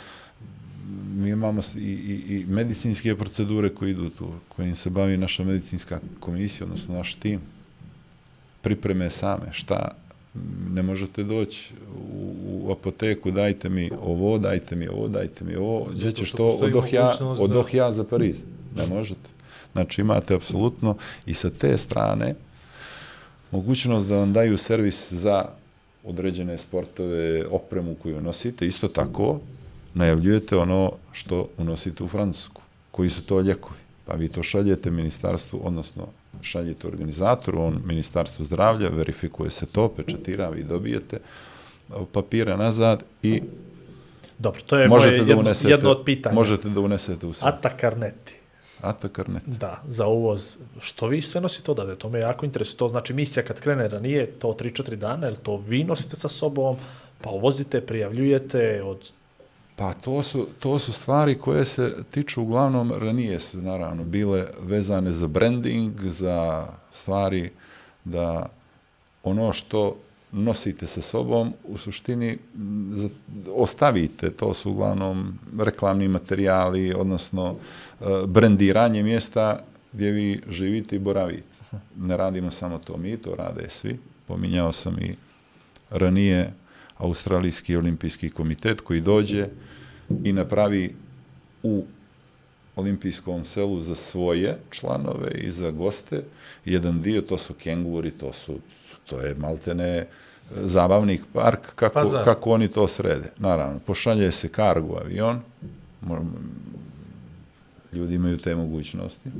[1.15, 6.01] mi imamo i, i, i medicinske procedure koje idu tu, kojim se bavi naša medicinska
[6.21, 7.41] komisija, odnosno naš tim,
[8.63, 9.89] pripreme same, šta
[10.71, 11.73] ne možete doći
[12.13, 16.49] u, u apoteku, dajte mi ovo, dajte mi ovo, dajte mi ovo, gdje ćeš to
[16.49, 18.37] odoh ja, odoh ja za Pariz.
[18.77, 19.29] Ne možete.
[19.73, 20.97] Znači imate apsolutno
[21.27, 22.35] i sa te strane
[23.51, 25.45] mogućnost da vam daju servis za
[26.05, 29.41] određene sportove, opremu koju nosite, isto tako
[29.95, 32.63] najavljujete ono što unosite u Francusku.
[32.91, 33.79] Koji su to ljekovi?
[34.05, 36.07] Pa vi to šaljete ministarstvu, odnosno
[36.43, 41.19] šaljete organizatoru, on ministarstvu zdravlja, verifikuje se to, pečatira, vi dobijete
[42.13, 43.43] papire nazad i
[44.39, 46.35] Dobro, to je možete moje da jedno, unesete, jedno od pitanja.
[46.35, 47.49] možete da unesete u sve.
[47.49, 48.38] Ata karneti.
[48.81, 49.43] Ata karnet.
[49.47, 50.59] Da, za uvoz.
[50.81, 51.97] Što vi sve nosite odavde?
[51.97, 52.77] To me jako interesuje.
[52.77, 56.77] To znači misija kad krene ranije, to 3-4 dana, ili to vi nosite sa sobom,
[57.21, 59.11] pa uvozite, prijavljujete od...
[59.77, 65.13] Pa to su, to su stvari koje se tiču uglavnom, ranije su naravno bile vezane
[65.13, 67.51] za branding, za stvari
[68.05, 68.49] da
[69.23, 69.97] ono što
[70.33, 72.39] nosite sa sobom, u suštini
[73.55, 77.57] ostavite, to su uglavnom reklamni materijali, odnosno
[78.01, 81.59] e, brendiranje mjesta gdje vi živite i boravite.
[81.97, 83.99] Ne radimo samo to mi, to rade svi.
[84.27, 85.15] Pominjao sam i
[85.91, 86.53] ranije
[86.99, 89.49] Australijski olimpijski komitet koji dođe
[90.25, 90.95] i napravi
[91.63, 91.85] u
[92.77, 96.23] olimpijskom selu za svoje članove i za goste
[96.65, 98.59] jedan dio, to su kenguri, to su
[99.11, 100.07] to je maltene
[100.57, 102.25] zabavnik park, kako, Pazar.
[102.25, 103.31] kako oni to srede.
[103.39, 105.41] Naravno, pošalje se kargo avion,
[107.93, 109.31] ljudi imaju te mogućnosti,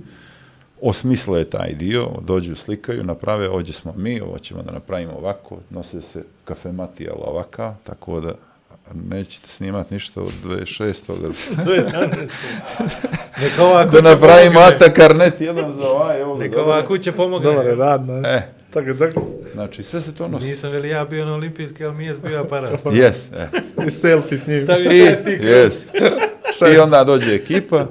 [0.83, 6.03] osmisle taj dio, dođu, slikaju, naprave, ovdje smo mi, ovo ćemo da napravimo ovako, nose
[6.03, 8.33] se kafematijala ovaka, tako da
[8.95, 10.95] nećete snimati ništa od 26.
[11.65, 12.31] To je danas.
[13.41, 14.77] Neka ova da kuća napravimo pomogne.
[14.77, 17.75] ata karnet jedan za ovaj, ga, Neka ova kuća pomogne.
[17.75, 18.23] radno.
[18.29, 19.27] E, Tako, tako.
[19.55, 20.47] znači sve se to nosi.
[20.47, 22.85] Nisam veli ja bio na olimpijski, ali mi je bio aparat.
[22.85, 23.49] Yes, e.
[23.87, 24.65] I selfie s njim.
[24.65, 25.45] Stavi I, šest stika.
[25.45, 25.73] yes.
[26.75, 27.87] I onda dođe ekipa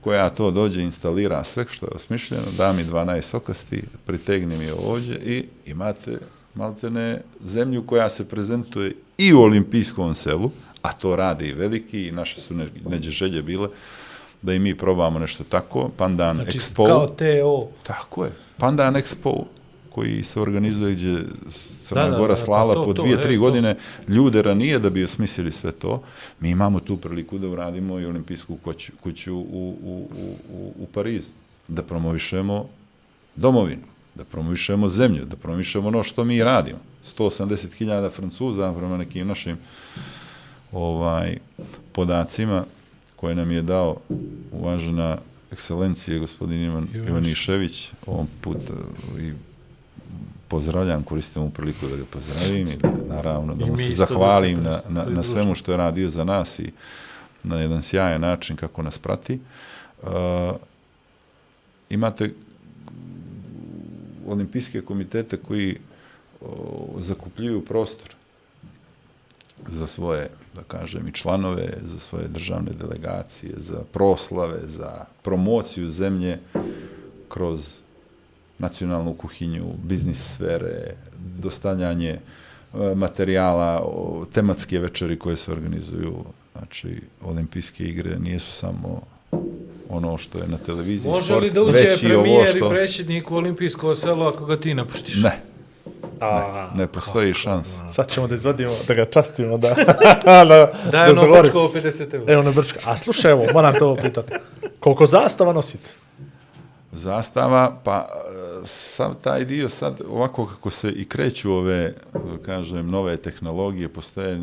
[0.00, 4.74] koja to dođe, instalira sve što je osmišljeno, da mi 12 okasti, pritegni mi je
[4.74, 6.18] ovdje i imate
[6.54, 10.50] maltene zemlju koja se prezentuje i u olimpijskom selu,
[10.82, 13.68] a to rade i veliki i naše su ne, neđe želje bile
[14.42, 16.86] da i mi probamo nešto tako, Pandan Znači, Expo.
[16.86, 17.68] kao TO.
[17.82, 18.30] Tako je.
[18.58, 19.44] Pandan Expo
[19.94, 21.18] koji se organizuje gdje
[21.82, 23.40] Crna Da, da, Gora da, pa slala to, po to, dvije, e, tri to.
[23.40, 23.76] godine
[24.08, 26.02] ljude ranije da bi osmislili sve to.
[26.40, 30.08] Mi imamo tu priliku da uradimo i olimpijsku kuću, kuću u, u,
[30.52, 31.30] u, u, Parizu.
[31.68, 32.68] Da promovišemo
[33.36, 33.82] domovinu,
[34.14, 36.78] da promovišemo zemlju, da promovišemo ono što mi radimo.
[37.04, 39.56] 180.000 Francuza prema nekim našim
[40.72, 41.38] ovaj
[41.92, 42.64] podacima
[43.16, 43.96] koje nam je dao
[44.52, 45.18] uvažena
[45.52, 47.10] ekscelencije gospodin Ivan Ivaniš.
[47.10, 49.53] Ivanišević ovom put e, i
[50.54, 54.62] pozdravljam, koristim ovu priliku da ga pozdravim i da, naravno da I mu se zahvalim
[54.62, 56.72] na, na, na svemu što je radio za nas i
[57.42, 59.40] na jedan sjajan način kako nas prati.
[60.02, 60.10] Uh,
[61.90, 62.30] imate
[64.26, 65.78] olimpijske komitete koji
[66.40, 68.14] o, zakupljuju prostor
[69.68, 76.38] za svoje, da kažem, i članove, za svoje državne delegacije, za proslave, za promociju zemlje
[77.28, 77.83] kroz
[78.58, 80.94] nacionalnu kuhinju, biznis sfere,
[81.38, 83.86] dostavljanje e, materijala,
[84.32, 86.24] tematske večeri koje se organizuju,
[86.58, 89.02] znači olimpijske igre nisu samo
[89.88, 92.70] ono što je na televiziji Može li sport, da uđe i premijer i što...
[92.70, 95.22] predsjednik u olimpijsko selo ako ga ti napuštiš?
[95.22, 95.40] Ne,
[96.20, 97.74] A, ne postoji šans.
[97.90, 99.74] Sad ćemo da izvodimo, da ga častimo, da,
[100.24, 100.44] da, Daj
[100.92, 101.42] da ono zdogovorimo.
[101.42, 102.32] počko 50 eura.
[102.32, 102.80] Evo na brčka.
[102.84, 104.32] A slušaj, evo, moram to pitati.
[104.80, 105.90] Koliko zastava nosite?
[106.94, 111.94] Zastava, pa e, sam taj dio sad, ovako kako se i kreću ove,
[112.44, 114.40] kažem, nove tehnologije, postoje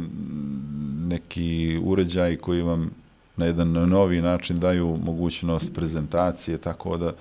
[1.07, 2.91] neki uređaji koji vam
[3.37, 7.13] na jedan novi način daju mogućnost prezentacije, tako da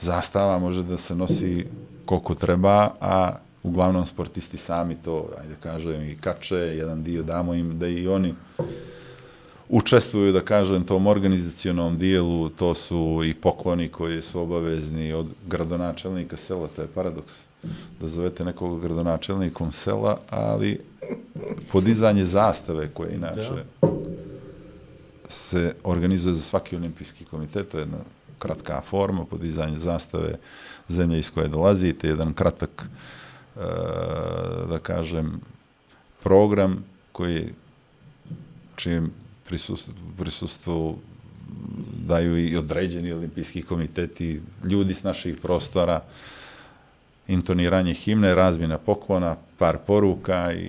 [0.00, 1.66] zastava može da se nosi
[2.04, 7.78] koliko treba, a uglavnom sportisti sami to, ajde kažem, i kače, jedan dio damo im
[7.78, 8.34] da i oni
[9.68, 16.36] učestvuju, da kažem, tom organizacionom dijelu, to su i pokloni koji su obavezni od gradonačelnika
[16.36, 17.32] sela, to je paradoks,
[18.00, 20.80] da zovete nekog gradonačelnikom sela, ali
[21.72, 23.64] podizanje zastave koje inače
[25.28, 27.98] se organizuje za svaki olimpijski komitet, to je jedna
[28.38, 30.38] kratka forma, podizanje zastave
[30.88, 32.84] zemlje iz koje dolazite, jedan kratak,
[33.56, 33.60] e,
[34.68, 35.40] da kažem,
[36.22, 37.52] program koji
[38.76, 39.10] čijem
[39.54, 40.98] prisustvu, prisustvu
[42.06, 46.00] daju i određeni olimpijski komiteti, ljudi s naših prostora,
[47.28, 50.64] intoniranje himne, razmjena poklona, par poruka i,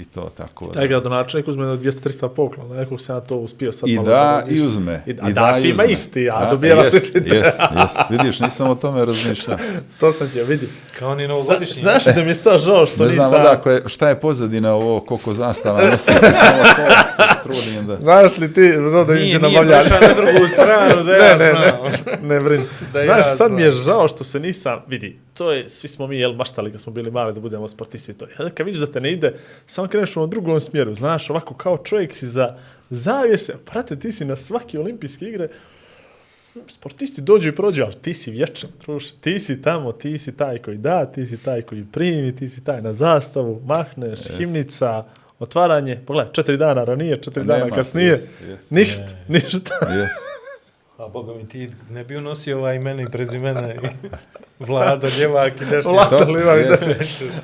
[0.00, 0.66] i to tako.
[0.66, 0.72] da.
[0.72, 4.42] Taj gradonačelnik uzme na 200-300 poklona, nekog se ja to uspio sad I malo da,
[4.48, 5.02] i uzme.
[5.06, 5.92] I, a da, svima uzme.
[5.92, 7.36] isti, a Da, dobijela jes, sličite.
[7.36, 7.44] Jes,
[7.76, 9.58] jes, vidiš, nisam o tome razmišljao.
[10.00, 10.68] to sam ti vidi.
[10.98, 11.80] Kao ni Zna, novogodišnji.
[11.80, 13.40] znaš da mi je sad žao što Ne znam nisam...
[13.40, 17.96] odakle, šta je pozadina ovo, koliko zastava nosi, samo to se trudim da...
[17.96, 21.44] Znaš li ti, no, da Nije, na nije prešao na drugu stranu, da ja ne,
[21.44, 21.92] ne, znam.
[22.22, 22.62] ne, ne brin.
[22.92, 23.84] Da Znaš, ja sad mi je znam.
[23.84, 27.10] žao što se nisam, vidi, to je, svi smo mi, jel, maštali kad smo bili
[27.10, 28.44] mali da budemo sportisti i to.
[28.44, 29.34] Ja, kad vidiš da te ne ide,
[29.66, 32.56] samo kreneš u drugom smjeru, znaš, ovako kao čovjek si za
[32.90, 35.48] zavijese, prate, ti si na svaki olimpijske igre,
[36.66, 39.12] sportisti dođu i prođu, ali ti si vječan, druže.
[39.20, 42.64] Ti si tamo, ti si taj koji da, ti si taj koji primi, ti si
[42.64, 45.04] taj na zastavu, mahneš, himnica,
[45.38, 48.70] otvaranje, pogledaj, četiri dana ranije, četiri dana Nema, kasnije, jes, jes.
[48.70, 49.74] ništa, ništa.
[49.94, 50.29] Jes.
[51.00, 53.78] A boga mi ti ne bi unosio ovaj imena i prezimena i
[54.60, 55.92] Vlado, Ljevak i nešto.
[55.92, 56.70] Vlado, Ljevak.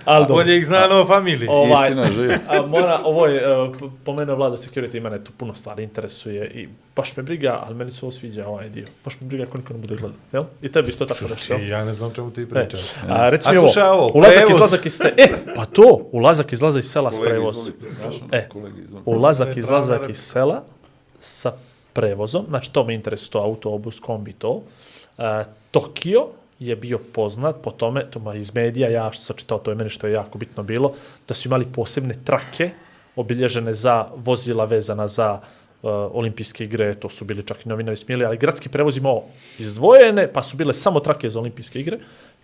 [0.05, 0.35] Ali dobro.
[0.35, 1.49] Bolje ih zna novo familiji.
[1.51, 2.35] Ovaj, Istina živi.
[2.49, 6.47] a mora, ovo je, uh, p- pomenuo Vlado Security, i mene tu puno stvari interesuje
[6.47, 8.87] i baš me briga, ali meni se ovo sviđa ovaj dio.
[9.05, 10.45] Baš me briga ako niko ne bude gledao, jel?
[10.63, 11.69] I tebi isto tako nešto, jel?
[11.69, 12.81] Ja ne znam čemu ti E, pričaš.
[13.09, 14.55] a reci mi ovo, ovo, ulazak, prevoz.
[14.55, 18.49] izlazak iz ste, e, pa to, ulazak, izlazak iz sela s ono, E.
[19.05, 20.65] Ulazak, izlazak iz sela
[21.21, 21.53] sa
[21.97, 24.63] prevozom, znači to me interesuje, to autobus, kombi, to.
[25.19, 26.27] E, Tokio
[26.59, 29.75] je bio poznat po tome, to ma iz medija, ja što sam čitao, to je
[29.75, 30.93] meni što je jako bitno bilo,
[31.29, 32.71] da su imali posebne trake
[33.17, 38.25] obilježene za vozila vezana za uh, olimpijske igre, to su bili čak i novinari smijeli,
[38.25, 39.23] ali gradski prevoz imao
[39.59, 41.99] izdvojene, pa su bile samo trake za olimpijske igre.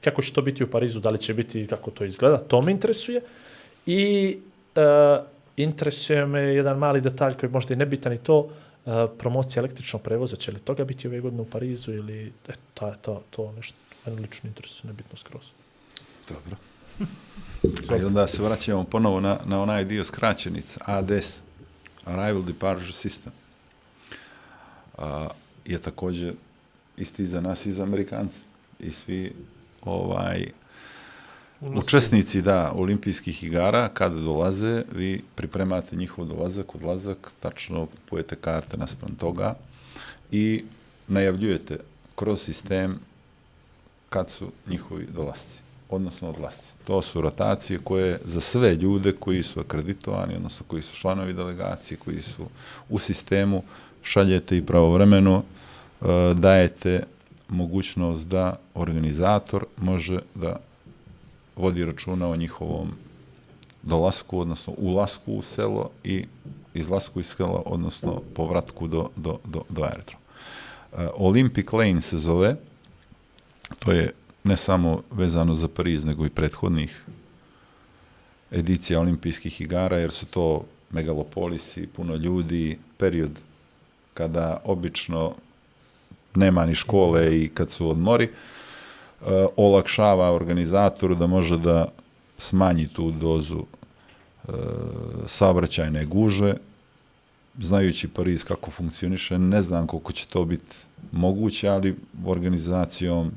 [0.04, 2.72] Kako će to biti u Parizu, da li će biti, kako to izgleda, to me
[2.72, 3.20] interesuje.
[3.86, 4.36] I
[4.76, 5.24] uh,
[5.56, 8.52] interesuje me jedan mali detalj koji možda i nebitan i to, uh,
[9.18, 12.94] promocija električnog prevoza, će li toga biti ove godine u Parizu ili e, to je
[13.02, 13.76] to, to nešto
[14.06, 15.44] mene lično interesuje, nebitno skroz.
[16.28, 16.56] Dobro.
[18.02, 21.40] A onda se vraćamo ponovo na, na onaj dio skraćenica, ADS,
[22.04, 23.30] Arrival Departure System.
[24.98, 25.28] A,
[25.64, 26.34] je također
[26.96, 28.40] isti za nas i za Amerikanci.
[28.80, 29.32] I svi
[29.82, 30.50] ovaj,
[31.62, 39.14] učesnici da, olimpijskih igara, kada dolaze, vi pripremate njihov dolazak, odlazak, tačno kupujete karte naspram
[39.14, 39.54] toga
[40.30, 40.64] i
[41.08, 41.78] najavljujete
[42.14, 42.98] kroz sistem
[44.08, 45.58] kad su njihovi dolasci,
[45.90, 46.66] odnosno odlasci.
[46.84, 51.98] To su rotacije koje za sve ljude koji su akreditovani, odnosno koji su članovi delegacije,
[51.98, 52.46] koji su
[52.88, 53.62] u sistemu,
[54.02, 56.04] šaljete i pravovremeno, e,
[56.34, 57.02] dajete
[57.48, 60.56] mogućnost da organizator može da
[61.56, 62.92] vodi računa o njihovom
[63.82, 66.24] dolasku, odnosno ulasku u selo i
[66.74, 70.22] izlasku iz sela, odnosno povratku do, do, do, do aerodroma.
[70.92, 72.56] E, Olympic Lane se zove,
[73.78, 74.12] to je
[74.44, 77.04] ne samo vezano za Pariz, nego i prethodnih
[78.50, 83.38] edicija olimpijskih igara, jer su to megalopolisi, puno ljudi, period
[84.14, 85.34] kada obično
[86.34, 88.30] nema ni škole i kad su odmori, e,
[89.26, 91.88] Eh, olakšava organizatoru da može da
[92.38, 94.52] smanji tu dozu e,
[95.26, 96.56] saobraćajne gužve,
[97.58, 100.72] znajući Pariz kako funkcioniše, ne znam koliko će to biti
[101.12, 101.96] moguće, ali
[102.26, 103.32] organizacijom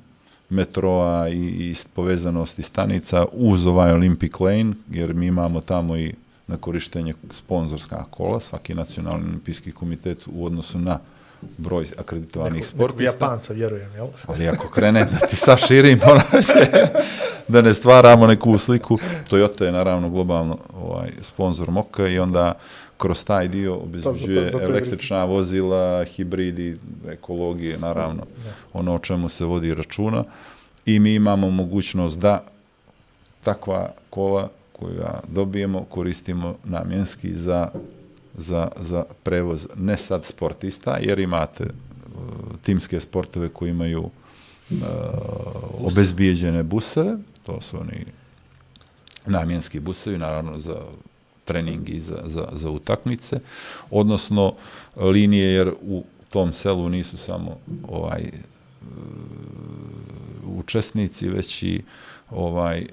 [0.50, 6.14] metroa i, i povezanosti stanica uz ovaj Olympic Lane, jer mi imamo tamo i
[6.48, 11.00] na korištenje sponzorska kola, svaki nacionalni olimpijski komitet u odnosu na
[11.58, 13.04] broj akreditovanih Neko, neko sportista.
[13.04, 14.08] Japanca, vjerujem, jel?
[14.28, 16.02] Ali ako krene da ti saširimo,
[17.48, 18.98] da ne stvaramo neku sliku,
[19.30, 22.54] Toyota je naravno globalno ovaj, sponsor Moka i onda
[22.98, 26.78] kroz taj dio obezbeđuje zato je električna vozila, hibridi,
[27.10, 28.24] ekologije, naravno,
[28.74, 30.24] ono o čemu se vodi računa.
[30.86, 32.44] I mi imamo mogućnost da
[33.44, 37.70] takva kola koja dobijemo koristimo namjenski za,
[38.38, 41.72] za, za prevoz ne sad sportista, jer imate uh,
[42.64, 44.78] timske sportove koji imaju uh,
[45.80, 48.06] obezbijeđene buseve, to su oni
[49.26, 50.78] namjenski busevi, naravno za
[51.46, 53.40] trening i za, za, za utakmice,
[53.92, 54.54] odnosno
[54.96, 57.58] linije, jer u tom selu nisu samo
[57.88, 58.32] ovaj e,
[60.58, 61.84] učesnici, već i
[62.32, 62.88] ovaj e,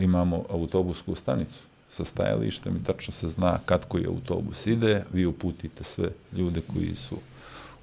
[0.00, 1.58] imamo autobusku stanicu
[1.92, 6.94] sa stajalištem i tačno se zna kad koji autobus ide, vi uputite sve ljude koji
[6.94, 7.16] su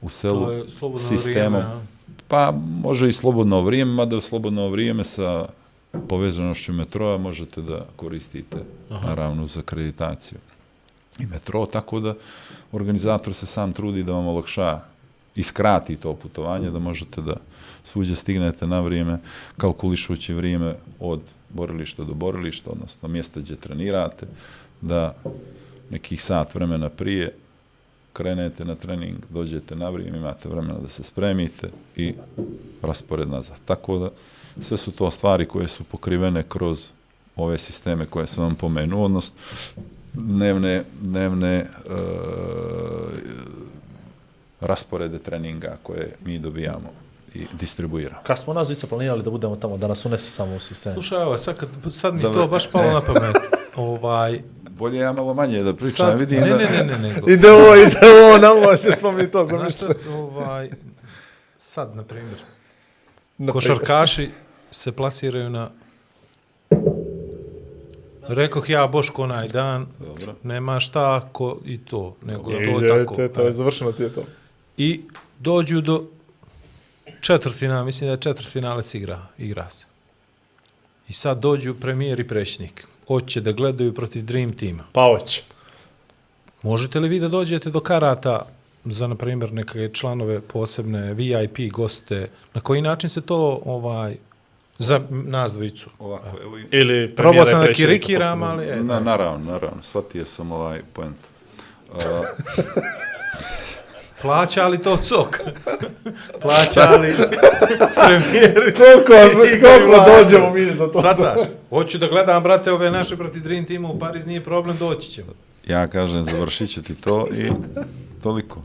[0.01, 0.47] u selu
[0.99, 1.61] sistemom.
[1.61, 1.65] vrijeme?
[2.27, 2.51] Pa
[2.81, 5.45] može i slobodno vrijeme, mada u slobodno vrijeme sa
[6.07, 8.57] povezanošću metroa možete da koristite
[8.89, 9.07] Aha.
[9.07, 10.37] naravno za akreditaciju
[11.19, 12.15] i metro, tako da
[12.71, 14.79] organizator se sam trudi da vam olakša
[15.35, 17.35] i skrati to putovanje, da možete da
[17.83, 19.19] svuđe stignete na vrijeme,
[19.57, 24.27] kalkulišući vrijeme od borilišta do borilišta, odnosno mjesta gdje trenirate,
[24.81, 25.15] da
[25.89, 27.33] nekih sat vremena prije
[28.13, 32.13] krenete na trening, dođete na vrijeme, imate vremena da se spremite i
[32.81, 33.57] raspored nazad.
[33.65, 34.09] Tako da
[34.63, 36.89] sve su to stvari koje su pokrivene kroz
[37.35, 39.35] ove sisteme koje sam vam pomenuo, odnosno
[40.13, 41.65] dnevne, dnevne e,
[44.61, 48.21] rasporede treninga koje mi dobijamo i distribuiramo.
[48.23, 50.93] Kad smo nas dvica planirali da budemo tamo, da nas unese samo u sistem.
[50.93, 53.35] Slušaj, evo, sad, kad, sad mi Da, to baš palo na pamet.
[53.75, 56.57] ovaj, Bolje ja malo manje da pričam, sad, vidim ne, da...
[56.57, 57.29] ne, ne, ne, nego.
[57.31, 60.09] Ide ovo, ide ovo, nama će smo mi to Znaš zamisliti.
[60.09, 60.69] ovaj,
[61.57, 62.37] sad, na primjer,
[63.37, 64.29] Na košarkaši
[64.71, 65.69] se plasiraju na
[68.27, 70.35] Rekoh ja Boško onaj dan, Dobro.
[70.43, 73.15] nema šta ko i to, nego to je tako.
[73.15, 74.23] te, to je završeno ti je to.
[74.77, 75.01] I
[75.39, 76.03] dođu do
[77.21, 79.85] četvrtfinala, mislim da je četvrtfinale se igra, igra se.
[81.09, 82.87] I sad dođu premijer i predsjednik.
[83.07, 84.83] Hoće da gledaju protiv Dream Teama.
[84.91, 85.43] Pa hoće.
[86.61, 88.45] Možete li vi da dođete do karata
[88.85, 92.27] za, na primjer, neke članove posebne VIP goste?
[92.53, 94.15] Na koji način se to ovaj
[94.77, 95.89] za nas dvojicu?
[95.99, 96.65] Ovako, evo i...
[96.71, 98.65] Ili Probao sam da kirikiram, ali...
[98.65, 101.17] E, Na, naravno, naravno, shvatio sam ovaj point.
[101.93, 101.97] Uh,
[104.21, 105.39] Plaća li to cok?
[106.41, 107.13] Plaća li
[107.95, 108.73] premijer?
[108.77, 109.13] Koliko,
[109.61, 111.01] koliko dođemo mi za to?
[111.01, 111.39] Svataš?
[111.69, 115.31] Hoću da gledam, brate, ove naše protiv Dream Teama u Pariz, nije problem, doći ćemo.
[115.67, 117.51] ja kažem, završit će ti to i
[118.23, 118.61] toliko.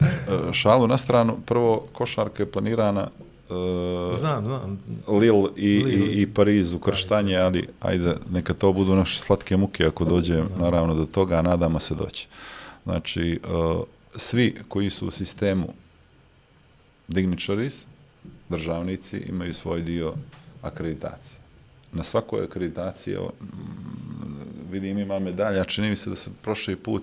[0.00, 0.06] E,
[0.52, 3.08] šalu na stranu, prvo, košarka je planirana
[3.50, 4.78] e, Znam, znam.
[5.08, 6.06] Lille i, Lille.
[6.06, 10.94] i, i Pariz ukrštanje, ali ajde, neka to budu naše slatke muke ako dođe naravno
[10.94, 12.28] do toga, a nadamo se doći.
[12.84, 13.82] Znači, uh,
[14.18, 15.68] svi koji su u sistemu
[17.08, 17.86] dignitaries,
[18.48, 20.14] državnici, imaju svoj dio
[20.62, 21.38] akreditacije.
[21.92, 23.48] Na svakoj akreditaciji, mm,
[24.70, 27.02] vidim ima medalja, čini mi se da sam prošli put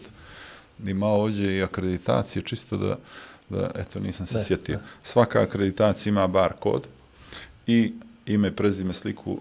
[0.86, 2.98] imao ovdje i akreditacije, čisto da,
[3.50, 4.80] da eto, nisam se Ne, sjetio.
[5.04, 6.88] Svaka akreditacija ima bar kod
[7.68, 7.94] i
[8.26, 9.40] ime, prezime, sliku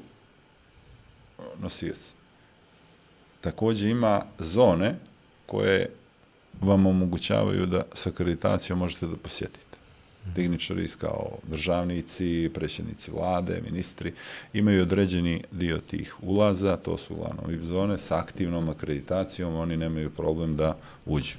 [1.60, 2.12] nosioc.
[3.40, 4.94] Također ima zone
[5.46, 5.90] koje
[6.64, 9.74] vam omogućavaju da sa akreditacijom možete da posjetite.
[10.34, 14.12] Digničari kao državnici, predsjednici vlade, ministri,
[14.52, 20.10] imaju određeni dio tih ulaza, to su uglavnom VIP zone, sa aktivnom akreditacijom oni nemaju
[20.10, 21.36] problem da uđu.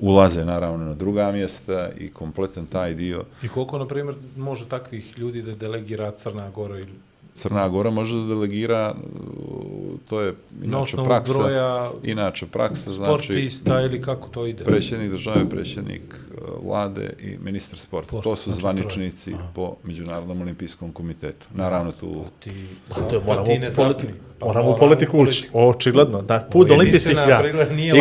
[0.00, 5.18] Ulaze naravno na druga mjesta i kompletan taj dio I koliko, na primjer, može takvih
[5.18, 10.66] ljudi da delegira Crna Gora ili Crna Gora može da delegira, uh, to je na
[10.66, 14.64] inače praksa, broja inače praksa, znači sportista ili kako to ide?
[14.64, 18.08] predsjednik države, predsjednik uh, vlade i ministar sporta.
[18.08, 19.42] Sport, To su znači zvaničnici troje.
[19.42, 19.50] Aha.
[19.54, 21.46] po Međunarodnom olimpijskom komitetu.
[21.54, 22.50] Naravno tu Ti,
[22.88, 24.06] Pa to je, moramo, ti ne politi
[24.38, 25.48] Pa moramo u politiku ući.
[25.52, 26.22] Očigledno.
[26.22, 27.44] Da, put do olimpijskih lak.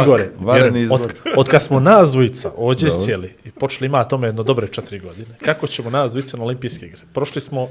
[0.03, 0.29] Igore,
[0.75, 1.01] izbor.
[1.01, 4.99] od, od kad smo nas dvojica ovdje sjeli i počeli ima tome jedno dobre četiri
[4.99, 7.01] godine, kako ćemo nas dvojica na olimpijske igre?
[7.13, 7.67] Prošli smo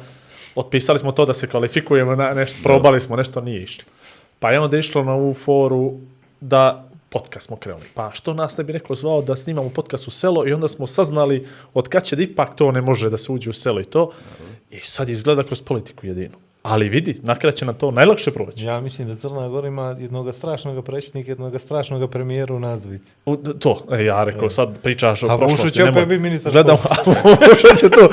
[0.55, 3.85] otpisali smo to da se kvalifikujemo na nešto, probali smo, nešto nije išlo.
[4.39, 5.93] Pa je onda išlo na ovu foru
[6.41, 7.87] da podcast smo krenuli.
[7.95, 10.87] Pa što nas ne bi neko zvao da snimamo podcast u selo i onda smo
[10.87, 13.85] saznali od kad će da ipak to ne može da se uđe u selo i
[13.85, 14.13] to.
[14.71, 16.37] I sad izgleda kroz politiku jedino.
[16.63, 18.65] Ali vidi, nakrat će na to najlakše proći.
[18.65, 22.61] Ja mislim da Crna Gora ima jednog strašnog predsjednika, jednog strašnog premijera u.
[23.27, 25.63] U, to, e, ja rekao, sad pričaš o A prošlosti.
[25.63, 26.95] Vušo će opet biti ministar Gledam, a
[27.51, 28.09] Vušo će to.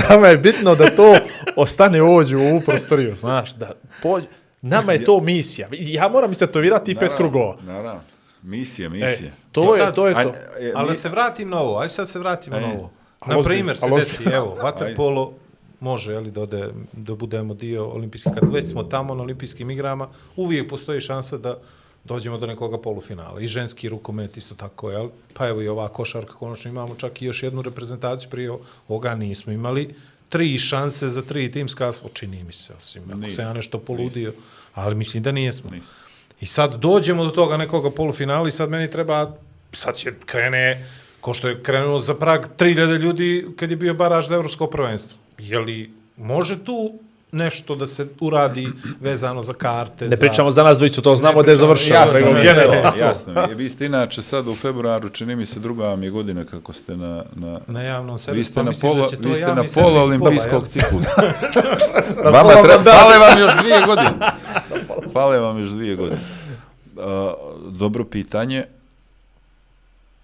[0.00, 1.14] Nama je bitno da to
[1.56, 3.72] ostane uđe u ovu prostoriju, znaš, da
[4.02, 4.26] pođe.
[4.62, 5.68] Nama je to misija.
[5.72, 7.56] Ja moram istetovirati pet krugova.
[7.62, 8.00] Naravno.
[8.42, 9.30] Misija, E, misija.
[9.52, 10.32] to I je, sad- to je to.
[10.58, 12.62] e, Ali mi- se vratim na ovo, aj sad se vratimo Aj.
[12.62, 12.90] na ovo.
[13.26, 15.32] Na primjer se ali desi, evo, vaterpolo
[15.80, 20.08] može, jeli, da, ode, da budemo dio olimpijskih, kad već smo tamo na olimpijskim igrama,
[20.36, 21.58] uvijek postoji šansa da
[22.04, 23.40] dođemo do nekoga polufinala.
[23.40, 25.08] I ženski rukomet isto tako, jel?
[25.34, 28.50] Pa evo i ova košarka, konačno imamo čak i još jednu reprezentaciju, prije
[28.88, 29.94] ovoga nismo imali.
[30.28, 34.32] Tri šanse za tri timska, čini mi se, osim ako se Nismo, ja nešto poludio,
[34.74, 35.70] ali mislim da nijesmo.
[35.70, 35.94] Nismo.
[36.40, 39.36] I sad dođemo do toga nekoga polufinala i sad meni treba,
[39.72, 40.88] sad će krene,
[41.20, 45.18] ko što je krenulo za prag 3000 ljudi kad je bio baraž za evropsko prvenstvo.
[45.38, 46.98] Je li može tu
[47.32, 48.68] nešto da se uradi
[49.00, 50.04] vezano za karte?
[50.04, 50.20] Ne za...
[50.20, 52.00] pričamo za nas dvojicu, to znamo da je završeno.
[52.00, 52.92] jasno, nego generalno.
[53.04, 53.54] Jasno, mi je.
[53.54, 56.96] vi ste inače sad u februaru, čini mi se druga vam je godina kako ste
[56.96, 59.46] na, na, Na javnom vi servisu, ste pa na pola, da će to vi ste
[59.46, 61.22] na pola servis olimpijskog ciklusa.
[62.24, 64.26] Na Vama treba, fale vam još dvije godine.
[65.12, 66.20] Fale vam još dvije godine.
[66.96, 67.02] Uh,
[67.72, 68.64] dobro pitanje.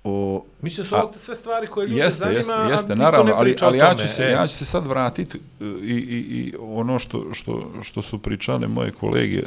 [0.05, 3.57] O, Mislim su A- ovo sve stvari koje ljude jeste, zanima, jeste, jeste, naravno, ali,
[3.61, 7.35] ali ja, ću se, E, ja ću se sad vratiti i, i, i ono što,
[7.35, 9.43] što, što su pričale moje kolege,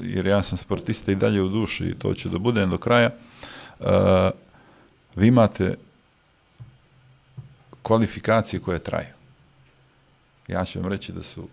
[0.00, 3.10] jer ja sam sportista i dalje u duši i to ću da budem do kraja,
[3.80, 3.86] uh,
[5.16, 5.74] vi imate
[7.82, 9.14] kvalifikacije koje traju.
[10.48, 11.48] Ja ću vam reći da su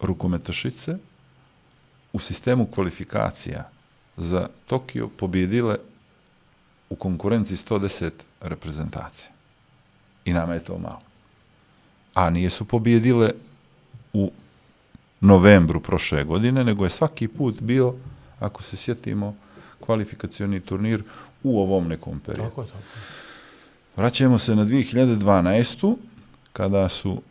[0.00, 0.96] rukometašice
[2.12, 3.70] u sistemu kvalifikacija
[4.16, 5.76] za Tokio pobjedile
[6.90, 8.10] u konkurenciji 110
[8.40, 9.30] reprezentacija.
[10.24, 11.00] I nama je to malo.
[12.14, 13.30] A nije su pobjedile
[14.12, 14.30] u
[15.20, 17.94] novembru prošle godine, nego je svaki put bio,
[18.40, 19.34] ako se sjetimo,
[19.80, 21.02] kvalifikacioni turnir
[21.42, 22.50] u ovom nekom periodu.
[22.50, 22.78] Tako tako.
[23.96, 25.96] Vraćamo se na 2012.
[26.52, 27.22] kada su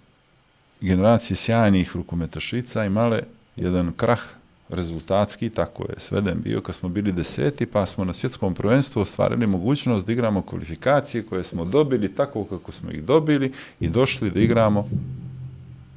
[0.82, 3.24] generacije sjajnih rukometašica imale
[3.56, 4.22] jedan krah
[4.70, 9.48] rezultatski, tako je sveden bio kad smo bili deseti, pa smo na svjetskom prvenstvu ostvarili
[9.48, 14.40] mogućnost da igramo kvalifikacije koje smo dobili tako kako smo ih dobili i došli da
[14.40, 14.90] igramo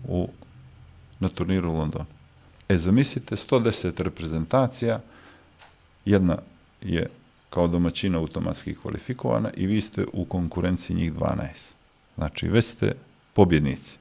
[0.09, 0.29] u,
[1.21, 2.07] na turniru u Londonu.
[2.69, 5.01] E, zamislite, 110 reprezentacija,
[6.05, 6.39] jedna
[6.83, 7.07] je
[7.51, 11.73] kao domaćina automatski kvalifikovana i vi ste u konkurenciji njih 12.
[12.17, 12.93] Znači, već ste
[13.33, 13.99] pobjednici.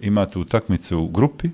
[0.00, 1.48] Imate utakmice u grupi,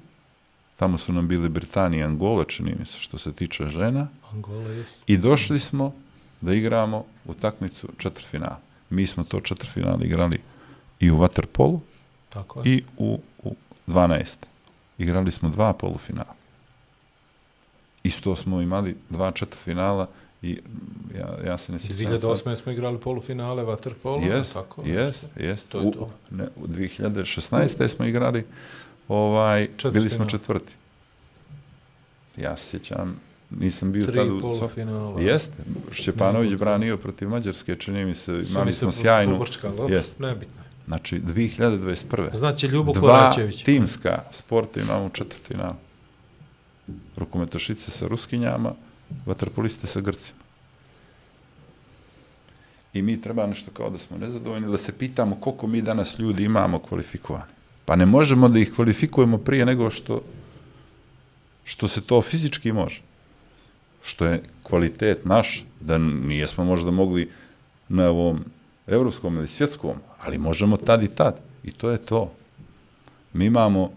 [0.79, 4.69] tamo su nam bili Britanija i Angola, čini mi se, što se tiče žena, Angola
[4.71, 4.95] jesu.
[5.07, 5.93] i došli smo
[6.41, 8.59] da igramo utakmicu četvrtfinala.
[8.91, 10.41] Mi smo to četvrtfinal igrali
[11.01, 11.79] i u Waterpolu
[12.29, 12.65] Tako je.
[12.67, 13.55] i u, u
[13.87, 14.37] 12.
[14.99, 16.35] Igrali smo dva polufinala.
[18.03, 20.09] Isto smo imali dva četvrtfinala
[20.43, 20.59] i
[21.19, 21.97] ja, ja se ne sjećam.
[21.97, 22.23] sad.
[22.23, 22.57] 2008.
[22.57, 24.83] smo igrali polufinale Waterpolo, Jes, tako?
[24.83, 25.63] jes, jes.
[25.65, 26.11] To je U, to.
[26.31, 27.89] ne, u 2016.
[27.89, 28.45] smo igrali,
[29.09, 30.73] ovaj, bili smo četvrti.
[32.37, 34.41] Ja se sjećam, nisam bio Tri tad u...
[34.41, 35.21] polufinala.
[35.21, 35.57] Jeste,
[35.93, 39.33] Šćepanović branio protiv Mađarske, čini mi se, imali smo sjajnu...
[39.33, 40.19] pobrčkalo, dobro, Jest.
[40.19, 40.69] Nebitno je.
[40.87, 42.35] Znači, 2021.
[42.35, 43.63] Znači Ljubo Dva Koračević.
[43.63, 45.75] timska sporta imamo u četvrtfinalu.
[47.17, 48.73] Rukometašice sa Ruskinjama,
[49.27, 50.41] vaterpoliste sa Grcima.
[52.93, 56.45] I mi treba nešto kao da smo nezadovoljni, da se pitamo koliko mi danas ljudi
[56.45, 57.58] imamo kvalifikovani.
[57.89, 60.21] Pa ne možemo da ih kvalifikujemo prije nego što,
[61.65, 63.01] što se to fizički može.
[64.03, 67.31] Što je kvalitet naš, da nijesmo možda mogli
[67.89, 68.45] na ovom
[68.87, 71.41] evropskom ili svjetskom, ali možemo tad i tad.
[71.65, 72.33] I to je to.
[73.33, 73.91] Mi imamo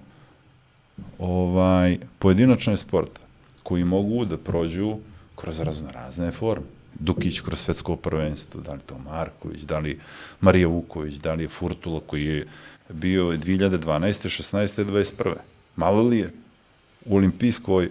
[1.19, 3.19] ovaj pojedinačne sporta
[3.63, 4.97] koji mogu da prođu
[5.35, 6.65] kroz raznorazne forme.
[6.99, 9.99] Dukić kroz svetsko prvenstvo, da li to Marković, da li
[10.41, 12.47] Marija Vuković, da li je Furtula koji je
[12.91, 13.79] bio 2012.
[14.25, 14.83] 16.
[14.83, 15.33] 21.
[15.75, 16.33] Malo li je
[17.05, 17.89] u olimpijskoj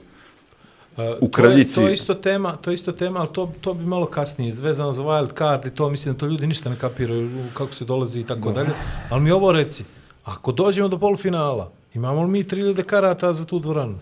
[0.92, 3.52] Uh, U to je- Kraljici- To je isto tema, to je isto tema, ali to,
[3.60, 6.70] to bi malo kasnije, vezano za wild card i to, mislim da to ljudi ništa
[6.70, 8.68] ne kapiraju kako se dolazi i tako dalje.
[9.10, 9.84] Ali mi ovo reci,
[10.24, 13.98] ako dođemo do polufinala, imamo li mi 3000 karata za tu dvoranu?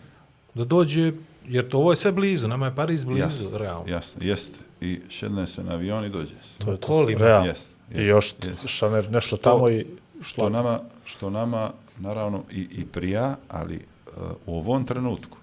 [0.54, 1.12] Da dođe,
[1.46, 3.84] jer to ovo je sve blizu, nama je Pariz blizu, jasno, realno.
[3.88, 4.58] jasno, jeste.
[4.80, 6.58] I šedne se na avion i dođe se.
[6.58, 7.20] To je kolima.
[7.20, 7.46] Realno.
[7.46, 8.68] Jeste, I jeste, još jeste.
[8.68, 9.86] Šaner nešto Što- tamo i
[10.22, 13.76] što nama, što nama naravno i, i prija, ali
[14.06, 15.38] uh, u ovom trenutku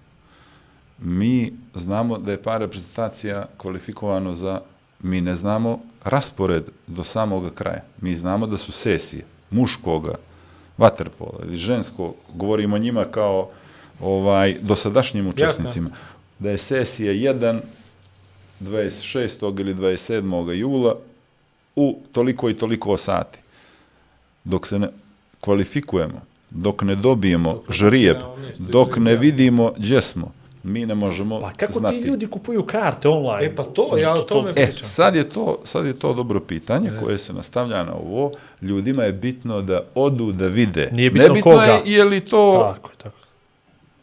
[0.98, 4.60] mi znamo da je par reprezentacija kvalifikovano za,
[5.02, 7.82] mi ne znamo raspored do samog kraja.
[8.00, 10.14] Mi znamo da su sesije muškoga
[10.78, 13.48] vaterpola ili žensko, govorimo o njima kao
[14.00, 16.04] ovaj dosadašnjim učesnicima, Jasno.
[16.38, 17.60] da je sesija 1
[18.60, 19.60] 26.
[19.60, 20.52] ili 27.
[20.52, 20.96] jula
[21.76, 23.38] u toliko i toliko sati.
[24.46, 24.88] Dok se ne
[25.40, 26.20] kvalifikujemo,
[26.50, 28.16] dok ne dobijemo Dok žrijeb,
[28.60, 30.32] dok ne vidimo gdje smo,
[30.62, 31.96] mi ne možemo Pa kako znati.
[31.96, 33.44] ti ljudi kupuju karte online?
[33.44, 34.86] E, pa to, ja o tome E, pričam.
[34.86, 38.32] sad je to, sad je to dobro pitanje koje se nastavlja na ovo.
[38.62, 40.88] Ljudima je bitno da odu da vide.
[40.92, 41.64] Nije bitno Nebitno koga.
[41.64, 43.16] je je li to Tako je, tako.
[43.18, 43.26] je.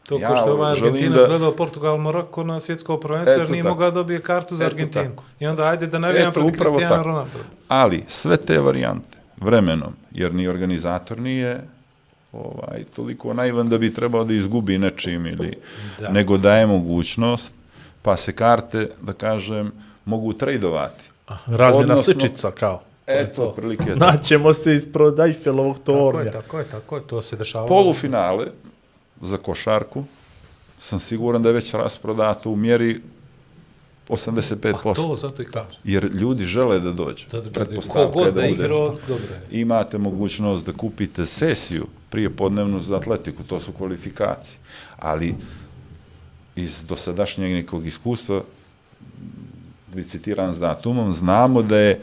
[0.04, 3.34] To Ja ko što je ovaj želim Argentinac da- gledao Portugal Moroko na svjetsko prvenstvo
[3.34, 5.06] jer nije mogao da dobije kartu za Eto Argentinu.
[5.06, 5.24] tako.
[5.40, 7.04] I onda ajde da navijam protiv upravo Cristiano.
[7.04, 7.40] Ronaldo.
[7.68, 11.62] Ali sve te varijante vremenom, jer ni organizator nije
[12.34, 15.58] ovaj, toliko naivan da bi trebao da izgubi nečim ili
[16.00, 16.10] Da.
[16.10, 17.54] nego daje mogućnost,
[18.02, 19.72] pa se karte, da kažem,
[20.06, 21.04] mogu tradovati.
[21.48, 22.82] Razmjena Odnosno- sličica kao.
[23.06, 23.52] To je Eto, to.
[23.52, 23.96] prilike.
[24.08, 26.32] Naćemo se ispred Eiffelovog Tako je, tornja.
[26.32, 27.68] tako je, tako je, to se dešava.
[27.68, 28.46] Polufinale
[29.22, 30.04] za košarku
[30.80, 33.02] sam siguran da je već rasprodato u mjeri
[34.10, 34.84] 85%.
[34.84, 35.78] Pa to, zato i kažem.
[35.84, 37.26] Jer ljudi žele da dođu.
[37.32, 38.50] Da, da, da, Pretpostavka ko je god da bude.
[38.50, 39.62] igra, dobro je.
[39.62, 44.58] Imate mogućnost da kupite sesiju prije podnevnu za atletiku, to su kvalifikacije.
[45.00, 45.36] Ali
[46.56, 48.42] iz dosadašnjeg nekog iskustva,
[49.96, 52.00] licitiran s datumom, znamo da je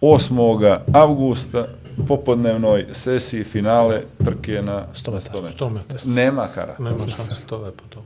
[0.00, 0.78] 8.
[0.92, 1.66] avgusta
[2.08, 5.40] popodnevnoj sesiji finale trke na 100 metara.
[5.40, 5.58] 100 metara.
[5.58, 5.98] 100 metara.
[6.06, 6.76] Nema kara.
[6.78, 8.04] Nema šanse, to je pa to.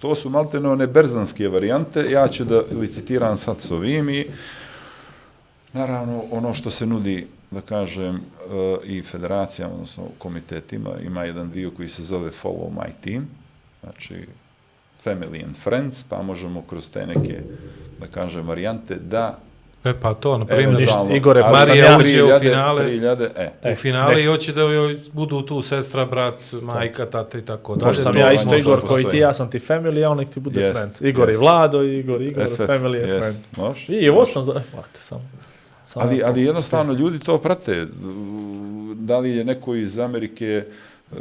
[0.00, 4.26] To su maltene one berzanske varijante, ja ću da licitiram sad s ovim i
[5.72, 8.20] naravno ono što se nudi, da kažem, e,
[8.84, 13.28] i federacijama, odnosno komitetima, ima jedan dio koji se zove Follow My Team,
[13.80, 14.26] znači
[15.04, 17.40] Family and Friends, pa možemo kroz te neke,
[18.00, 19.38] da kažem, varijante da
[19.84, 22.40] E pa to, na primjer, ništa, eventualno, Igore, ali Marija sam ja uđe u 3000,
[22.40, 22.84] finale.
[22.84, 24.22] 3000, e, E, u finale ne.
[24.22, 27.86] i hoće da joj budu tu sestra, brat, majka, tata i tako dalje.
[27.86, 30.40] Možda sam ja isto Igor koji ti, ja sam ti family, a on nek ti
[30.40, 30.92] bude Jest, friend.
[31.02, 31.40] Igor i jest.
[31.40, 33.36] Vlado, Igor, Igor, FF, family je jest, friend.
[33.56, 33.92] može.
[33.92, 34.52] I ovo sam za...
[34.52, 35.22] Mate, samo.
[35.86, 36.26] samo Ali, to.
[36.26, 37.86] ali jednostavno ljudi to prate.
[38.94, 40.64] Da li je neko iz Amerike
[41.10, 41.16] uh,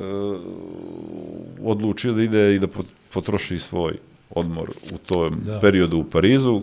[1.63, 3.93] odlučio da ide i da pot- potroši svoj
[4.35, 5.59] odmor u tom Da.
[5.59, 6.61] periodu u Parizu,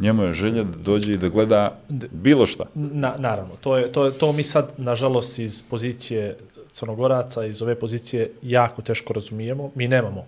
[0.00, 1.78] njemu je želja da dođe i da gleda
[2.12, 2.64] bilo šta.
[2.74, 6.36] Na, naravno, to, je, to, je, to mi sad, nažalost, iz pozicije
[6.70, 9.70] Crnogoraca, iz ove pozicije, jako teško razumijemo.
[9.74, 10.24] Mi nemamo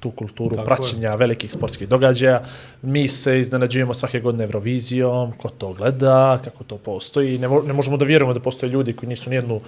[0.00, 2.42] tu kulturu Tako praćenja velikih sportskih događaja.
[2.82, 7.38] Mi se iznenađujemo svake godine Eurovizijom, ko to gleda, kako to postoji.
[7.38, 9.60] Ne, ne možemo da vjerujemo da postoje ljudi koji nisu nijednu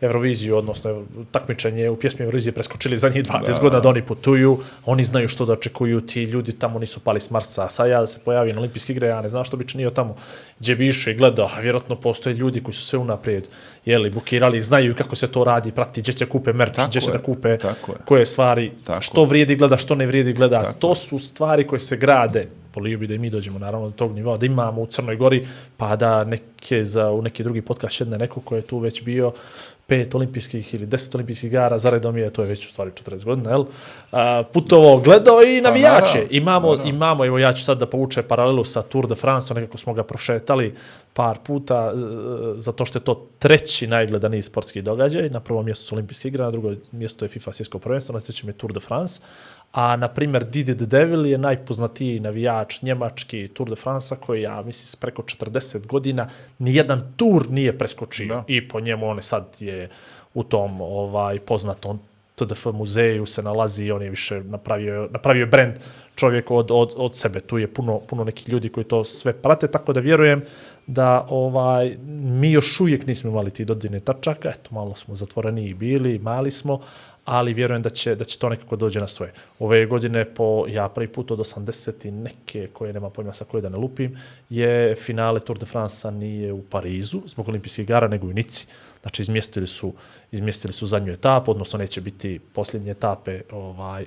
[0.00, 3.58] Euroviziju, odnosno takmičenje u pjesmi Eurovizije preskočili za njih 20 Da.
[3.60, 7.30] godina da oni putuju, oni znaju što da očekuju, ti ljudi tamo nisu pali s
[7.30, 9.68] Marsa, a sad ja da se pojavim na olimpijske igre, ja ne znam što bi
[9.68, 10.16] činio tamo,
[10.60, 13.48] gdje bi išao i gledao, a vjerojatno postoje ljudi koji su sve unaprijed,
[13.84, 17.10] jeli, bukirali, znaju kako se to radi, prati, gdje će kupe merch, Tako gdje će
[17.10, 17.58] je, da kupe
[18.04, 21.80] koje stvari, Tako što vrijedi gleda, što ne vrijedi gleda, Tako to su stvari koje
[21.80, 24.86] se grade, volio bi da i mi dođemo naravno do tog nivoa, da imamo u
[24.86, 25.46] Crnoj Gori,
[25.76, 29.32] pa da neke za, u neki drugi podcast šedne neko ko je tu već bio,
[29.88, 33.50] pet olimpijskih ili deset olimpijskih igara, zaredom je, to je već u stvari 40 godina,
[33.50, 33.64] jel?
[34.12, 36.18] A, putovao, gledao i navijače.
[36.18, 36.90] naravno, imamo, naravno.
[36.90, 40.02] imamo, evo ja ću sad da povuče paralelu sa Tour de France, nekako smo ga
[40.02, 40.74] prošetali
[41.12, 41.98] par puta, e,
[42.56, 46.50] zato što je to treći najgledaniji sportski događaj, na prvom mjestu su olimpijske igre, na
[46.50, 49.20] drugom mjestu je FIFA svjetsko prvenstvo, na trećem je Tour de France,
[49.72, 54.62] a na primjer Didi the Devil je najpoznatiji navijač njemački Tour de France koji ja
[54.62, 56.28] mislim s preko 40 godina
[56.58, 58.44] nijedan tur nije preskočio Da.
[58.46, 59.88] i po njemu on je sad je
[60.34, 62.00] u tom ovaj poznatom
[62.38, 65.74] TDF muzeju se nalazi, on je više napravio, napravio je brand
[66.14, 67.40] čovjek od, od, od sebe.
[67.40, 70.42] Tu je puno, puno nekih ljudi koji to sve prate, tako da vjerujem
[70.86, 75.74] da ovaj mi još uvijek nismo imali ti dodirne tačaka, eto malo smo zatvoreni i
[75.74, 76.80] bili, mali smo,
[77.30, 79.32] ali vjerujem da će, da će to nekako dođe na svoje.
[79.58, 83.60] Ove godine po, ja prvi put od 80 i neke koje nema pojma sa koje
[83.60, 84.18] da ne lupim,
[84.50, 88.66] je finale Tour de France nije u Parizu zbog olimpijskih igara, nego u Nici.
[89.02, 89.92] Znači izmjestili su,
[90.32, 94.06] izmjestili su zadnju etapu, odnosno neće biti posljednje etape ovaj,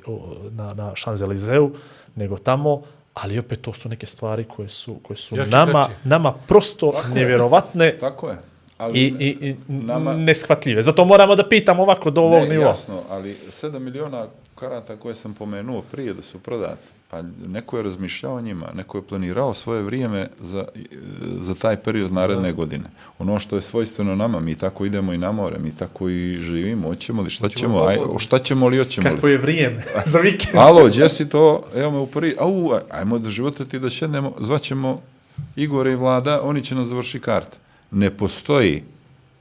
[0.52, 1.69] na, na Champs-Élysées,
[2.15, 2.81] nego tamo,
[3.14, 5.95] ali opet to su neke stvari koje su, koje su Jači nama, kači.
[6.03, 7.98] nama prosto nevjerovatne.
[7.98, 8.51] Tako je.
[8.82, 10.82] Ali i, i, i nama- neshvatljive.
[10.84, 12.68] Zato moramo da pitamo ovako do ovog nivoa.
[12.68, 14.26] jasno, ali 7 miliona
[14.56, 16.78] karata koje sam pomenuo prije da su prodate,
[17.10, 20.66] pa neko je razmišljao o njima, neko je planirao svoje vrijeme za,
[21.40, 22.84] za taj period naredne godine.
[23.20, 26.88] Ono što je svojstveno nama, mi tako idemo i na more, mi tako i živimo,
[26.88, 29.16] hoćemo li, šta ćemo, aj, šta ćemo li, hoćemo li.
[29.16, 30.56] Kako je vrijeme za vikend.
[30.68, 31.64] Alo, gdje si to?
[31.76, 32.36] Evo me u prvi.
[32.40, 35.02] Au, aj- ajmo da života ti da šednemo, zvaćemo
[35.56, 37.48] Igore i Vlada, oni će nas završi kart.
[37.92, 38.84] Ne postoji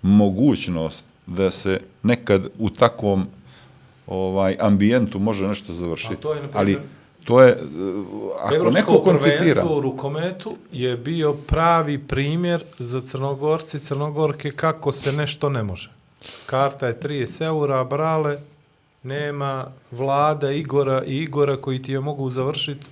[0.02, 3.26] mogućnost da se nekad u takvom
[4.06, 6.14] ovaj ambijentu može nešto završiti.
[6.14, 6.78] A to je, Ali
[7.24, 13.76] to je, uh, ako neko koncipira, prvenstvo u rukometu je bio pravi primjer za Crnogorci
[13.76, 15.90] i Crnogorke kako se nešto ne može.
[16.46, 18.38] Karta je 30 eura, brale,
[19.02, 22.86] nema vlada Igora i Igora koji ti je mogu završiti,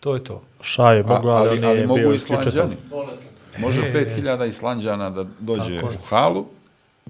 [0.00, 0.42] to je to.
[0.60, 2.76] Šaje, mogu, ali, ali, ali je mogu bio Islanđani.
[3.58, 6.46] Može E, 5000 Islanđana da dođe u halu,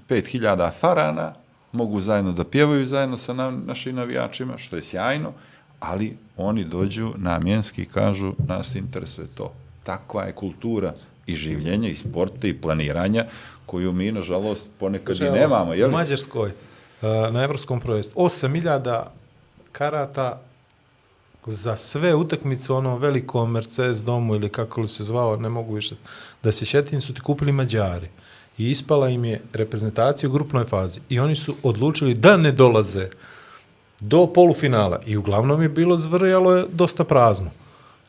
[0.09, 1.33] 5000 Farana,
[1.71, 5.33] mogu zajedno da pjevaju zajedno sa na, našim navijačima, što je sjajno,
[5.79, 9.53] ali oni dođu namjenski i kažu nas interesuje to.
[9.83, 10.93] Takva je kultura
[11.25, 13.25] i življenja, i sporta, i planiranja,
[13.65, 15.73] koju mi, nažalost, ponekad i Evo, nemamo.
[15.73, 15.89] Jel?
[15.89, 19.03] U Mađarskoj, uh, na Evropskom prvenstvu, 8000
[19.71, 20.41] karata
[21.47, 25.73] za sve utakmice u onom velikom Mercedes domu ili kako li se zvao, ne mogu
[25.73, 25.95] više
[26.43, 28.07] da se šetim, su ti kupili Mađari.
[28.57, 30.99] I ispala im je reprezentacija u grupnoj fazi.
[31.09, 33.09] I oni su odlučili da ne dolaze
[34.01, 35.01] do polufinala.
[35.05, 37.51] I uglavnom je bilo zvrjalo je dosta prazno.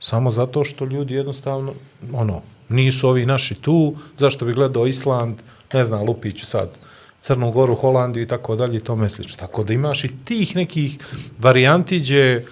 [0.00, 1.74] Samo zato što ljudi jednostavno,
[2.12, 5.42] ono, nisu ovi naši tu, zašto bi gledao Island,
[5.72, 6.78] ne znam, Lupiću sad,
[7.20, 9.36] Crnu Goru, Holandiju i tako dalje i tome slično.
[9.36, 10.98] Tako da imaš i tih nekih
[11.38, 12.44] varijanti gdje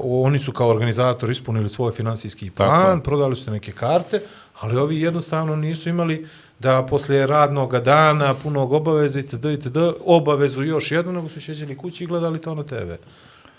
[0.00, 3.02] oni su kao organizator ispunili svoj finansijski Tako plan, je.
[3.02, 4.22] prodali su neke karte,
[4.60, 6.26] ali ovi jednostavno nisu imali
[6.58, 9.44] da poslije radnog dana, punog obaveza itd.
[9.44, 9.76] itd.
[10.04, 12.92] obavezu još jednu, nego su šeđeli kući i gledali to na TV.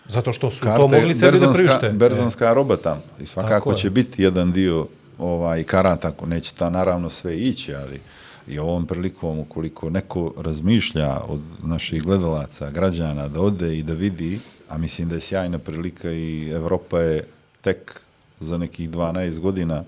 [0.08, 1.90] Zato što su to mogli sebi da priušte.
[1.90, 3.02] Berzanska roba tamo.
[3.02, 3.78] I Tako svakako je.
[3.78, 4.88] će biti jedan dio
[5.20, 8.02] ovaj karata, ako neće ta naravno sve ići, ali
[8.48, 14.40] i ovom prilikom, ukoliko neko razmišlja od naših gledalaca, građana, da ode i da vidi,
[14.72, 17.24] a mislim da je sjajna prilika i Evropa je
[17.62, 18.02] tek
[18.40, 19.84] za nekih 12 godina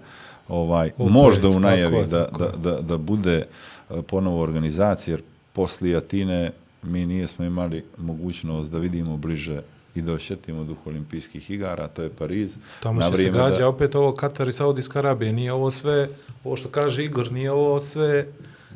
[0.48, 3.46] ovaj, Opet, možda u tako najavi je, da, tako da, da, da bude
[3.90, 5.22] e, ponovo organizacija, jer
[5.54, 6.52] poslije Atine
[6.84, 9.62] mi nijesmo imali mogućnost da vidimo bliže
[9.96, 12.56] i da osjetimo duh olimpijskih igara, to je Pariz.
[12.80, 15.32] Tamo Na će se gađa da- opet ovo Katar i Saudijska Arabija.
[15.32, 16.10] Nije ovo sve,
[16.44, 18.28] ovo što kaže Igor, nije ovo sve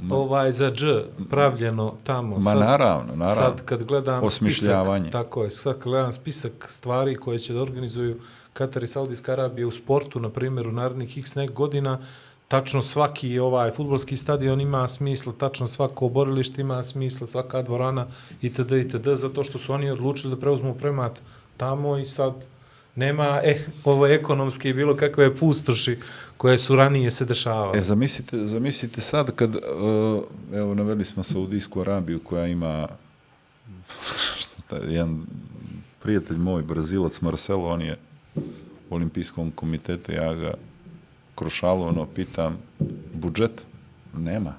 [0.10, 0.86] ovaj za dž
[1.30, 2.38] pravljeno tamo.
[2.40, 3.36] Ma naravno, naravno.
[3.36, 5.04] Sad kad gledam Osmišljavanje.
[5.04, 8.20] spisak, tako je, sad kad gledam spisak stvari koje će da organizuju
[8.54, 12.00] Katar i Saudijska Arabija u sportu, na primjer, u narednih x nek godina,
[12.48, 18.08] tačno svaki ovaj futbolski stadion ima smisla, tačno svako borilište ima smisla, svaka dvorana
[18.42, 18.72] itd.
[18.72, 19.08] itd.
[19.14, 21.20] zato što su oni odlučili da preuzmu premat
[21.58, 22.34] tamo i sad
[22.98, 25.98] nema eh, ovo ekonomske i bilo kakve pustoši
[26.38, 27.78] koje su ranije se dešavale.
[27.78, 29.62] E, zamislite, zamislite sad kad, uh,
[30.54, 32.88] evo, naveli smo Saudijsku Arabiju koja ima,
[34.40, 35.26] što jedan
[36.04, 37.98] prijatelj moj, Brazilac Marcelo, on je
[38.90, 40.54] u olimpijskom komitetu, ja ga
[41.36, 42.58] kroz šalu, ono, pitam,
[43.14, 43.62] budžet?
[44.18, 44.54] Nema.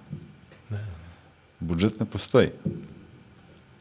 [1.61, 2.49] Budžet ne postoji.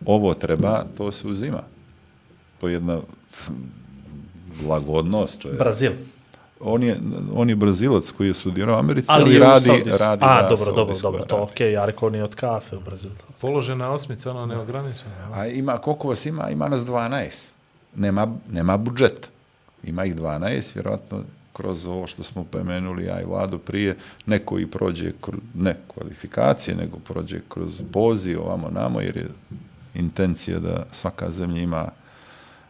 [0.06, 1.64] Ovo treba, to se uzima.
[2.60, 3.02] To je jedna
[4.68, 5.40] lagodnost.
[5.40, 5.92] To je, Brazil.
[6.60, 7.00] on je,
[7.34, 10.72] on je Brazilac koji je studirao u Americi, Ali ali, je radi, radi A, dobro,
[10.72, 13.14] dobro, dobro, to okej, okay, ja rekao nije od kafe u Brazilu.
[13.42, 15.16] Položena osmica, ona neograničena.
[15.16, 15.34] jel?
[15.34, 16.50] A ima, koliko vas ima?
[16.50, 17.30] Ima nas 12.
[17.96, 19.30] Nema, nema budžet.
[19.84, 21.24] Ima ih 12, vjerojatno
[21.58, 25.12] kroz ovo što smo pomenuli ja i Vladu prije, neko i prođe,
[25.54, 29.28] ne kvalifikacije, nego prođe kroz poziv ovamo namo, jer je
[29.96, 31.90] intencija da svaka zemlja ima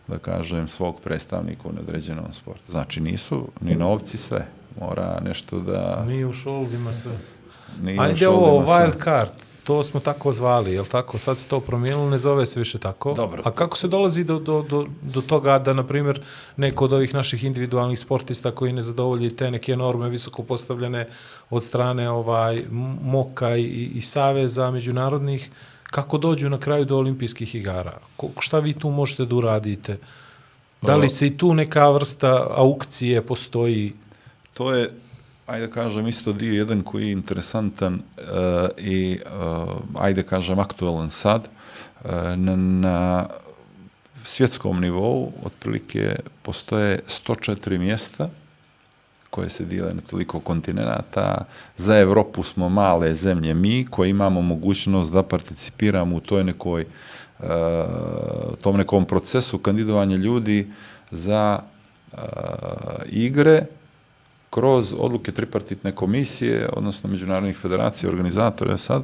[0.08, 2.72] da kažem, svog predstavnika u nedređenom sportu.
[2.72, 4.48] Znači, nisu ni novci sve.
[4.80, 6.06] Mora nešto da...
[6.08, 7.12] Nije u šoldima sve.
[7.82, 8.76] Nije Ajde ovo, šoldima sve.
[8.76, 9.32] wild card,
[9.64, 11.18] to smo tako zvali, je li tako?
[11.18, 13.14] Sad se to promijenilo, ne zove se više tako.
[13.14, 13.42] Dobro.
[13.46, 16.22] A kako se dolazi do, do, do, do toga da, na primjer,
[16.58, 21.08] neko od ovih naših individualnih sportista koji ne zadovolji te neke norme visoko postavljene
[21.50, 22.64] od strane ovaj
[23.02, 25.52] Moka i, i Saveza međunarodnih,
[25.92, 27.98] kako dođu na kraju do olimpijskih igara?
[28.16, 29.98] Ko, šta vi tu možete da uradite?
[30.82, 33.94] Da li se i tu neka vrsta aukcije postoji?
[34.54, 34.92] To je,
[35.46, 38.24] ajde kažem, isto dio jedan koji je interesantan uh,
[38.78, 41.48] i, uh, ajde kažem, aktualan sad.
[42.04, 43.28] Uh, na, na
[44.24, 48.30] svjetskom nivou, otprilike, postoje 104 mjesta
[49.38, 51.46] koje se dile na toliko kontinenta.
[51.78, 56.86] Za Evropu smo male zemlje mi koji imamo mogućnost da participiramo u toj nekoj
[57.40, 57.46] uh,
[58.62, 60.68] tom nekom procesu kandidovanja ljudi
[61.12, 62.20] za uh,
[63.06, 63.66] igre
[64.50, 69.04] kroz odluke tripartitne komisije, odnosno međunarodnih federacija, organizatora, sad,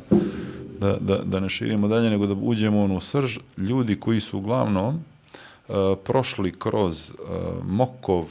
[0.79, 4.37] da, da, da ne širimo dalje, nego da uđemo u onu srž, ljudi koji su
[4.37, 8.25] uglavnom uh, prošli kroz uh, Mokov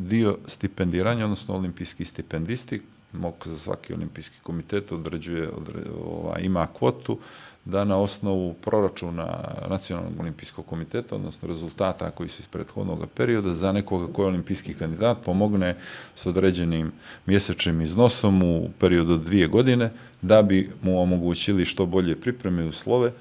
[0.00, 2.82] dio stipendiranja, odnosno olimpijski stipendisti,
[3.12, 7.18] MOK za svaki olimpijski komitet određuje, odre, ovaj, ima kvotu,
[7.64, 13.72] da na osnovu proračuna Nacionalnog olimpijskog komiteta, odnosno rezultata koji su iz prethodnog perioda, za
[13.72, 15.76] nekoga koji je olimpijski kandidat pomogne
[16.14, 16.92] s određenim
[17.26, 19.90] mjesečnim iznosom u periodu od dvije godine,
[20.22, 23.12] da bi mu omogućili što bolje pripreme uslove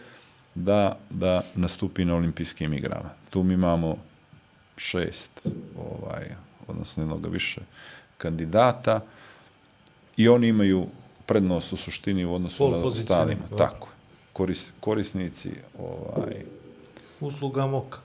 [0.56, 3.10] da, da nastupi na olimpijskim igrama.
[3.30, 3.98] Tu mi imamo
[4.78, 5.48] šest,
[5.78, 6.36] ovaj,
[6.70, 7.62] odnosno jednog više
[8.18, 9.02] kandidata
[10.18, 10.88] i oni imaju
[11.26, 13.42] prednost u suštini u odnosu Pol na ostalima.
[13.58, 13.88] Tako.
[14.34, 16.44] Koris, korisnici ovaj,
[17.20, 17.98] Usluga moka.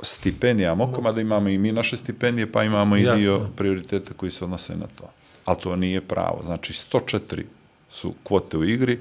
[0.00, 3.18] stipendija MOKA, mada imamo i mi naše stipendije, pa imamo i Jasno.
[3.20, 5.10] dio prioriteta koji se odnose na to.
[5.44, 6.42] Ali to nije pravo.
[6.44, 7.42] Znači, 104
[7.90, 8.98] su kvote u igri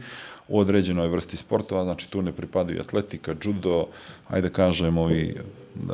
[0.47, 3.87] u određenoj vrsti sportova, znači tu ne pripadaju atletika, judo,
[4.27, 5.93] ajde kažem, ovi e,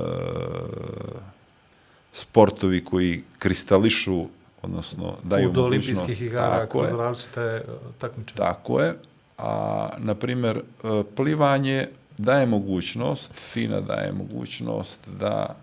[2.14, 4.26] sportovi koji kristališu,
[4.62, 6.02] odnosno daju do mogućnost.
[6.02, 6.98] olimpijskih igara kroz je.
[6.98, 7.64] različite e,
[8.00, 8.38] takmičenja.
[8.38, 8.98] Tako je.
[9.38, 15.56] A, na primjer, e, plivanje daje mogućnost, FINA daje mogućnost da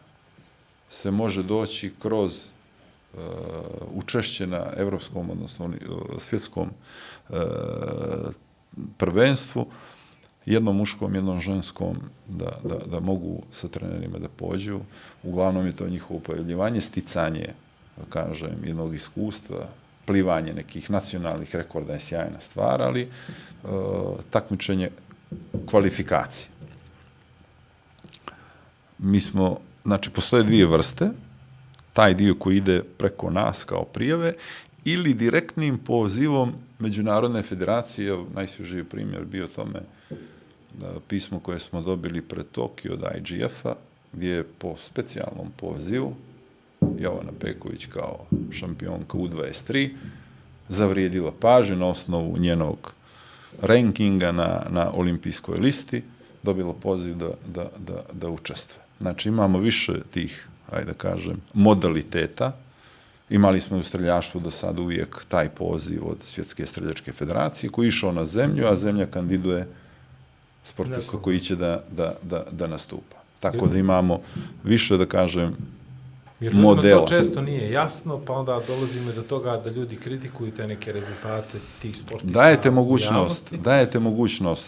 [0.88, 2.44] se može doći kroz
[3.14, 3.20] uh,
[3.94, 5.70] učešće na evropskom, odnosno
[6.18, 6.70] svjetskom
[7.28, 7.36] uh,
[8.96, 9.66] prvenstvu,
[10.48, 11.96] jednom muškom, jednom ženskom,
[12.28, 14.80] da, da, da mogu sa trenerima da pođu.
[15.22, 17.46] Uglavnom je to njihovo pojavljivanje, sticanje,
[18.08, 19.68] kažem, jednog iskustva,
[20.06, 23.70] plivanje nekih nacionalnih rekorda je sjajna stvar, ali uh,
[24.30, 24.90] takmičenje
[25.66, 26.48] kvalifikacije.
[28.98, 31.10] Mi smo, znači, postoje dvije vrste,
[31.92, 34.32] taj dio koji ide preko nas kao prijave
[34.84, 39.80] ili direktnim pozivom Međunarodne federacije, najsvježiji primjer bio tome
[40.82, 43.74] E, pismo koje smo dobili pred Tokio od IGF-a,
[44.12, 46.14] gdje je po specijalnom pozivu
[46.98, 49.90] Jovana Peković kao šampionka U23
[50.68, 52.92] zavrijedila pažnju na osnovu njenog
[53.62, 56.02] rankinga na, na olimpijskoj listi,
[56.42, 58.82] dobila poziv da, da, da, da učestve.
[59.00, 62.56] Znači imamo više tih, ajde da kažem, modaliteta.
[63.30, 67.88] Imali smo u streljaštvu do sada uvijek taj poziv od Svjetske streljačke federacije koji je
[67.88, 69.66] išao na zemlju, a zemlja kandiduje
[70.68, 73.16] sportista koji će da, da, da, da nastupa.
[73.40, 74.20] Tako da imamo
[74.64, 75.56] više, da kažem,
[76.40, 77.00] Jer modela.
[77.00, 81.58] to često nije jasno, pa onda dolazimo do toga da ljudi kritikuju te neke rezultate
[81.82, 82.40] tih sportista.
[82.40, 83.12] dajete mogućnost,
[83.52, 83.56] javnosti.
[83.56, 84.66] dajete mogućnost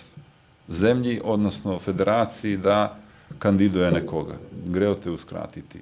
[0.68, 2.96] zemlji, odnosno federaciji da
[3.38, 4.34] kandiduje nekoga.
[4.66, 5.80] Greote uskratiti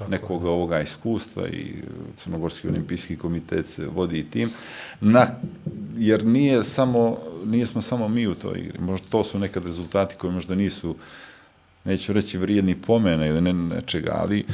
[0.00, 0.50] Tako nekoga je.
[0.50, 1.82] ovoga iskustva i e,
[2.16, 4.50] Crnogorski olimpijski komitet se vodi i tim,
[5.00, 5.26] na,
[5.96, 8.78] jer nije samo, nije smo samo mi u toj igri.
[8.78, 10.96] Možda to su nekad rezultati koji možda nisu
[11.84, 14.44] neću reći vrijedni pomene ili ne, nečega, ali e,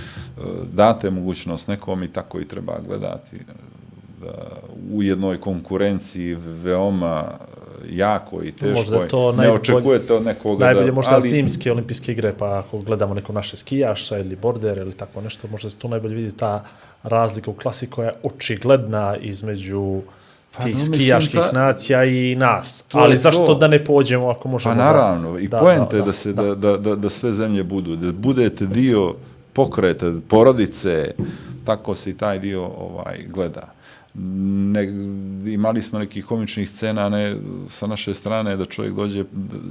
[0.73, 3.40] date mogućnost nekom i tako i treba gledati e,
[4.20, 4.56] da
[4.93, 7.39] u jednoj konkurenciji veoma
[7.90, 11.72] jako i teško Možda je to ne očekujete od nekoga Najbolje da, možda ali, zimske
[11.72, 15.78] olimpijske igre, pa ako gledamo neko naše skijaša ili border ili tako nešto, možda se
[15.78, 16.64] tu najbolje vidi ta
[17.02, 20.00] razlika u klasi koja je očigledna između
[20.56, 22.84] Pa, tih no, skijaških ta- nacija i nas.
[22.92, 23.54] Ali zašto to.
[23.54, 26.42] da ne pođemo ako možemo Pa naravno, i da, poenta da, se, da.
[26.42, 29.14] da, da, da, da sve zemlje budu, da budete dio
[29.52, 31.14] pokreta, porodice,
[31.64, 33.75] tako se i taj dio ovaj gleda.
[34.18, 34.84] Ne,
[35.47, 37.36] imali smo nekih komičnih scena ne,
[37.68, 39.24] sa naše strane da čovjek dođe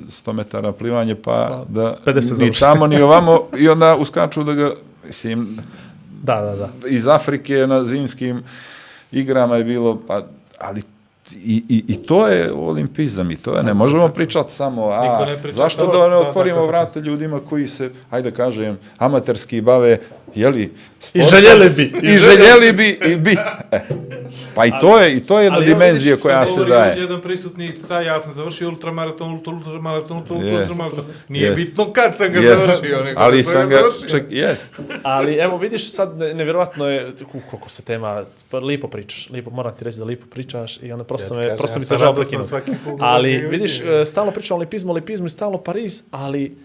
[0.08, 2.60] 100 metara plivanje pa da 50 ni završi.
[2.60, 4.72] tamo ni ovamo i onda uskaču da ga
[5.06, 5.58] mislim
[6.24, 6.88] Da, da, da.
[6.88, 8.44] iz Afrike na zimskim
[9.12, 10.28] igrama je bilo, pa,
[10.60, 10.84] ali
[11.32, 15.58] i, i, i to je olimpizam i to je, ne možemo pričati samo, a priča
[15.58, 16.78] zašto da ne otvorimo da, da, da.
[16.78, 19.98] vrate ljudima koji se, hajde kažem, amaterski bave,
[20.36, 20.72] jeli, I
[21.02, 21.94] sportom, željeli bi.
[22.04, 23.38] i željeli bi, i bi.
[23.72, 23.80] E,
[24.56, 27.00] pa i to je, i to je jedna Ali dimenzija koja se daje.
[27.00, 30.60] jedan prisutni, taj, ja sam završio ultramaraton, ultra, ultramaraton, ultra, Jest.
[30.60, 31.06] ultramaraton.
[31.30, 31.56] Nije Jest.
[31.56, 32.60] bitno kad sam ga Jest.
[32.60, 34.10] završio, nego ali da sam ga, završio.
[34.10, 37.14] ček, jest, Ali evo vidiš sad ne- nevjerojatno je
[37.52, 39.30] koliko se tema pa lipo pričaš.
[39.30, 41.80] Lipo moram ti reći da lipo pričaš i onda prosto Ja me kažem, prosto ja
[41.80, 42.50] mi te žao prekinuti.
[42.86, 46.58] put Ali vidiš e, stalno pričamo o olimpizmu, olimpizmu i stalno Pariz, ali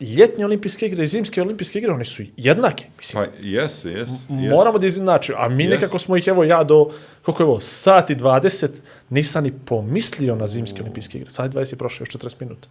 [0.00, 2.84] ljetne olimpijske igre i zimske olimpijske igre, one su jednake.
[2.98, 4.12] Mislim, Pa jesu, jesu.
[4.30, 4.56] Jesu.
[4.56, 5.38] Moramo da izjednačimo.
[5.38, 5.74] A mi Jesu.
[5.74, 6.90] nekako smo ih, evo ja do,
[7.22, 8.68] koliko je ovo, sat i 20,
[9.10, 11.30] nisam ni pomislio na zimske olimpijske igre.
[11.30, 12.68] Sat i 20 je prošlo još 40 minuta.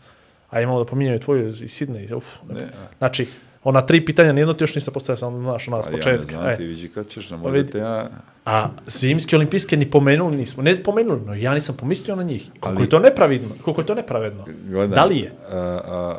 [0.50, 2.08] A imamo da pominjaju tvoju iz Sidne.
[2.16, 3.28] Uf, Ne, a- Znači,
[3.64, 5.98] ona tri pitanja, nijedno ti još nisam postavio, sam znaš, ona s Pa ja ne
[5.98, 6.26] početka.
[6.28, 6.56] znam, e.
[6.56, 7.60] ti vidi kad ćeš nam Pa vidi.
[7.60, 8.10] odete, ja...
[8.46, 10.64] A zimske olimpijske ni pomenuli nismo.
[10.64, 12.50] Ne pomenuli, no ja nisam pomislio na njih.
[12.60, 13.50] Koliko Ali- je to nepravidno?
[13.62, 14.46] Koliko je to nepravedno?
[14.70, 15.32] Gledaj, Da li je?
[15.52, 15.56] A,
[15.86, 16.16] a,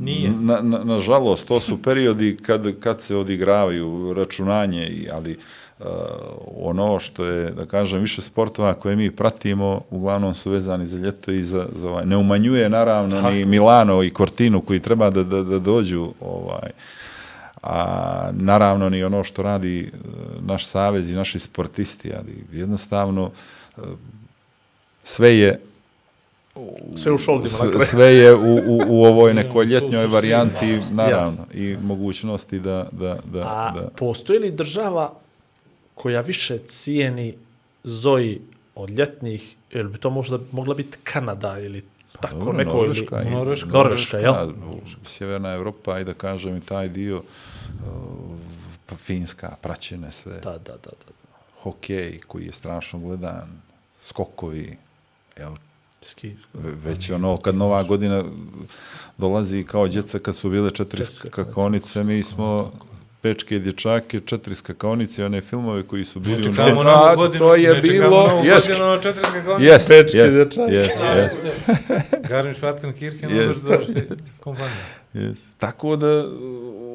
[0.00, 0.30] Nije.
[0.30, 5.38] Na, na, nažalost, to su periodi kad, kad se odigravaju računanje, i, ali uh,
[6.56, 11.30] ono što je, da kažem, više sportova koje mi pratimo, uglavnom su vezani za ljeto
[11.30, 12.06] i za, za ovaj.
[12.06, 13.30] Ne umanjuje, naravno, Tako.
[13.30, 16.70] ni Milano i Cortinu koji treba da, da, da dođu ovaj,
[17.62, 19.90] a naravno ni ono što radi e,
[20.40, 23.30] naš savez i naši sportisti, ali jednostavno
[23.76, 23.80] e,
[25.04, 25.60] sve je
[26.94, 27.80] Sve u šoldima kraju.
[27.80, 31.46] sve je u, u, u ovoj nekoj ljetnjoj varijanti, naravno.
[31.54, 33.88] i mogućnosti da, da, da, A da.
[33.96, 35.12] postoji li država
[35.94, 37.34] koja više cijeni
[37.84, 38.40] Zoji
[38.74, 41.84] od ljetnih, ili bi to možda mogla biti Kanada ili
[42.20, 43.28] tako Dobro, neko Norveška, ili...
[43.28, 43.68] i- Norveška.
[43.68, 44.34] Norveška, jel?
[45.06, 47.22] Sjeverna Evropa i da kažem i taj dio, uh,
[48.86, 51.12] pa Finska, praćene sve, Da, da, da, da.
[51.60, 53.48] hokej koji je strašno gledan,
[54.00, 54.76] skokovi,
[55.36, 55.56] evo,
[56.02, 58.24] Ski, Ve- Već ono, kad nova godina
[59.18, 62.72] dolazi kao djeca kad su bile četiri Četiri skakonice, mi smo
[63.24, 67.38] pečke dječake, četiri skakonice, one filmove koji su bili u Čekamo Novom novu Sadu, godinu.
[67.38, 69.64] to je ne čekamo bilo, jes, godinu, ono četiri skakonice.
[69.64, 70.72] jes, Pečke jes, dječake.
[70.72, 71.32] jes, jes,
[72.28, 73.48] Garmisch Partenkirchen, Yes.
[73.48, 73.62] yes.
[73.62, 73.94] došli
[74.40, 74.76] kompanija.
[75.14, 75.38] jes.
[75.58, 76.24] Tako da,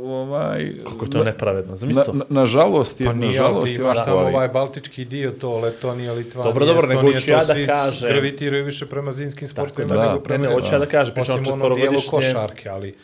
[0.05, 0.73] ovaj...
[0.83, 2.13] Kako je to nepravedno, zamisli to.
[2.13, 3.35] Na, na, nažalost je, Pa na nije, ti
[3.71, 7.65] je ovako, tamo ali- ovaj baltički dio, to Letonija, Litvanija, Dobro, dobro, nego ja da
[7.67, 8.09] kažem.
[8.09, 11.51] gravitiraju više prema zimskim sportovima nego Ne, prema ne, hoću ja da kažem, pričam Osim
[11.53, 12.95] o ono dijelo košarke, ali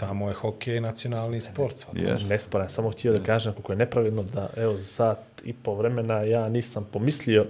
[0.00, 1.78] tamo je hokej nacionalni sport.
[1.78, 2.02] svatko.
[2.02, 2.28] Jes.
[2.28, 6.22] Nesporan, samo htio da kažem kako je nepravedno da, evo, za sat i po vremena
[6.22, 7.46] ja nisam pomislio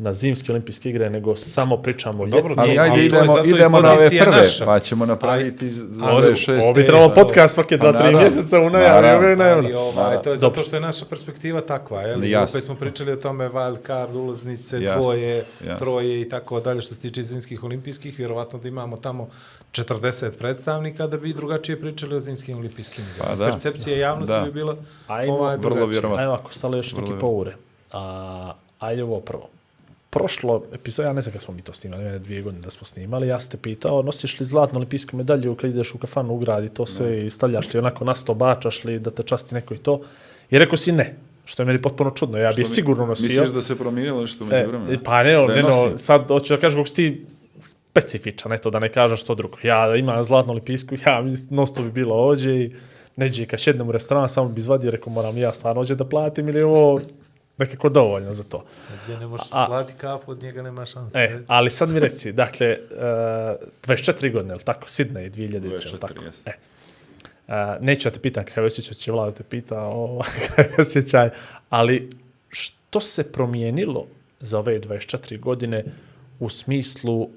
[0.00, 2.58] na zimske olimpijske igre, nego samo pričamo o Dobro, ljetnim.
[2.60, 4.64] Ali ajde idemo, idemo na ove prve, naša.
[4.64, 6.62] pa ćemo napraviti za Ovo, ove šest.
[6.62, 8.20] ovo bi trebalo pa- podcast svake Pa dva, tri naravno.
[8.20, 9.64] mjeseca u najavi, najavno.
[9.64, 10.36] Ali ovaj, to je Dobro.
[10.38, 12.30] zato što je naša perspektiva takva, je li?
[12.30, 12.50] Jasno.
[12.50, 15.76] Opet smo pričali o tome wild card, ulaznice, Jasno, dvoje, jasno.
[15.78, 19.28] troje i tako dalje što se tiče zimskih olimpijskih, vjerovatno da imamo tamo
[19.72, 23.04] 40 predstavnika da bi drugačije pričali o zimskim olimpijskim.
[23.06, 23.30] igrama.
[23.30, 23.50] Pa da.
[23.50, 24.40] Percepcija javnosti Da.
[24.40, 24.76] bi bila
[25.08, 26.14] Ajmo, ovaj, drugačija.
[26.16, 27.54] Ajmo ako stale još neki poure.
[27.92, 29.48] A, ajde ovo prvo.
[30.10, 32.84] Prošlo epizod, ja ne znam kada smo mi to snimali, ne dvije godine da smo
[32.84, 36.38] snimali, ja sam te pitao, nosiš li zlatnu olimpijsku medalju kad ideš u kafanu u
[36.38, 39.54] grad i to sve i stavljaš li onako na sto, bačaš li da te časti
[39.54, 40.00] neko i to?
[40.50, 41.14] I rekao si ne,
[41.44, 43.28] što je meni potpuno čudno, ja bi je mi- sigurno nosio.
[43.30, 44.98] Misliš da se promijenilo nešto među E, vremena?
[45.04, 47.26] pa ne, no, ne, no, sad hoću da kažem kako si ti
[47.60, 49.56] specifičan, eto, da ne kažeš što drugo.
[49.62, 52.72] Ja imam zlatnu olimpijsku, ja nosto bi bilo ođe i
[53.16, 56.48] neđe kad šednem u restoran, samo bi izvadio, rekao moram ja stvarno ođe da platim
[56.48, 57.00] ili ovo
[57.60, 58.64] nekako dovoljno za to.
[59.02, 61.18] Gdje ne možeš A- plati kafu, od njega nema šanse.
[61.18, 62.98] E, ali sad mi reci, dakle, uh,
[63.86, 64.88] 24 godine, je li tako?
[64.88, 66.24] Sidney 2000, je li 24, tako?
[66.24, 66.46] jes.
[66.46, 66.52] E.
[67.48, 70.74] Uh, neću da te pitam kakav je osjećaj, će vlada te pita o, kakav je
[70.78, 71.30] osjećaj,
[71.70, 72.10] ali
[72.48, 74.06] što se promijenilo
[74.40, 75.84] za ove 24 godine
[76.40, 77.28] u smislu,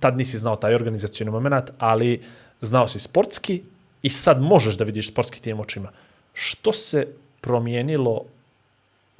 [0.00, 2.20] tad nisi znao taj organizacijni moment, ali
[2.60, 3.62] znao si sportski
[4.02, 5.90] i sad možeš da vidiš sportski tim očima.
[6.32, 7.06] Što se
[7.40, 8.24] promijenilo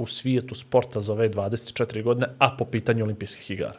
[0.00, 3.78] u svijetu sporta za ove 24 godine, a po pitanju olimpijskih igara?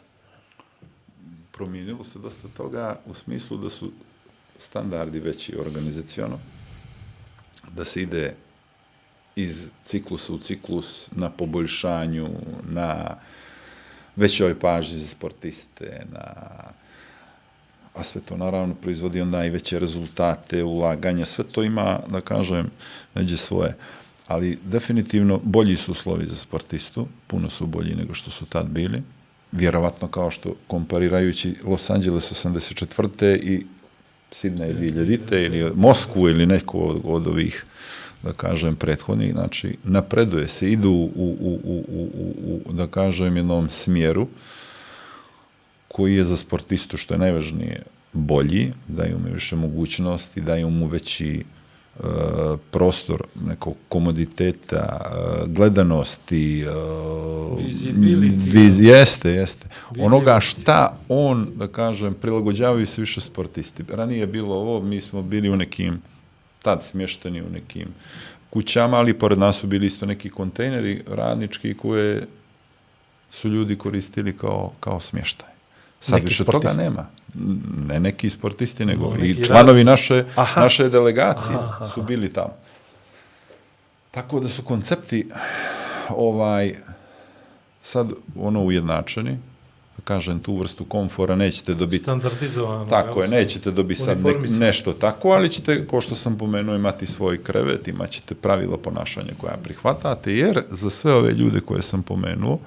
[1.61, 3.91] promijenilo se dosta toga u smislu da su
[4.57, 6.39] standardi veći organizacijono,
[7.71, 8.33] da se ide
[9.35, 12.29] iz ciklusa u ciklus na poboljšanju,
[12.69, 13.17] na
[14.15, 16.25] većoj pažnji za sportiste, na
[17.93, 22.71] a sve to naravno proizvodi onda i veće rezultate, ulaganja, sve to ima, da kažem,
[23.15, 23.75] neđe svoje.
[24.31, 29.01] Ali definitivno bolji su uslovi za sportistu, puno su bolji nego što su tad bili.
[29.51, 33.37] Vjerovatno kao što komparirajući Los Angeles 84.
[33.37, 33.65] i
[34.31, 35.45] Sidney 2000.
[35.45, 37.65] ili Moskvu ili neku od, od ovih
[38.23, 43.37] da kažem, prethodnih, znači, napreduje se, idu u, u, u, u, u, u da kažem,
[43.37, 44.27] jednom smjeru,
[45.87, 47.83] koji je za sportistu, što je najvažnije,
[48.13, 51.43] bolji, daju mu više mogućnosti, daju mu veći e,
[52.71, 56.65] prostor nekog komoditeta, e, gledanosti,
[57.59, 58.51] Visibility.
[58.53, 59.67] viz, jeste, jeste.
[59.99, 63.83] Onoga šta on, da kažem, prilagođavaju se više sportisti.
[63.89, 66.01] Ranije je bilo ovo, mi smo bili u nekim,
[66.61, 67.87] tad smješteni u nekim
[68.49, 72.27] kućama, ali pored nas su bili isto neki kontejneri radnički koje
[73.31, 75.49] su ljudi koristili kao, kao smještaj.
[75.99, 76.83] Sad Neki više toga sportisti.
[76.83, 77.07] nema.
[77.79, 80.61] Ne neki sportisti, nego No, i članovi naše, Aha.
[80.61, 81.85] naše delegacije Aha, aha.
[81.85, 82.53] su bili tamo.
[84.11, 85.29] Tako da su koncepti
[86.09, 86.75] ovaj
[87.83, 89.37] sad ono ujednačeni,
[90.03, 92.85] kažem tu vrstu komfora nećete dobiti Standardizovano.
[92.85, 94.65] tako je, nećete dobiti sad nek, Uniformisano.
[94.65, 99.31] nešto tako, ali ćete, ko što sam pomenuo, imati svoj krevet, imat ćete pravila ponašanja
[99.37, 102.59] koja prihvatate, jer za sve ove ljude koje sam pomenuo,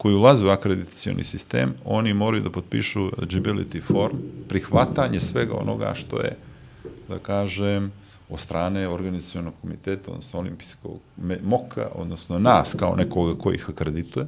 [0.00, 4.16] koji ulaze u akreditacioni sistem, oni moraju da potpišu eligibility form,
[4.48, 6.36] prihvatanje svega onoga što je,
[7.08, 7.92] da kažem,
[8.30, 10.98] od strane organizacijonog komiteta, odnosno olimpijskog
[11.42, 14.26] moka, odnosno nas kao nekoga koji ih akredituje,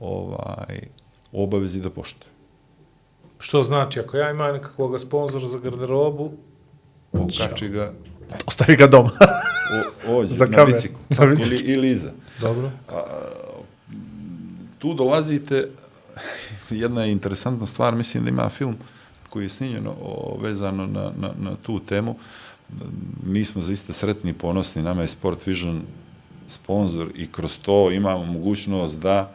[0.00, 0.80] ovaj,
[1.32, 2.30] obavezi da poštuje.
[3.38, 6.32] Što znači, ako ja imam nekakvog sponzora za garderobu,
[7.12, 7.92] Okači ga
[8.46, 9.10] Ostavi ga doma.
[10.08, 10.98] o, ođe, Za na biciklu.
[11.08, 11.58] Na biciklu.
[11.58, 12.10] Ili, ili iza.
[12.40, 12.70] dobro,
[14.78, 15.68] Tu dolazite,
[16.70, 18.76] jedna je interesantna stvar, mislim da ima film
[19.30, 22.16] koji je snimljen o, vezano na, na, na tu temu.
[23.22, 25.82] Mi smo zaista sretni i ponosni, nama je Sport Vision
[26.48, 29.32] sponsor i kroz to imamo mogućnost da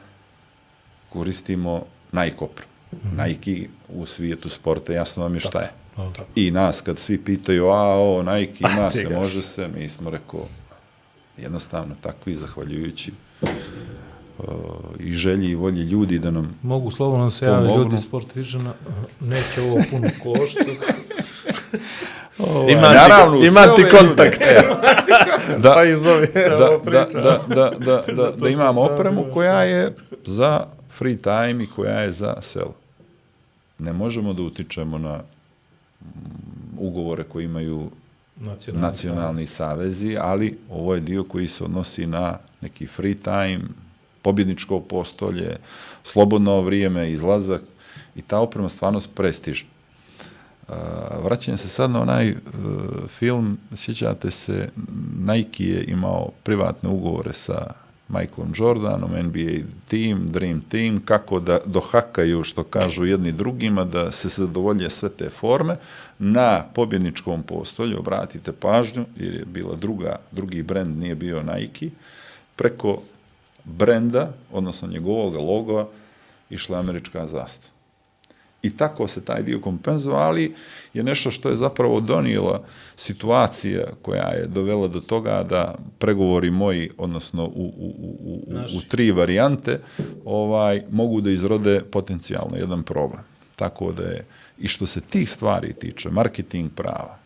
[1.09, 2.72] koristimo Nike opremu.
[3.26, 5.72] Nike u svijetu sporta, jasno vam je šta je.
[6.35, 10.47] I nas, kad svi pitaju, a, o, Nike ima se, može se, mi smo rekao,
[11.38, 13.11] jednostavno takvi, zahvaljujući
[13.41, 13.49] uh,
[14.99, 17.77] i želji i volji ljudi da nam Mogu slobodno se Pomognu.
[17.77, 18.73] ljudi Sport Visiona,
[19.19, 20.77] neće ovo puno koštati.
[22.69, 24.41] Ima naravno, ti, ima ti kontakt.
[25.63, 26.27] da, Pa i zove.
[26.27, 26.49] da,
[26.91, 29.95] da, da, da, da, da, da imamo opremu koja je
[30.26, 32.73] za free time i koja je za selo.
[33.80, 36.05] Ne možemo da utičemo na mm,
[36.80, 37.89] ugovore koji imaju
[38.35, 39.95] Nacionalni, nacionalni savez.
[39.97, 43.59] savezi, ali ovo je dio koji se odnosi na neki free time,
[44.22, 45.57] pobjedničko postolje,
[46.03, 47.61] slobodno vrijeme, izlazak
[48.15, 49.69] i ta oprema stvarno prestižna.
[50.68, 50.76] Uh,
[51.23, 52.38] vraćam se sad na onaj uh,
[53.07, 54.69] film, sjećate se,
[55.19, 57.73] Nike je imao privatne ugovore sa
[58.11, 64.30] Michaelom Jordanom, NBA team, Dream team, kako da dohakaju, što kažu jedni drugima, da se
[64.30, 65.76] zadovolje sve te forme.
[66.19, 71.89] Na pobjedničkom postolju, obratite pažnju, jer je bila druga, drugi brend, nije bio Nike,
[72.56, 73.02] preko
[73.64, 75.88] brenda, odnosno njegovog logova,
[76.50, 77.72] išla američka zastava.
[78.62, 80.56] I tako se taj dio kompenzovao, ali
[80.94, 82.64] je nešto što je zapravo donijela
[82.96, 88.82] situacija koja je dovela do toga da pregovori moji, odnosno u, u, u, u, u
[88.90, 89.80] tri varijante,
[90.26, 93.24] ovaj, mogu da izrode potencijalno jedan problem.
[93.56, 94.26] Tako da je,
[94.58, 97.20] i što se tih stvari tiče, marketing prava,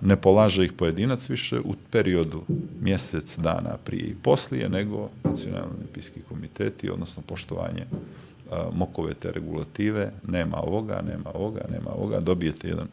[0.00, 2.42] ne polaže ih pojedinac više u periodu
[2.80, 10.12] mjesec dana prije i poslije, nego nacionalni olimpijski komiteti, odnosno poštovanje uh, mokove te regulative,
[10.28, 12.88] nema ovoga, nema ovoga, nema ovoga, dobijete jedan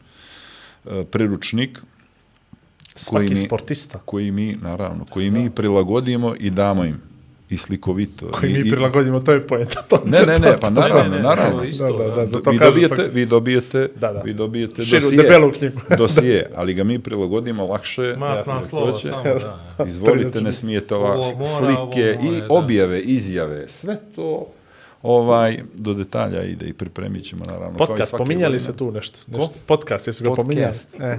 [0.84, 1.78] uh, priručnik
[2.94, 3.98] Svaki mi, sportista.
[4.04, 7.09] koji mi, naravno, koji mi prilagodimo i damo im
[7.50, 8.28] i slikovito.
[8.30, 9.82] Koji mi i- prilagodimo, to je pojenta.
[9.82, 11.64] To, Ne, ne, ne, pa naravno, ne, naravno.
[11.64, 14.20] isto, Da, da, da, zato vi dobijete, vi dobijete, Da, da.
[14.20, 15.80] vi dobijete Širu, dosije, debelu knjigu.
[15.98, 18.14] dosije, ali ga mi prilagodimo lakše.
[18.18, 19.08] Masna jasno, slova hoće.
[19.08, 19.84] samo, da.
[19.88, 24.46] Izvolite, ne smijete ova slike ovo i objave, izjave, sve to
[25.02, 27.76] ovaj do detalja ide i pripremit ćemo naravno.
[27.78, 28.58] Podcast, pominjali godine.
[28.60, 29.18] se tu nešto.
[29.28, 29.54] nešto.
[29.66, 30.42] Podcast, jesu ga Podcast.
[30.88, 31.14] pominjali?
[31.14, 31.18] E.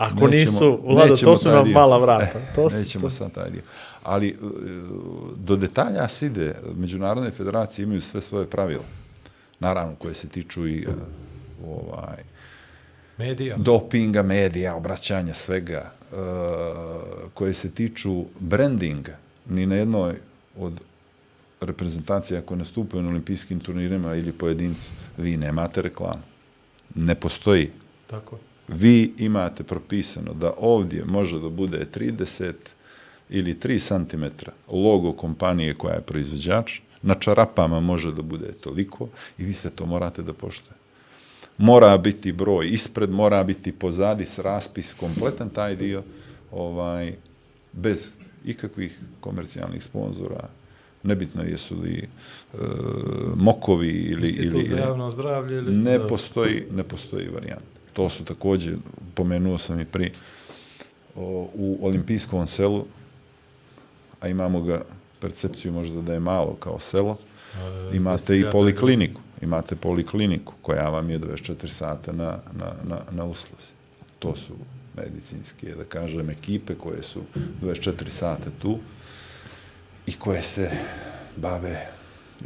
[0.00, 1.74] Ako Nećemo- nisu, Vlado, to su nam dio.
[1.74, 2.38] mala vrata.
[2.38, 3.62] E, To su, nećemo to, sad taj dio.
[4.02, 4.34] Ali e,
[5.36, 6.54] do detalja se ide.
[6.74, 8.82] Međunarodne federacije imaju sve svoje pravila.
[9.60, 10.86] Naravno, koje se tiču i e,
[11.66, 12.22] ovaj,
[13.18, 13.56] Medija.
[13.56, 16.16] dopinga, medija, obraćanja, svega, e,
[17.34, 18.10] koje se tiču
[18.40, 19.16] brandinga,
[19.48, 20.14] ni na jednoj
[20.58, 20.80] od
[21.60, 26.22] reprezentacija koje nastupaju na olimpijskim turnirima ili pojedincu, vi nemate reklamu.
[26.94, 27.70] Ne postoji.
[28.06, 28.38] Tako.
[28.70, 32.52] Vi imate propisano da ovdje može da bude 30
[33.30, 34.24] ili 3 cm
[34.68, 39.86] logo kompanije koja je proizvođač, na čarapama može da bude toliko i vi sve to
[39.86, 40.80] morate da poštujete
[41.60, 46.02] mora biti broj ispred, mora biti pozadi s raspis, kompletan taj dio,
[46.52, 47.14] ovaj,
[47.72, 48.08] bez
[48.44, 50.48] ikakvih komercijalnih sponzora,
[51.02, 52.56] nebitno jesu li e,
[53.36, 55.72] mokovi ili, ili, to za javno zdravlje ili...
[55.72, 57.79] ne postoji, ne postoji varijanta.
[57.92, 58.76] To su također,
[59.14, 60.12] pomenuo sam i pri,
[61.16, 62.84] o, u olimpijskom selu,
[64.20, 64.82] a imamo ga
[65.20, 67.16] percepciju možda da je malo kao selo,
[67.92, 69.20] imate i polikliniku.
[69.42, 73.72] Imate polikliniku koja vam je 24 sata na, na, na, na usluzi.
[74.18, 74.52] To su
[74.96, 77.22] medicinske, da kažem, ekipe koje su
[77.62, 78.78] 24 sata tu
[80.06, 80.70] i koje se
[81.36, 81.86] bave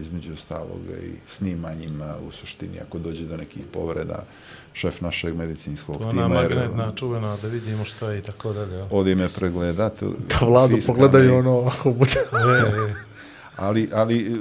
[0.01, 4.25] između ostaloga i snimanjima u suštini ako dođe do nekih povreda
[4.73, 8.83] šef našeg medicinskog Ona tima jer magnetna čuvena da vidimo što je i tako dalje.
[8.91, 10.05] odi me pregledati
[10.41, 12.11] Da vladu pogledaju ono ako bude.
[12.33, 12.95] E, e,
[13.57, 14.41] ali, ali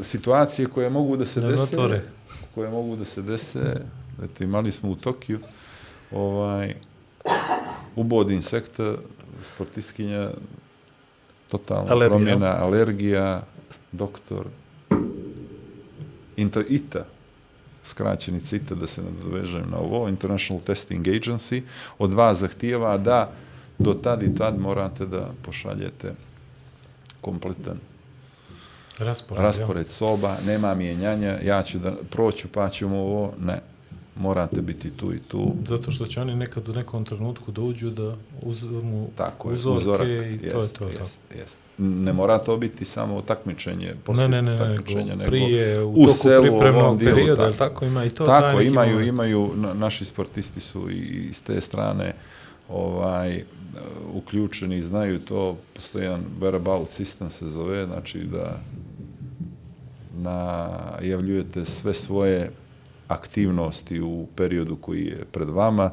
[0.00, 2.02] e, situacije koje mogu da se dese otvore.
[2.54, 3.76] koje mogu da se dese
[4.24, 5.38] eto imali smo u Tokiju
[6.12, 6.74] ovaj
[7.96, 8.94] ubod insekta
[9.54, 10.30] sportistkinja
[11.48, 12.08] totalna Alergija.
[12.08, 13.42] promjena alergija
[13.92, 14.46] doktor
[16.36, 17.04] Inter ITA
[17.84, 21.62] skraćenica ITA da se nadovežem na ovo International Testing Agency
[21.98, 23.32] od vas zahtijeva da
[23.78, 26.14] do tad i tad morate da pošaljete
[27.20, 27.78] kompletan
[28.98, 29.42] raspored.
[29.44, 33.60] raspored soba, nema mijenjanja, ja ću da proću pa ćemo ovo, ne,
[34.16, 35.54] morate biti tu i tu?
[35.66, 39.80] Zato što će oni nekad u nekom trenutku da uđu da uzmu tako je, uzorke
[39.80, 40.84] uzorak, i to je jest, to.
[40.84, 41.02] tako.
[41.02, 41.56] jest, jest.
[41.78, 45.92] Ne mora to biti samo takmičenje, poslije Ne, ne, ne, takmičenja, nego nego prije, u,
[45.92, 47.58] u toku selu, pripremnog dijelu, perioda, tako.
[47.58, 48.26] tako, ima i to.
[48.26, 49.08] Tako, imaju, moment.
[49.08, 52.14] imaju, na- naši sportisti su i s te strane
[52.68, 53.44] ovaj,
[54.14, 58.60] uključeni, znaju to, postoji jedan whereabout system se zove, znači da
[60.16, 62.50] najavljujete sve svoje
[63.14, 65.90] aktivnosti u periodu koji je pred vama,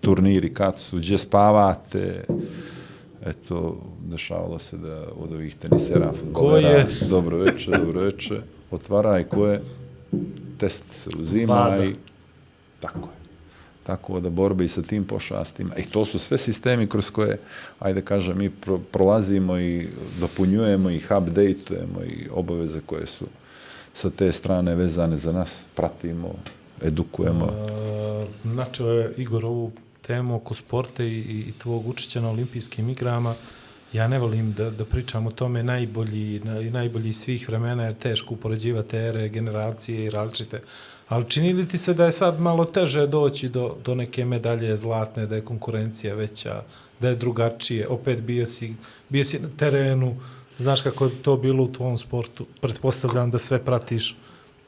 [0.00, 2.24] turniri kad su, gdje spavate,
[3.26, 3.80] eto,
[4.10, 6.86] dešavalo se da od ovih tenisera, futbolera, je?
[7.08, 8.40] dobro veče, dobro veče,
[8.70, 9.62] otvara i ko je,
[10.58, 11.84] test se uzima Vada.
[11.84, 11.94] i
[12.80, 13.24] tako je.
[13.84, 15.76] Tako da borbe i sa tim pošastima.
[15.76, 17.38] I to su sve sistemi kroz koje,
[17.78, 19.88] ajde kažem, mi pro, prolazimo i
[20.20, 23.26] dopunjujemo ih, updateujemo i obaveze koje su
[23.92, 25.62] sa te strane vezane za nas.
[25.74, 26.34] Pratimo,
[26.82, 27.46] edukujemo.
[27.46, 29.72] E, Načeo je Igor ovu
[30.06, 33.34] temu oko sporta i, i tvog učešća na olimpijskim igrama.
[33.92, 37.94] Ja ne volim da, da pričam o tome najbolji, na, i najbolji svih vremena, jer
[37.94, 40.60] teško upoređivati ere, generacije i različite.
[41.08, 44.76] Ali čini li ti se da je sad malo teže doći do, do neke medalje
[44.76, 46.62] zlatne, da je konkurencija veća,
[47.00, 47.88] da je drugačije?
[47.88, 48.74] Opet bio si,
[49.08, 50.16] bio si na terenu,
[50.58, 52.46] znaš kako je to bilo u tvom sportu.
[52.60, 54.16] Pretpostavljam da sve pratiš.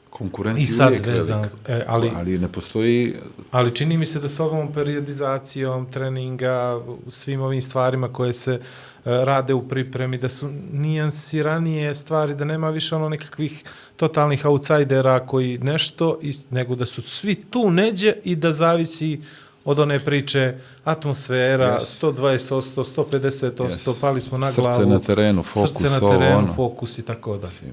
[0.09, 1.57] Konkurencija I sad uvijek vezano, velika.
[1.67, 3.15] e, ali- ali ne postoji
[3.51, 6.79] Ali čini mi se da s ovom periodizacijom treninga,
[7.09, 8.59] svim ovim stvarima koje se e,
[9.05, 13.63] rade u pripremi, da su nijansiranije stvari, da nema više ono nekakvih
[13.95, 19.21] totalnih outsidera koji nešto, i, nego da su svi tu neđe i da zavisi
[19.65, 20.53] od one priče
[20.83, 21.97] atmosfera, Yes.
[21.97, 23.93] 120%, 150%, Yes.
[24.01, 24.85] pali smo na Srce glavu.
[24.85, 26.53] na terenu, fokus, Srce na ovo, terenu, ono.
[26.53, 27.47] fokus i tako da.
[27.47, 27.71] Mislim,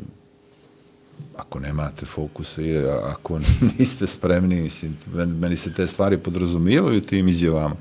[1.36, 3.38] ako nemate fokusa i ako
[3.78, 7.76] niste spremni, mislim, meni, se te stvari podrazumijevaju tim izjavama,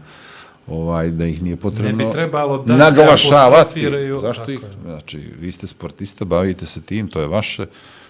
[0.67, 3.61] ovaj, da ih nije potrebno Ne bi trebalo da se naglašavati.
[3.61, 4.17] apostrofiraju.
[4.17, 4.59] Zašto ih?
[4.85, 7.65] Znači, vi ste sportista, bavite se tim, to je vaše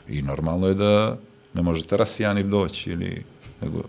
[0.08, 1.18] i normalno je da
[1.54, 3.24] ne možete rasijani doći ili
[3.62, 3.82] nego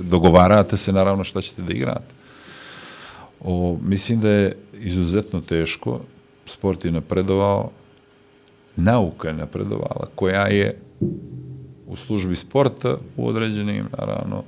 [0.00, 2.14] dogovarate se naravno šta ćete da igrate.
[3.40, 6.00] O, mislim da je izuzetno teško,
[6.46, 7.70] sport je napredovao,
[8.76, 10.78] nauka je napredovala, koja je
[11.86, 14.42] u službi sporta u određenim, naravno,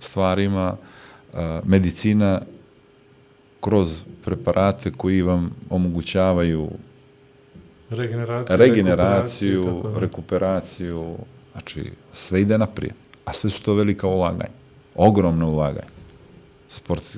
[0.00, 0.76] stvarima,
[1.34, 2.40] a, medicina
[3.60, 6.70] kroz preparate koji vam omogućavaju
[7.90, 11.16] Regeneraciju, regeneraciju, rekuperaciju, rekuperaciju,
[11.52, 12.94] znači sve ide naprijed,
[13.24, 14.50] a sve su to velika ulaganja,
[14.94, 15.96] ogromna ulaganja.
[16.68, 17.16] Sport,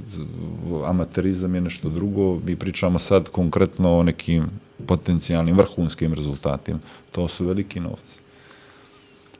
[0.84, 4.50] amaterizam je nešto drugo, mi pričamo sad konkretno o nekim
[4.86, 6.78] potencijalnim vrhunskim rezultatima.
[7.12, 8.18] To su veliki novci.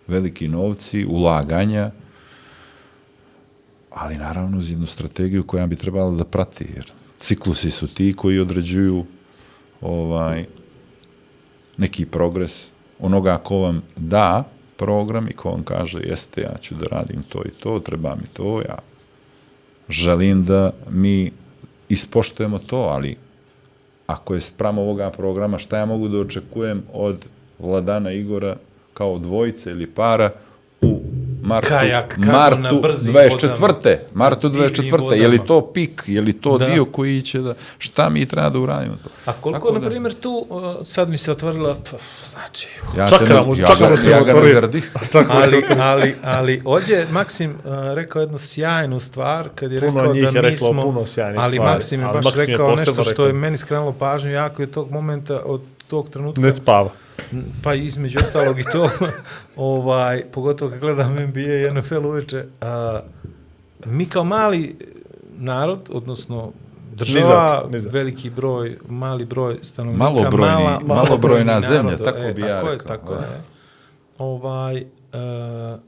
[0.08, 1.90] Veliki novci, ulaganja,
[3.90, 8.38] ali naravno uz jednu strategiju koja bi trebala da prati, jer ciklusi su ti koji
[8.38, 9.04] određuju
[9.80, 10.46] ovaj,
[11.76, 12.70] neki progres.
[12.98, 14.44] Onoga ko vam da
[14.76, 18.26] program i ko vam kaže jeste ja ću da radim to i to, treba mi
[18.32, 18.78] to, ja
[19.88, 21.32] želim da mi
[21.88, 23.16] ispoštujemo to, ali
[24.06, 27.26] ako je sprem ovoga programa, šta ja mogu da očekujem od
[27.58, 28.56] Vladana Igora
[28.98, 30.30] kao dvojice ili para
[30.82, 31.00] u
[31.42, 33.60] martu, Kajak, martu na brzim 24.
[33.60, 33.96] vodama.
[34.14, 35.12] Martu Na divljim 24.
[35.12, 36.02] Je li to pik?
[36.06, 36.66] Je li to Da.
[36.66, 37.54] dio koji će da...
[37.78, 39.08] Šta mi treba da uradimo to?
[39.24, 40.46] A koliko, Tako na da- primjer, tu,
[40.84, 41.96] sad mi se otvorila, pa,
[42.30, 44.54] znači, Ja Čak te ne- mu- ja čak ga- mu se ja otvorio.
[44.56, 44.82] grdi.
[45.30, 47.56] ali, ali, ali, ovdje Maksim uh,
[47.88, 51.06] rekao jednu sjajnu stvar, kad je Puno rekao njih da je mi reklo smo, puno
[51.06, 53.56] sjajnih ali stvari, Maksim je ali baš Maksim je rekao posebno nešto što je meni
[53.56, 56.90] skrenulo pažnju jako je tog momenta, od tog trenutka, Ne spava.
[57.62, 58.90] Pa između ostalog i to,
[59.56, 63.00] ovaj, pogotovo kad gledam NBA i NFL uveče, a,
[63.86, 64.76] mi kao mali
[65.30, 66.52] narod, odnosno
[66.92, 67.20] država,
[67.56, 67.92] Nizak, nizak.
[67.92, 72.48] veliki broj, mali broj stanovnika, Malobrojni- mala, malobrojna malobrojni zemlja, narod, tako e, bi ja
[72.48, 73.20] tako je, rekao, tako da.
[73.20, 73.40] je.
[74.18, 74.84] ovaj, e,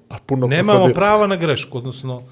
[0.09, 0.95] A puno nemamo krokodila.
[0.97, 2.23] prava na grešku, odnosno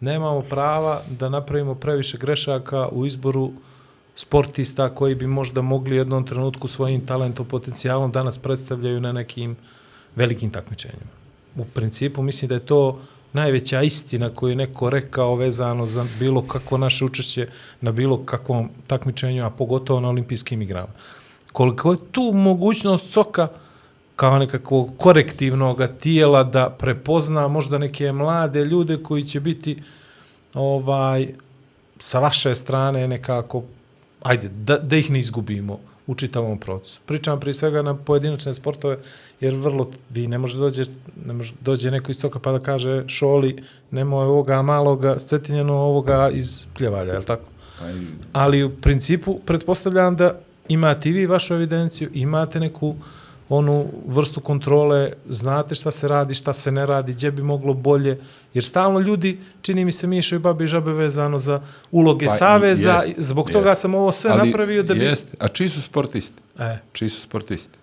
[0.00, 3.50] nemamo prava da napravimo previše grešaka u izboru
[4.22, 9.56] sportista koji bi možda mogli u jednom trenutku svojim talentom, potencijalom danas predstavljaju na nekim
[10.16, 11.10] velikim takmičenjima.
[11.56, 13.00] U principu mislim da je to
[13.32, 17.48] najveća istina koju je neko rekao vezano za bilo kako naše učešće
[17.80, 20.92] na bilo kakvom takmičenju, a pogotovo na olimpijskim igrama.
[21.52, 23.48] Koliko je tu mogućnost soka
[24.16, 29.82] kao nekakvog korektivnog tijela da prepozna možda neke mlade ljude koji će biti
[30.54, 31.28] ovaj
[31.98, 33.62] sa vaše strane nekako
[34.22, 37.00] ajde da, da ih ne izgubimo u čitavom procesu.
[37.06, 38.98] Pričam prije svega na pojedinačne sportove,
[39.40, 40.84] jer vrlo, vi ne može dođe,
[41.26, 46.30] ne može dođe neko iz toka pa da kaže šoli, nemoj ovoga maloga scetinjeno ovoga
[46.32, 47.44] iz pljevalja, je li tako?
[48.32, 52.94] Ali u principu pretpostavljam da imate i vi vašu evidenciju, imate neku
[53.52, 58.20] onu vrstu kontrole, znate šta se radi, šta se ne radi, gdje bi moglo bolje,
[58.54, 61.60] jer stalno ljudi, čini mi se, mišaju babi i žabe vezano za
[61.90, 63.52] uloge Pa saveza, jest, zbog jest.
[63.52, 65.00] toga sam ovo sve Ali napravio da bi...
[65.00, 65.36] Jeste.
[65.40, 66.36] A čiji su sportisti?
[66.58, 67.78] E, Čiji su sportisti?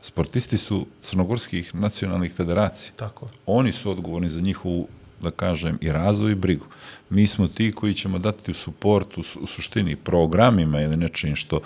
[0.00, 2.92] Sportisti su crnogorskih nacionalnih federacija.
[2.96, 3.28] tako.
[3.46, 4.88] Oni su odgovorni za njihovu,
[5.20, 6.66] da kažem, i razvoj i brigu.
[7.10, 11.36] Mi smo ti koji ćemo dati u suport, u, su- u suštini, programima ili nečim
[11.36, 11.60] što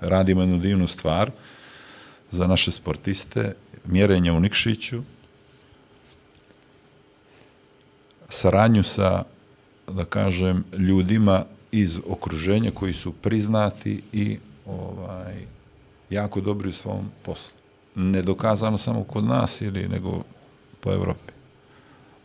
[0.00, 1.30] radimo jednu divnu stvar
[2.32, 3.54] za naše sportiste,
[3.84, 5.02] mjerenje u Nikšiću,
[8.28, 9.24] saradnju sa,
[9.88, 15.34] da kažem, ljudima iz okruženja koji su priznati i ovaj
[16.10, 17.54] jako dobri u svom poslu.
[17.94, 20.22] Ne dokazano samo kod nas ili nego
[20.80, 21.32] po Evropi.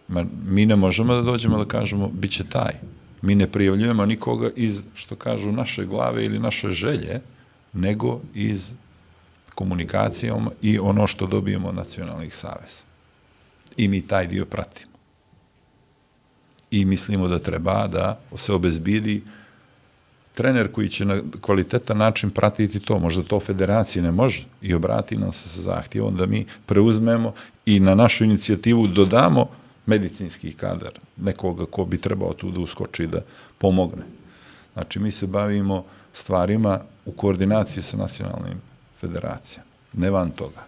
[0.07, 2.73] Ma, mi ne možemo da dođemo da kažemo bit će taj.
[3.21, 7.21] Mi ne prijavljujemo nikoga iz, što kažu, naše glave ili naše želje,
[7.73, 8.73] nego iz
[9.57, 12.83] komunikacijom i ono što dobijemo od nacionalnih saveza.
[13.77, 14.91] I mi taj dio pratimo.
[16.71, 19.23] I mislimo da treba da se obezbidi
[20.33, 25.17] trener koji će na kvalitetan način pratiti to, možda to federacija ne može i obrati
[25.17, 27.33] nam se sa zahtjevom da mi preuzmemo
[27.65, 29.49] i na našu inicijativu dodamo
[29.85, 33.21] medicinski kadar, nekoga ko bi trebao tu da uskoči da
[33.57, 34.05] pomogne.
[34.73, 38.61] Znači, mi se bavimo stvarima u koordinaciji sa nacionalnim
[39.07, 40.61] federacijama, ne van toga.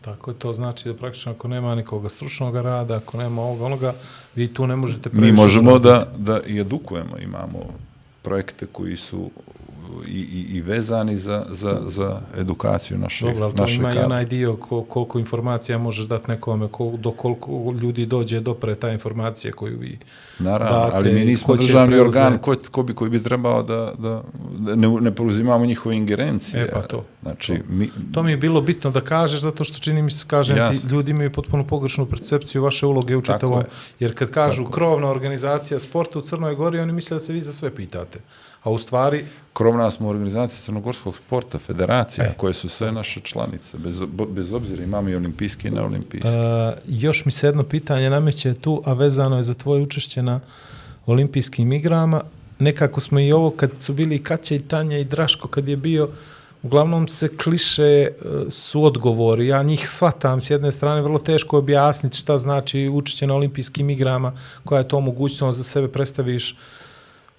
[0.00, 3.94] Tako je, to znači da praktično ako nema nikoga stručnog rada, ako nema ovoga onoga,
[4.34, 7.58] vi tu ne možete Mi previše možemo da, da i edukujemo, imamo
[8.22, 9.30] projekte koji su
[10.08, 13.92] i, i, i vezani za, za, za edukaciju naše, Dobro, ali to naše ima i
[13.92, 14.06] kadra.
[14.06, 18.90] onaj dio ko, koliko informacija možeš dati nekome, ko, do koliko ljudi dođe dopre ta
[18.90, 19.98] informacija koju vi
[20.40, 23.62] Naravno, date, ali mi nismo ko će državni organ ko, ko, bi, koji bi trebao
[23.62, 24.22] da, da,
[24.58, 26.62] da ne, ne preuzimamo njihove ingerencije.
[26.62, 27.04] E, pa to.
[27.22, 30.56] Znači, mi, To mi je bilo bitno da kažeš, zato što čini mi se, kažem
[30.56, 30.90] ti, Jasno.
[30.90, 33.66] ljudi imaju potpuno pogrešnu percepciju vaše uloge u čitavom, je.
[34.00, 37.42] jer kad kažu Tako krovna organizacija sporta u Crnoj Gori, oni misle da se vi
[37.42, 38.18] za sve pitate.
[38.62, 42.34] A u stvari, krovna smo organizacija crnogorskog sporta, federacija, E.
[42.36, 46.28] koje su sve naše članice, bez, bez obzira imamo i olimpijske i neolimpijske.
[46.28, 50.29] Uh, još mi se jedno pitanje nameće tu, a vezano je za tvoje učešće na
[51.06, 52.22] olimpijskim igrama.
[52.58, 55.76] Nekako smo i ovo, kad su bili i Kaća i Tanja i Draško, kad je
[55.76, 56.08] bio,
[56.62, 58.10] uglavnom se kliše e,
[58.50, 59.46] su odgovori.
[59.46, 63.90] Ja njih shvatam, s jedne strane vrlo teško je objasniti šta znači učešće na olimpijskim
[63.90, 64.32] igrama,
[64.64, 66.56] koja je to mogućnost da sebe predstaviš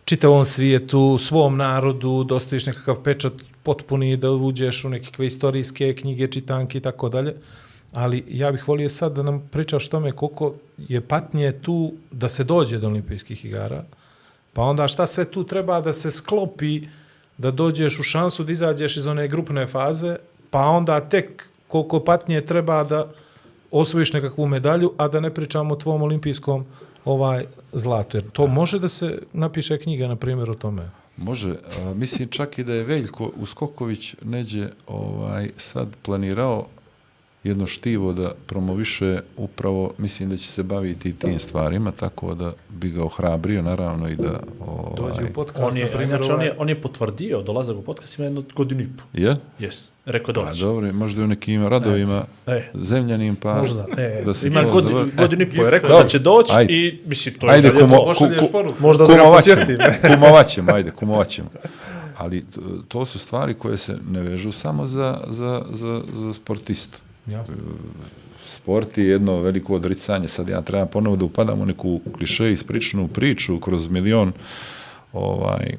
[0.06, 6.78] čitavom svijetu, svom narodu, dostaviš nekakav pečat potpuni da uđeš u nekakve istorijske knjige, čitanke
[6.78, 7.36] i tako dalje.
[7.92, 12.30] Ali ja bih volio sad da nam pričaš o tome koliko je patnje tu da
[12.30, 13.84] se dođe do olimpijskih igara,
[14.54, 16.82] pa onda šta sve tu treba da se sklopi
[17.38, 20.16] da dođeš u šansu da izađeš iz one grupne faze,
[20.50, 23.12] pa onda tek koliko patnje treba da
[23.72, 26.66] osvojiš nekakvu medalju, a da ne pričamo o tvom olimpijskom
[27.06, 28.18] ovaj zlatu.
[28.18, 30.90] Jer to može da se napiše knjiga, na primjer, o tome.
[31.18, 36.68] Može, a, mislim čak i da je Veljko Uskoković neđe ovaj, sad planirao
[37.44, 42.54] jedno štivo da promoviše upravo, mislim da će se baviti i tim stvarima, tako da
[42.70, 44.40] bi ga ohrabrio naravno i da...
[44.98, 47.42] Dođe Ovaj, u podcast, On je, na primjer, znači, on ovaj, je, on je potvrdio
[47.42, 49.20] dolazak u podcast ima jednu godinu i po.
[49.20, 49.36] je?
[49.60, 50.62] Jes, rekao Pa doći.
[50.62, 52.72] dobro, možda u nekim radovima E.
[52.74, 55.18] zemljanim, pa Možda, e, da se ima godinu, završi.
[55.18, 56.04] godinu i po, je rekao Dobro.
[56.04, 56.74] da će doći Ajde.
[56.74, 58.14] i, mislim, to je Ajde, kumo, to.
[58.14, 58.74] ku, ku.
[58.80, 59.78] Možda da ga kumovat ćemo, podsjetim.
[60.14, 61.50] kumovat ćemo, ajde, kumovat ćemo.
[62.18, 66.98] Ali to, to su stvari koje se ne vežu samo za, za, za, za sportistu.
[67.28, 67.56] Jasno.
[68.46, 70.28] Sport je jedno veliko odricanje.
[70.28, 74.34] Sad ja trebam ponovo da upadam u neku kliše ispričanu priču kroz milion
[75.14, 75.76] ovaj,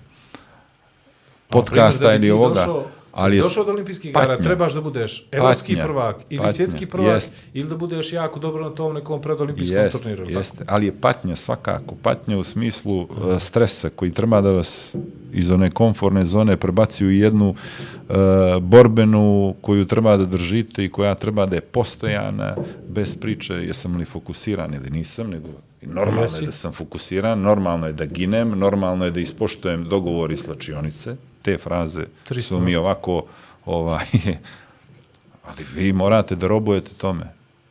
[1.49, 2.61] podcasta ili ovoga.
[2.61, 4.45] Došao, Ali Došao do olimpijskih igara, patnja.
[4.45, 5.85] trebaš da budeš evropski Patnja.
[5.85, 6.53] prvak ili Patnja.
[6.53, 7.33] svjetski prvak Jest.
[7.55, 10.25] ili da budeš jako dobro na tom nekom predolimpijskom Jeste, turniru.
[10.27, 10.39] tako?
[10.39, 13.09] jeste, ali je patnja svakako, patnja u smislu uh,
[13.39, 14.95] stresa koji treba da vas
[15.33, 18.15] iz one komfortne zone prebaci u jednu uh,
[18.61, 22.57] borbenu koju treba da držite i koja treba da je postojana,
[22.89, 25.49] bez priče jesam li fokusiran ili nisam, nego
[25.83, 26.43] normalno Jesi.
[26.43, 31.17] je da sam fokusiran, normalno je da ginem, normalno je da ispoštujem dogovor i slačionice,
[31.43, 32.05] te fraze
[32.43, 32.79] su mi 300%.
[32.79, 33.25] ovako
[33.67, 34.07] ovaj,
[35.47, 37.25] ali vi morate da robujete tome.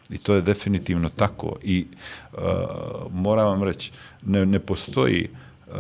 [0.10, 1.56] I to je definitivno tako.
[1.64, 1.86] I
[2.34, 2.40] uh,
[3.12, 3.92] moram vam reći,
[4.26, 5.28] ne, ne postoji
[5.68, 5.76] uh,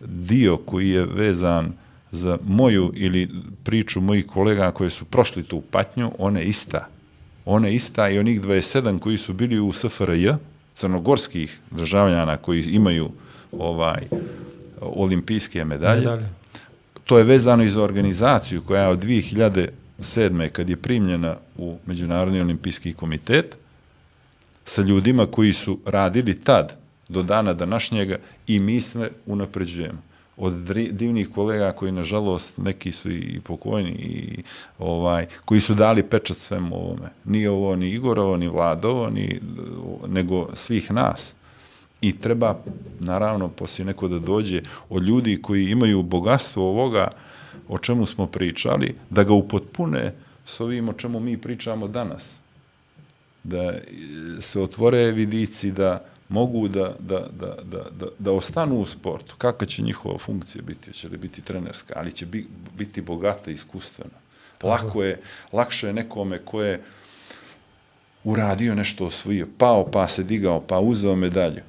[0.00, 1.72] dio koji je vezan
[2.10, 3.30] za moju ili
[3.64, 6.88] priču mojih kolega koji su prošli tu patnju, ona je ista.
[7.44, 10.30] Ona je ista i onih 27 koji su bili u SFRJ,
[10.74, 13.10] crnogorskih državljana koji imaju
[13.52, 14.08] ovaj
[14.80, 16.28] olimpijske medalje, Medalje
[17.10, 20.48] to je vezano i za organizaciju koja je od 2007.
[20.48, 23.56] kad je primljena u Međunarodni olimpijski komitet
[24.64, 26.76] sa ljudima koji su radili tad
[27.08, 28.16] do dana današnjega
[28.46, 30.02] i mi sve unapređujemo.
[30.36, 30.52] Od
[30.90, 34.42] divnih kolega koji, nažalost, neki su i pokojni, i,
[34.78, 37.08] ovaj, koji su dali pečat svemu ovome.
[37.24, 39.40] Nije ovo ni Igorovo, ni Vladovo, ni,
[40.08, 41.34] nego svih nas.
[42.00, 42.62] I treba,
[43.00, 47.10] naravno, poslije neko da dođe od ljudi koji imaju bogatstvo ovoga
[47.68, 50.12] o čemu smo pričali, da ga upotpune
[50.46, 52.34] s ovim o čemu mi pričamo danas.
[53.44, 53.74] Da
[54.40, 59.34] se otvore vidici da mogu da, da, da, da, da, da ostanu u sportu.
[59.38, 60.92] Kakva će njihova funkcija biti?
[60.92, 61.94] Će li biti trenerska?
[61.96, 62.46] Ali će bi,
[62.78, 64.18] biti bogata iskustvena.
[64.62, 65.20] Lako je,
[65.52, 66.82] lakše je nekome ko je
[68.24, 71.62] uradio nešto osvojio, pao pa se digao, pa uzeo medalju.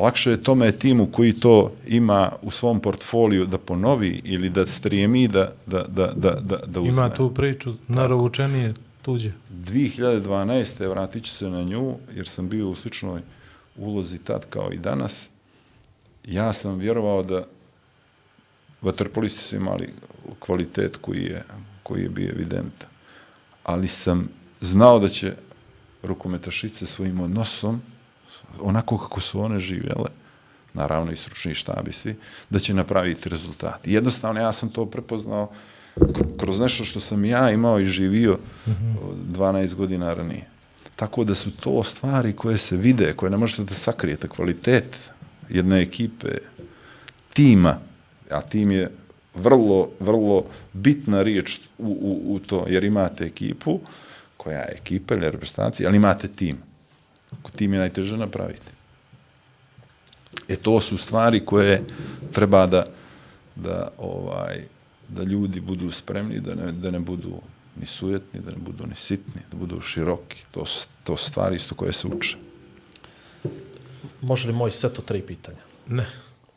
[0.00, 5.28] Lakše je tome timu koji to ima u svom portfoliju da ponovi ili da strijemi
[5.28, 6.92] da, da, da, da, da, da uzme.
[6.92, 9.32] Ima tu priču, narovučenije tuđe.
[9.50, 10.88] 2012.
[10.90, 13.20] vratit ću se na nju, jer sam bio u sličnoj
[13.76, 15.30] ulozi tad kao i danas.
[16.24, 17.44] Ja sam vjerovao da
[18.82, 19.88] vaterpolisti su imali
[20.38, 21.44] kvalitet koji je,
[21.82, 22.88] koji je bio evidentan.
[23.62, 24.28] Ali sam
[24.60, 25.34] znao da će
[26.02, 27.82] rukometašice svojim odnosom,
[28.60, 30.08] onako kako su one živjele,
[30.74, 32.16] naravno i stručni štabi svi,
[32.50, 33.86] da će napraviti rezultat.
[33.86, 35.50] Jednostavno ja sam to prepoznao
[35.96, 40.46] kr- kroz nešto što sam ja imao i živio 12 godina ranije.
[40.96, 44.96] Tako da su to stvari koje se vide, koje ne možete da sakrijete, kvalitet
[45.48, 46.28] jedne ekipe,
[47.32, 47.78] tima,
[48.30, 48.90] a tim je
[49.34, 53.80] vrlo, vrlo bitna riječ u, u, u to, jer imate ekipu,
[54.36, 56.58] koja je ekipa ili reprezentacija, ali imate tim.
[57.56, 58.70] Tim je najteže napraviti.
[60.48, 61.84] E to su stvari koje
[62.32, 62.86] treba da,
[63.54, 64.64] da, ovaj,
[65.08, 67.40] da ljudi budu spremni, da ne, da ne budu
[67.80, 70.44] ni sujetni, da ne budu ni sitni, da budu široki.
[70.50, 70.64] To
[71.04, 72.36] to su stvari isto koje se uče.
[74.20, 75.58] Može li moj set od tri pitanja?
[75.88, 76.06] Ne.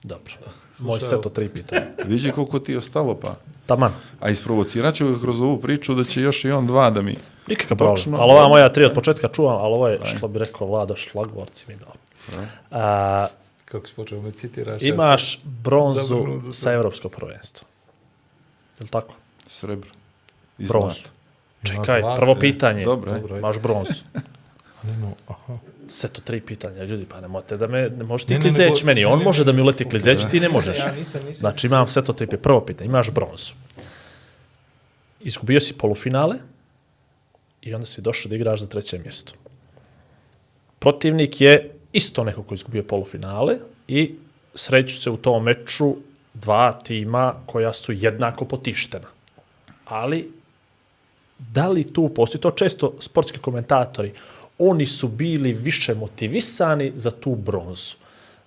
[0.04, 0.34] Dobro.
[0.80, 1.86] Moj set od tri pitanja.
[2.06, 3.36] Vidi koliko ti je ostalo, pa.
[3.70, 3.92] Taman.
[4.20, 7.16] A isprovocirat ću kroz ovu priču da će još i on dva da mi...
[7.48, 7.96] Nikakav problem.
[7.96, 8.18] Točno.
[8.22, 11.66] Ali ova moja tri od početka čuvam, ali ovo je, što bi rekao Vlado, šlagvorci
[11.68, 11.94] mi dao.
[12.72, 13.28] A,
[13.66, 14.82] Kako si počeo me citiraš?
[14.82, 17.68] imaš bronzu za sa evropskog prvenstva.
[18.80, 19.14] Je li tako?
[19.48, 19.90] Srebro.
[20.58, 21.08] I Bronzu.
[21.64, 22.40] Čekaj, zlato, prvo je.
[22.40, 22.84] pitanje.
[22.84, 23.14] Dobro.
[23.20, 23.38] Dobro.
[23.38, 23.94] Imaš bronzu.
[24.84, 25.54] Nemo, aha.
[25.90, 28.56] Sve to tri pitanja, ljudi, pa ne možete da me, ne možete Ne, ti ne,
[28.56, 30.40] klizeć meni, ne, on ne, može ne, da mi ne, uleti ne, klizeć, ne, ti
[30.40, 30.78] ne ne, možeš.
[30.80, 31.40] ja nisam, nisam.
[31.40, 32.42] Znači imam sve to tri pitanja.
[32.42, 33.54] Prvo pitanje, imaš bronzu.
[35.20, 36.36] Izgubio si polufinale
[37.62, 39.34] i onda si došao da igraš za treće mjesto.
[40.80, 43.58] Protivnik je isto neko ko je izgubio polufinale
[43.88, 44.16] i
[44.56, 45.96] sreću se u tom meču
[46.34, 49.08] dva tima koja su jednako potištena.
[49.86, 50.32] Ali
[51.40, 54.14] da li tu postoji, to često sportski komentatori,
[54.60, 57.96] oni su bili više motivisani za tu bronzu.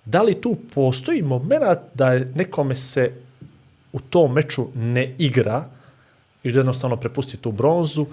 [0.05, 1.63] Da li tu postoji moment
[1.93, 3.11] da je nekome se
[3.93, 5.69] u tom meču ne igra
[6.43, 8.05] i da jednostavno prepusti tu bronzu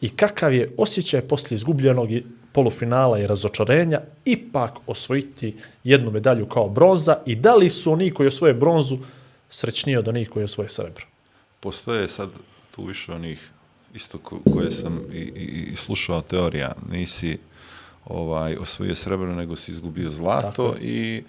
[0.00, 6.68] i kakav je osjećaj poslije izgubljenog i polufinala i razočarenja ipak osvojiti jednu medalju kao
[6.68, 8.98] bronza i da li su oni koji osvoje bronzu
[9.50, 11.06] srećniji od onih koji osvoje srebro?
[11.60, 12.28] Postoje sad
[12.74, 13.50] tu više onih
[13.94, 14.18] isto
[14.52, 16.72] koje sam i, i, i slušao teorija.
[16.90, 17.38] Nisi
[18.08, 21.22] ovaj osvojio srebro, nego si izgubio zlato Tako i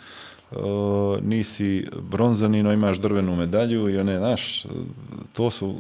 [0.52, 0.58] uh,
[1.24, 4.66] nisi bronzani, no imaš drvenu medalju i one, znaš,
[5.34, 5.76] to su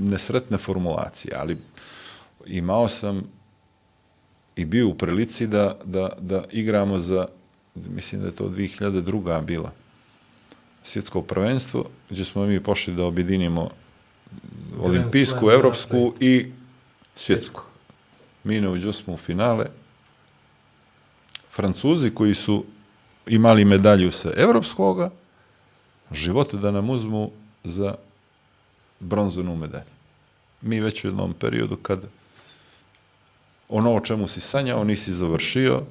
[0.00, 1.58] nesretne formulacije, ali
[2.46, 3.22] imao sam
[4.56, 7.26] i bio u prilici da, da, da igramo za,
[7.74, 9.44] mislim da je to 2002.
[9.44, 9.72] bila,
[10.82, 13.70] svjetsko prvenstvo, gdje smo mi pošli da objedinimo
[14.80, 16.46] olimpijsku, evropsku i
[17.16, 17.62] svjetsku.
[18.44, 19.66] Mi ne uđu smo u finale.
[21.60, 22.64] Francuzi koji su
[23.26, 25.10] imali medalju sa evropskoga,
[26.12, 27.30] živote da nam uzmu
[27.64, 27.94] za
[29.00, 29.92] bronzanu medalju.
[30.62, 32.00] Mi već u jednom periodu kad
[33.68, 35.82] ono o čemu si sanjao nisi završio,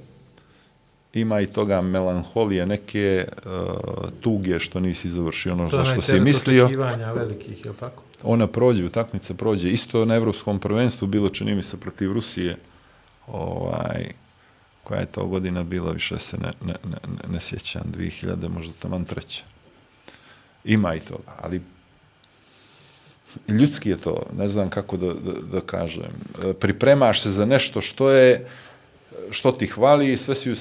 [1.13, 6.01] ima i toga melanholije, neke uh, tuge što nisi završio ono To za je što
[6.01, 6.65] si mislio.
[6.65, 8.03] očekivanja velikih, je tako?
[8.23, 9.69] Ona prođe, utakmica prođe.
[9.69, 12.57] Isto na evropskom prvenstvu bilo čini mi se protiv Rusije.
[13.27, 14.11] Ovaj,
[14.90, 18.74] koja je to godina bila, više se ne, ne, ne, ne, ne sjećam, 2000, možda
[18.80, 19.44] taman treća.
[20.66, 21.61] Ima i toga, ali
[23.48, 26.11] ljudski je to, ne znam kako da, da, da kažem.
[26.60, 28.48] Pripremaš se za nešto što je
[29.32, 30.56] što ti hvali i sve si u,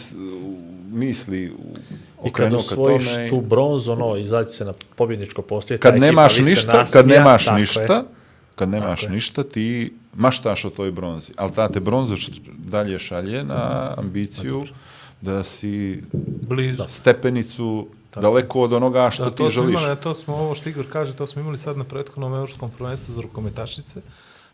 [0.90, 5.42] misli I kad okrenuo ka osvojiš tome i- tu bronzu, ono, izaći se na pobjedničko
[5.42, 5.78] postoje.
[5.78, 7.60] kad nemaš ništa, kad nemaš tako je.
[7.60, 8.04] ništa,
[8.54, 11.32] kad nemaš ništa, ti maštaš o toj bronzi.
[11.36, 12.14] Ali ta te bronza
[12.48, 13.60] dalje šalje na
[13.98, 14.64] ambiciju
[15.20, 16.02] da si
[16.40, 16.82] Blizu.
[16.88, 19.70] stepenicu daleko od onoga što Da, ti želiš.
[19.72, 23.12] imali, to smo ovo što Igor kaže, to smo imali sad na prethodnom evropskom prvenstvu
[23.12, 24.00] za rukometašice.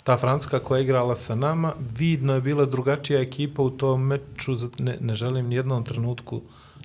[0.05, 4.53] Ta Francuska koja je igrala sa nama, vidno je bila drugačija ekipa u tom meču,
[4.79, 6.41] ne, ne želim ni jednom trenutku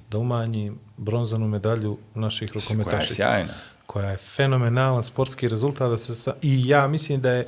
[0.10, 3.16] da umanjim bronzanu medalju naših Koja je rukometašica.
[3.16, 3.54] sjajna.
[3.86, 7.48] koja je fenomenalan sportski rezultat da se sa, i ja mislim da je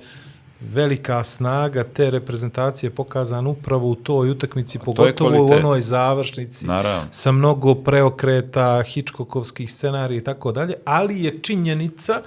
[0.62, 7.08] velika snaga te reprezentacije pokazana upravo u toj utakmici, to pogotovo u onoj završnici Naravno.
[7.12, 12.22] sa mnogo preokreta, Hitchcockovskih scenarija i tako dalje, ali je činjenica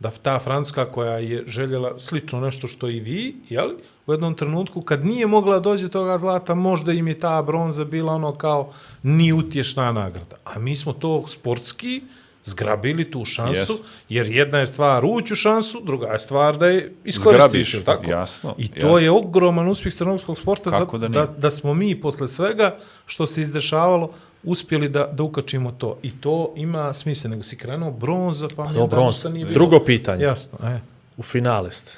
[0.00, 3.74] da ta Francuska koja je željela slično nešto što i vi, jeli,
[4.06, 8.12] u jednom trenutku kad nije mogla dođe toga zlata, možda im je ta bronza bila
[8.12, 8.72] ono kao
[9.02, 10.36] ni utješna nagrada.
[10.44, 12.02] A mi smo to sportski
[12.46, 13.80] zgrabili tu šansu, Yes.
[14.08, 17.36] jer jedna je stvar ući u šansu, druga je stvar da je iskoristiš,
[17.70, 18.10] Zgrabiš, tako?
[18.10, 18.98] jasno, I to jasno.
[18.98, 23.26] je ogroman uspjeh crnogorskog sporta Kako za, da da, da smo mi posle svega što
[23.26, 24.10] se izdešavalo
[24.44, 25.98] uspjeli da, da ukačimo to.
[26.02, 29.14] I to ima smisla, nego si krenuo bronza, pa mi Do, onda bronz.
[29.14, 29.54] ništa nije bilo.
[29.54, 30.24] Drugo pitanje.
[30.24, 30.80] Jasno, e.
[31.16, 31.92] U finale ste.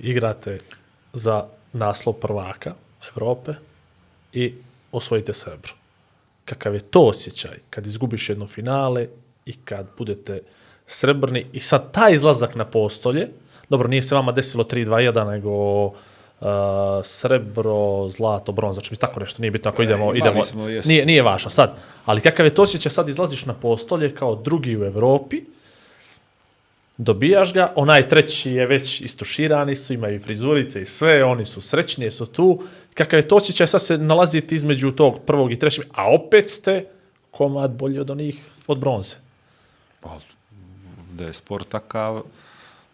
[0.00, 0.58] Igrate
[1.12, 2.74] za naslov prvaka
[3.08, 3.52] Evrope
[4.32, 4.54] i
[4.92, 5.72] osvojite srebro.
[6.44, 9.08] Kakav je to osjećaj kad izgubiš jedno finale
[9.46, 10.40] i kad budete
[10.86, 13.28] srebrni i sad taj izlazak na postolje,
[13.68, 15.94] dobro, nije se vama desilo 3-2-1, nego uh,
[17.04, 21.06] srebro, zlato, bronza, znači mi tako nešto, nije bitno ako idemo, imali idemo smo, nije,
[21.06, 21.74] nije važno sad,
[22.04, 25.42] ali kakav je to osjećaj, sad izlaziš na postolje kao drugi u Evropi,
[26.96, 32.10] dobijaš ga, onaj treći je već istuširani su, imaju frizurice i sve, oni su srećni,
[32.10, 32.62] su tu.
[32.94, 36.86] Kakav je to osjećaj, sad se nalazite između tog prvog i trećeg, a opet ste
[37.30, 38.36] komad bolji od onih
[38.66, 39.25] od bronze.
[40.00, 40.18] Pa,
[41.12, 42.22] da je sport takav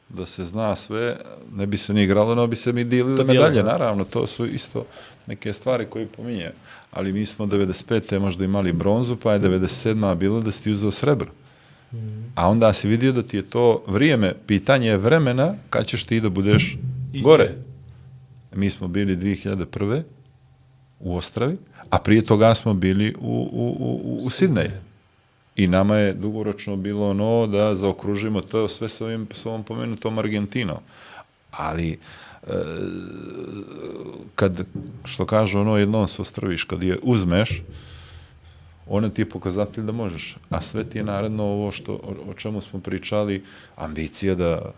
[0.09, 1.17] da se zna sve,
[1.57, 3.73] ne bi se ni igralo, no bi se mi dijelili To medalje, dijelimo, da.
[3.73, 4.85] naravno, to su isto
[5.27, 6.51] neke stvari koje pominje.
[6.91, 8.19] Ali mi smo 95.
[8.19, 10.15] možda imali bronzu, pa je 97.
[10.15, 11.31] bilo da si ti uzeo srebro.
[12.35, 16.21] A onda si vidio da ti je to vrijeme, pitanje je vremena kad ćeš ti
[16.21, 16.77] da budeš
[17.13, 17.23] Iće.
[17.23, 17.55] gore.
[18.55, 20.03] Mi smo bili 2001.
[21.01, 21.57] u Ostravi,
[21.91, 24.71] a prije toga smo bili u, u, u, u Sidneju.
[25.57, 30.19] I nama je dugoročno bilo ono da zaokružimo to sve s ovim, s ovom pomenutom
[30.19, 30.79] Argentinom.
[31.51, 32.53] Ali, e,
[34.35, 34.67] kad,
[35.05, 37.63] što kažu ono, jednom se ostrviš, kad je uzmeš,
[38.87, 40.37] ona ti je pokazatelj da možeš.
[40.51, 43.45] A sve ti je naredno ovo što, o, o čemu smo pričali,
[43.77, 44.73] ambicija da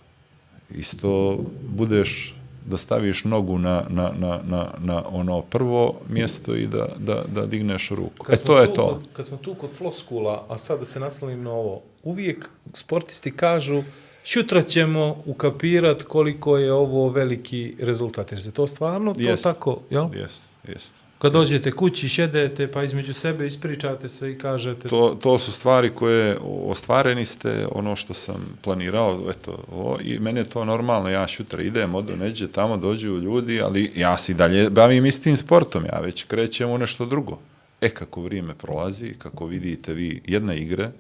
[0.71, 1.39] isto
[1.69, 2.35] budeš
[2.65, 7.47] da staviš nogu na, na, na, na, na ono prvo mjesto i da, da, da
[7.47, 8.24] digneš ruku.
[8.24, 8.89] Kad e, to je to.
[8.89, 13.31] Kod, kad smo tu kod floskula, a sad da se naslovim na ovo, uvijek sportisti
[13.31, 13.82] kažu
[14.24, 18.32] Šutra ćemo ukapirat koliko je ovo veliki rezultat.
[18.32, 19.43] Jer se to stvarno to Jest.
[19.43, 20.09] tako, jel?
[20.15, 20.95] Jest, jest.
[21.25, 24.89] Kad dođete kući, šedete, pa između sebe ispričate se i kažete...
[24.89, 30.41] To, to su stvari koje ostvareni ste, ono što sam planirao, eto, o, i meni
[30.41, 34.35] je to normalno, ja šutra idem, odu neđe, tamo dođu ljudi, ali ja se i
[34.35, 37.39] dalje bavim istim sportom, ja već krećem u nešto drugo.
[37.81, 40.91] E, kako vrijeme prolazi, kako vidite vi jedne igre,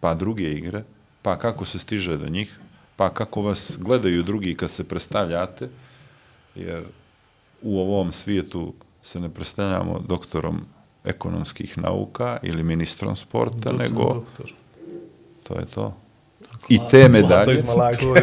[0.00, 0.82] pa druge igre,
[1.22, 2.58] pa kako se stiže do njih,
[2.96, 5.68] pa kako vas gledaju drugi kad se predstavljate,
[6.54, 6.82] jer
[7.62, 8.74] u ovom svijetu
[9.04, 10.60] se ne predstavljamo doktorom
[11.04, 14.52] ekonomskih nauka ili ministrom sporta, Docent, nego doktor.
[15.42, 15.96] to je to.
[16.68, 17.58] I te medalje,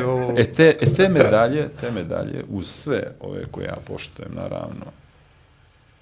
[0.41, 4.85] e te, e te medalje, te medalje, uz sve ove koje ja poštujem, naravno,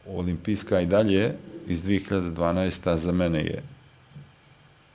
[0.07, 1.35] olimpijska i dalje
[1.67, 2.95] iz 2012.
[2.95, 3.63] za mene je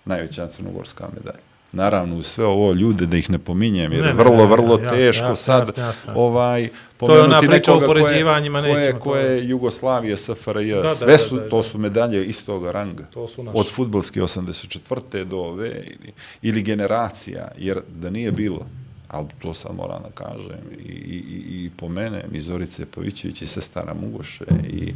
[0.04, 1.43] najveća crnogorska medalja.
[1.74, 5.24] Naravno, uz sve ovo ljude, da ih ne pominjem, jer je vrlo, vrlo jasno, teško
[5.24, 6.12] jasno, sad jasno, jasno, jasno.
[6.16, 9.16] ovaj To je ona pomenuti priča o nekoga ko je- upoređivanjima, ko je, nećemo to.
[9.16, 11.48] je Jugoslavije, SFRJ, Da, da, sve da, su, da, da.
[11.48, 13.02] to su medalje istog ranga.
[13.04, 13.58] To su naše.
[13.58, 15.24] Od futbolske 84.
[15.24, 18.66] do ove, ili, ili generacija, jer da nije bilo,
[19.08, 21.22] ali to sad moram da kažem, i, i,
[21.56, 24.94] i, po mene, i Zorice Pavićević, i sestara Mugoše, i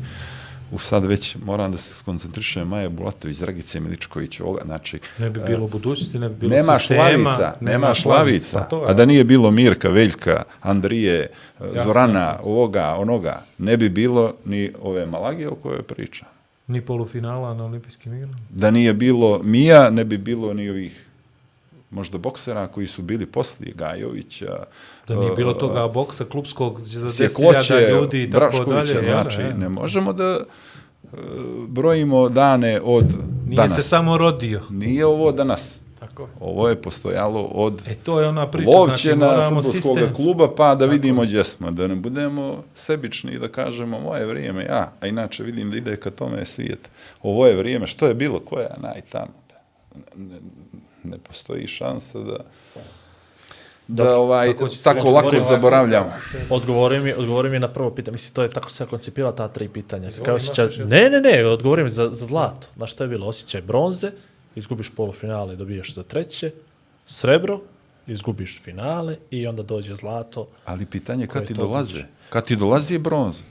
[0.72, 5.40] u sad već moram da se skoncentrišem Maja Bulatović, Dragice Miličković, ovoga, znači, Ne bi
[5.46, 7.02] bilo budućnosti, ne bi bilo nema sistema.
[7.02, 8.90] šlavica, nema šlavica, pa to je.
[8.90, 11.30] a da nije bilo Mirka, Veljka, Andrije,
[11.60, 12.50] Jasno, Zorana, jasno, jasno.
[12.50, 16.24] ovoga, onoga, ne bi bilo ni ove Malagije o kojoj priča.
[16.66, 18.34] Ni polufinala na olimpijskim igrama.
[18.50, 21.04] Da nije bilo Mija, ne bi bilo ni ovih
[21.90, 24.64] možda boksera koji su bili poslije Gajovića.
[25.08, 29.06] Da nije bilo uh, toga boksa klubskog za Sjekloće, 10.000 ljudi i tako Braškovića, dalje.
[29.06, 30.38] znači, jel, ne možemo da
[31.02, 31.10] uh,
[31.68, 33.06] brojimo dane od
[33.46, 33.74] Nije danas.
[33.74, 34.60] se samo rodio.
[34.70, 35.78] Nije ovo danas.
[35.98, 36.22] Tako.
[36.22, 36.28] je.
[36.40, 40.74] Ovo je postojalo od E to je ona priča, Lovćena znači moramo futbolskog kluba, pa
[40.74, 45.06] da vidimo gdje smo, da ne budemo sebični i da kažemo moje vrijeme, ja, a
[45.06, 46.90] inače vidim da ide ka tome svijet.
[47.22, 49.32] Ovo je vrijeme, što je bilo, koja je naj tamo?
[51.04, 52.36] Ne, postoji šansa da
[53.88, 54.52] da ovaj
[54.84, 56.12] tako reći, lako zaboravljamo.
[56.50, 58.12] Odgovori mi, odgovori mi na prvo pitanje.
[58.12, 60.10] Mislim, to je tako se koncipira ta tri pitanja.
[60.10, 60.64] Kako osjećaj...
[60.64, 60.86] jedno?
[60.86, 62.68] Ne, ne, ne, odgovori mi za, za zlato.
[62.76, 63.26] Na što je bilo?
[63.26, 64.10] Osjećaj bronze,
[64.56, 66.50] izgubiš polufinale, dobiješ za treće,
[67.06, 67.60] srebro,
[68.06, 70.48] izgubiš finale i onda dođe zlato.
[70.64, 72.04] Ali pitanje kad ti dolaze?
[72.30, 73.42] Kad ti dolazi je bronza?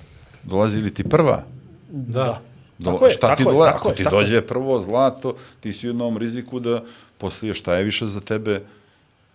[0.44, 1.44] Dolazi li ti prva?
[1.90, 2.42] Da.
[2.80, 3.72] Do, Tako je, šta ti tako je, dolazi?
[3.72, 4.22] tako Ako je, ti tako je.
[4.22, 6.84] dođe prvo zlato, ti si u jednom riziku da
[7.18, 8.62] poslije šta je više za tebe,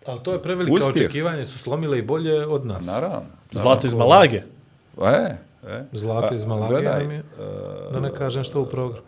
[0.07, 0.95] Ali to je prevelika Uspjeh.
[0.95, 2.87] očekivanje, su slomile i bolje od nas.
[2.87, 3.29] naravno.
[3.51, 4.43] Zlato iz Malage.
[5.03, 5.37] E,
[5.67, 5.85] e.
[5.93, 7.23] Zlato iz Malage gledaj, nam je, e,
[7.93, 9.07] da ne kažem što u programu.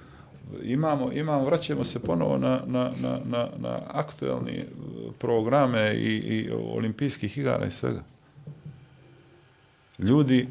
[0.62, 4.64] imamo, imamo, vraćamo se ponovo na, na, na, na, na aktuelni e,
[5.18, 8.02] programe i, i olimpijskih igara i svega.
[9.98, 10.48] Ljudi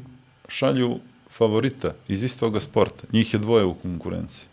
[0.48, 0.98] šalju
[1.30, 3.06] favorita iz istoga sporta.
[3.12, 4.46] Njih je dvoje u konkurenciji.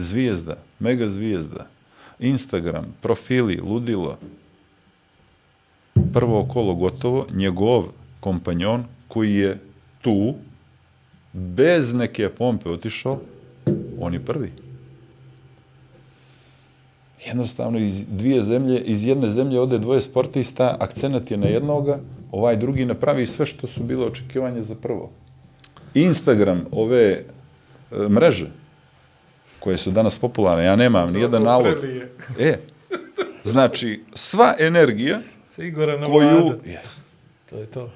[0.00, 1.66] Zvijezda, mega zvijezda,
[2.18, 4.18] Instagram, profili, ludilo.
[6.12, 7.84] Prvo kolo gotovo, njegov
[8.20, 9.58] kompanjon koji je
[10.00, 10.34] tu,
[11.32, 13.18] bez neke pompe otišao,
[14.00, 14.52] on je prvi.
[17.26, 22.00] Jednostavno iz dvije zemlje, iz jedne zemlje ode dvoje sportista, akcenat je na jednoga,
[22.32, 25.10] ovaj drugi napravi sve što su bile očekivanje za prvo.
[25.94, 27.24] Instagram, ove e,
[28.08, 28.50] mreže,
[29.60, 31.74] koje su danas popularne, ja nemam nijedan nalog.
[32.38, 32.56] E,
[33.44, 36.28] znači, sva energija Se Igora na koju...
[36.64, 36.98] Yes,
[37.50, 37.90] To je to.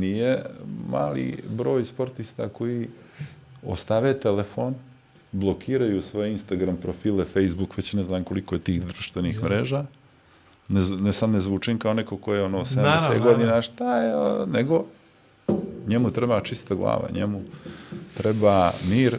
[0.00, 0.42] nije
[0.88, 2.88] mali broj sportista koji
[3.66, 4.74] ostave telefon,
[5.32, 9.84] blokiraju svoje Instagram profile, Facebook, već ne znam koliko je tih društvenih mreža.
[10.68, 13.62] Ne, ne sad ne zvučim kao neko ko je ono 70 Naravno, godina, naravno.
[13.62, 14.14] šta je,
[14.46, 14.84] nego
[15.86, 17.42] njemu treba čista glava, njemu
[18.16, 19.18] treba mir,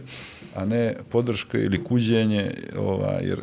[0.58, 3.40] a ne podrška ili kuđenje, ovaj, jer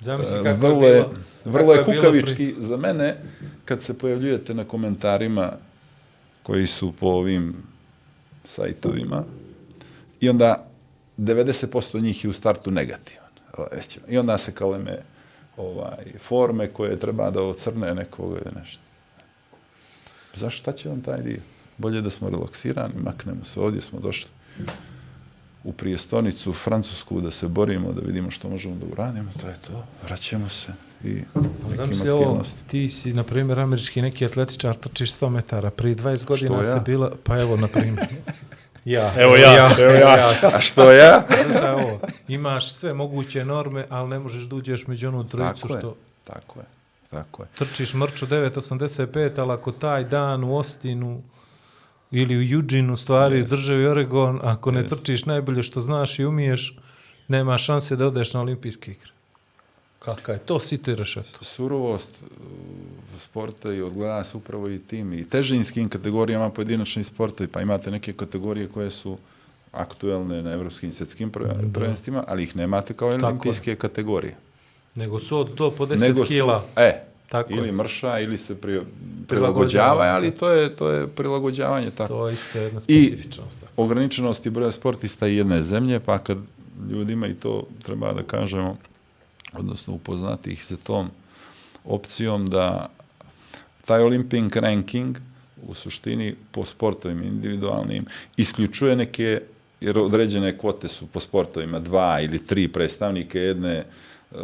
[0.00, 1.14] Zamisli E, kako vrlo je bilo.
[1.44, 3.16] vrlo je kukavički za mene
[3.64, 5.52] kad se pojavljujete na komentarima
[6.42, 7.54] koji su po ovim
[8.44, 9.24] sajtovima
[10.20, 10.66] i onda
[11.18, 13.26] 90% njih je u startu negativan.
[14.08, 14.98] I onda se kaleme
[15.56, 18.80] ovaj, forme koje treba da ocrne nekoga ili nešto.
[20.34, 21.40] Zašto šta će vam taj dio?
[21.78, 24.30] Bolje da smo relaksirani, maknemo se, ovdje smo došli
[25.66, 29.84] u prijestonicu, Francusku, da se borimo, da vidimo što možemo da uradimo, to je to.
[30.02, 30.72] Vraćamo se
[31.04, 31.22] i
[31.78, 36.56] nekim ovo, ti si, na primjer, američki neki atletičar, trčiš 100 metara, prije 20 godina
[36.56, 36.62] ja?
[36.62, 38.06] se bila, pa evo, na primjer.
[38.84, 39.14] ja.
[39.16, 40.28] Evo ja, evo ja.
[40.56, 41.26] A što ja?
[41.58, 42.00] Šta ovo?
[42.28, 45.96] Imaš sve moguće norme, ali ne možeš da uđeš među onu trojicu Tako je, što
[46.24, 46.66] tako je,
[47.10, 47.48] tako je.
[47.58, 51.22] trčiš mrču 9.85, ali ako taj dan u Ostinu
[52.10, 53.46] ili u Eugene, u stvari, yes.
[53.48, 56.78] državi Oregon, ako ne trčiš najbolje što znaš i umiješ,
[57.28, 59.10] nema šanse da odeš na olimpijske igre.
[59.98, 61.44] Kaka je to sito i rešeto.
[61.44, 67.60] Surovost uh, sporta i odgleda se upravo i tim i težinskim kategorijama pojedinačni sportovi, pa
[67.60, 69.18] imate neke kategorije koje su
[69.72, 74.36] aktuelne na evropskim svjetskim prve- prvenstvima, ali ih nemate kao olimpijske kategorije.
[74.94, 76.64] Nego su od do po 10 Nego su- kila.
[76.76, 77.72] E, Tako ili je.
[77.72, 78.80] mrša, ili se pri,
[79.28, 82.14] Prilagođava, ali to je, to je prilagođavanje tako.
[82.14, 83.60] To je isto jedna I specifičnost.
[83.60, 83.72] tako.
[83.82, 86.38] ograničenosti broja sportista i jedne zemlje, pa kad
[86.90, 88.76] ljudima i to treba da kažemo,
[89.52, 91.10] odnosno upoznati ih se tom
[91.84, 92.90] opcijom da
[93.84, 95.18] taj Olympic ranking
[95.62, 98.04] u suštini po sportovima individualnim
[98.36, 99.40] isključuje neke
[99.80, 103.84] jer određene kvote su po sportovima dva ili tri predstavnike jedne
[104.32, 104.36] e,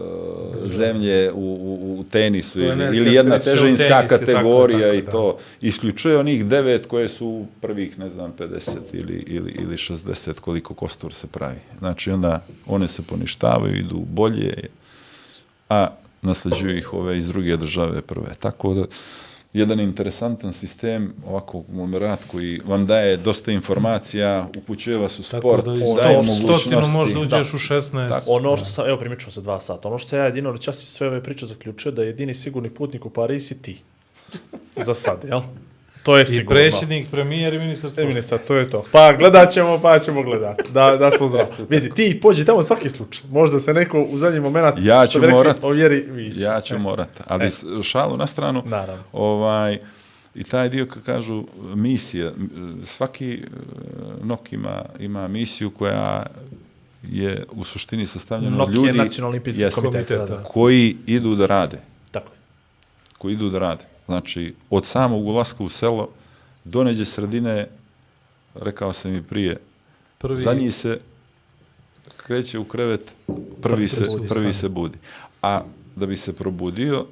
[0.64, 5.02] zemlje u, u, u tenisu ili, ne- ili jedna težinska i tako, kategorija tako, i
[5.02, 5.10] da.
[5.10, 10.74] to isključuje onih devet koje su prvih, ne znam, 50 ili, ili, ili 60 koliko
[10.74, 11.58] kostur se pravi.
[11.78, 14.68] Znači onda one se poništavaju, idu bolje,
[15.68, 15.88] a
[16.22, 18.34] nasljeđuju ih ove iz druge države prve.
[18.40, 18.84] Tako da,
[19.52, 25.64] jedan interesantan sistem, ovako konglomerat koji vam daje dosta informacija, upućuje vas u Tako sport,
[25.64, 26.92] da iz daje mogućnosti.
[26.92, 28.08] možda uđeš u 16.
[28.08, 28.24] Tako.
[28.28, 31.06] Ono što sam, evo primičao se dva sata, ono što sam ja jedino, ja sve
[31.08, 33.82] ove priče zaključio da je jedini sigurni putnik u Pariz si ti.
[34.86, 35.40] Za sad, jel?
[36.02, 36.48] To je I sigurno.
[36.50, 38.08] predsjednik, premijer i ministar E, sporta.
[38.08, 38.82] ministar, to je to.
[38.92, 40.60] Pa gledat ćemo, pa ćemo gledat.
[40.68, 41.48] Da, da smo zdravi.
[41.70, 43.24] Vidi, ti pođi tamo svaki slučaj.
[43.30, 45.56] Možda se neko u zadnji moment, Ja ću rekli, morat.
[45.62, 46.40] ovjeri više.
[46.40, 49.02] Ja ću E, morat, ali s- šalu na stranu, Naravno.
[49.12, 49.78] ovaj,
[50.34, 52.32] i taj dio, kad kažu, misija,
[52.84, 53.38] svaki e,
[54.22, 56.26] nok ima, ima misiju koja
[57.02, 59.80] je u suštini sastavljena od NOK ljudi je nacionalni olimpijski Jeste.
[59.80, 60.08] komitet.
[60.08, 60.42] Da, da.
[60.44, 61.78] koji idu da rade.
[62.10, 62.38] Tako je.
[63.18, 63.84] koji idu da rade.
[64.12, 66.08] Znači, od samog ulaska u selo
[66.64, 67.68] do neđe sredine,
[68.54, 69.56] rekao sam i prije,
[70.18, 71.00] Prvi, Zadnji se
[72.16, 74.98] kreće u krevet, prvi, Prvi se budi, prvi se budi.
[75.42, 75.62] A
[75.96, 77.06] da bi se probudio,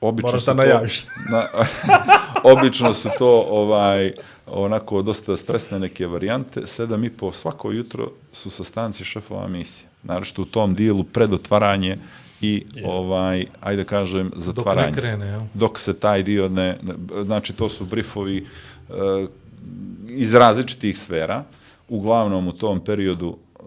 [0.00, 1.04] obično Moraš su to, najaviš.
[1.32, 1.46] na,
[2.44, 4.12] obično su to ovaj
[4.46, 6.66] onako dosta stresne neke varijante.
[6.66, 9.88] Sedam i po svako jutro su sastanci šefova misije.
[10.02, 11.98] Naravno u tom dijelu pred otvaranje
[12.40, 14.86] i ovaj ajde kažem dok zatvaranje.
[14.86, 16.78] ne krene, dok se taj dio ne,
[17.24, 18.46] znači to su briefovi
[18.88, 18.92] e,
[20.08, 21.44] iz različitih sfera,
[21.88, 23.62] uglavnom u tom periodu e,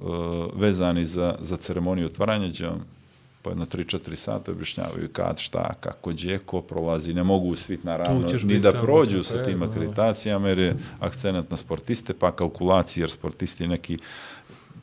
[0.55, 2.85] vezani za, za ceremoniju otvaranja, gdje vam
[3.41, 8.27] po jedno 3-4 sata objašnjavaju kad, šta, kako, gdje, ko prolazi, ne mogu svi naravno
[8.43, 13.67] ni da prođu sa tim akreditacijama, jer je akcenat na sportiste, pa kalkulacije, jer sportisti
[13.67, 13.97] neki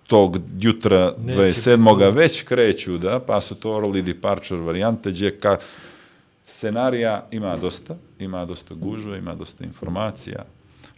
[0.08, 1.98] tog jutra Neće 27.
[1.98, 2.18] biti.
[2.18, 5.56] već kreću, da, pa su to early departure varijante, gdje ka,
[6.46, 10.44] scenarija ima dosta, ima dosta gužve, ima dosta informacija,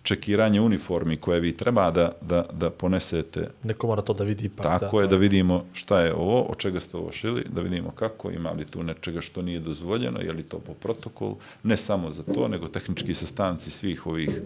[0.02, 4.80] čekiranje uniformi koje vi treba da, da, da ponesete Neko mora to da vidi ipak.
[4.80, 7.90] tako da, je, da vidimo šta je ovo, od čega ste ovo šili, da vidimo
[7.90, 12.12] kako, ima li tu nečega što nije dozvoljeno, je li to po protokolu, ne samo
[12.12, 14.40] za to, nego tehnički sastanci svih ovih,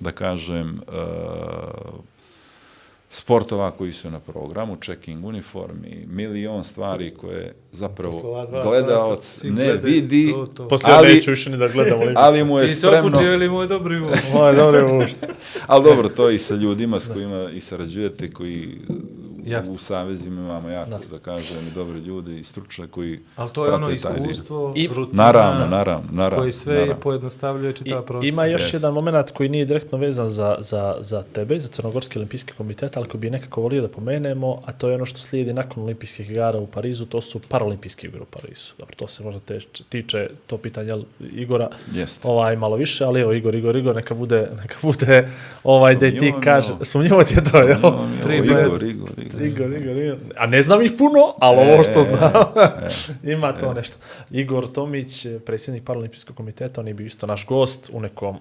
[0.00, 2.00] da kažem, uh,
[3.12, 8.46] sportova koji su na programu, checking uniformi, milion stvari koje zapravo
[9.20, 10.68] svi ne gledaju vidi, to, to.
[10.68, 12.22] Poslije ali, ali, neću više ni da gledam olimpijski.
[12.22, 13.08] ali mu je Ti se spremno...
[13.08, 14.18] opučio ili moj dobri uvod?
[14.34, 15.10] Moje dobre muž.
[15.66, 18.78] Ali dobro, to i sa ljudima s kojima i sarađujete, koji
[19.44, 19.72] Jasno.
[19.72, 21.18] u savezima imamo jako, Jasno.
[21.18, 25.22] da kažem, i dobre ljude i stručne koji Ali to je ono iskustvo, I- rutina,
[25.24, 26.38] Naravno, naravno, naravno.
[26.38, 26.94] koji sve naravno.
[26.96, 28.28] pojednostavljuje I, čitav proces.
[28.28, 28.76] ima još Jeste.
[28.76, 33.06] jedan moment koji nije direktno vezan za, za, za tebe, za Crnogorski olimpijski komitet, ali
[33.06, 36.58] koji bi nekako volio da pomenemo, a to je ono što slijedi nakon olimpijskih igara
[36.58, 38.72] u Parizu, to su paralimpijski igre u Parizu.
[38.78, 39.58] Dobro, to se možda te,
[39.88, 40.92] tiče to pitanje
[41.32, 42.28] Igora Jeste.
[42.28, 45.28] ovaj malo više, ali evo Igor, Igor, Igor, neka bude, neka bude
[45.64, 47.78] ovaj da ti kaže, sumnjivo ti je to, jel?
[48.44, 48.82] Igor, Igor,
[49.18, 49.31] Igor.
[49.40, 50.18] Igor, Igor, Igor.
[50.36, 52.32] A ne znam ih puno, ali ovo što E, znam,
[53.24, 53.96] e, ima to nešto.
[54.30, 58.38] Igor Tomić, predsjednik Paralimpijskog komiteta, on je bio isto naš gost u nekom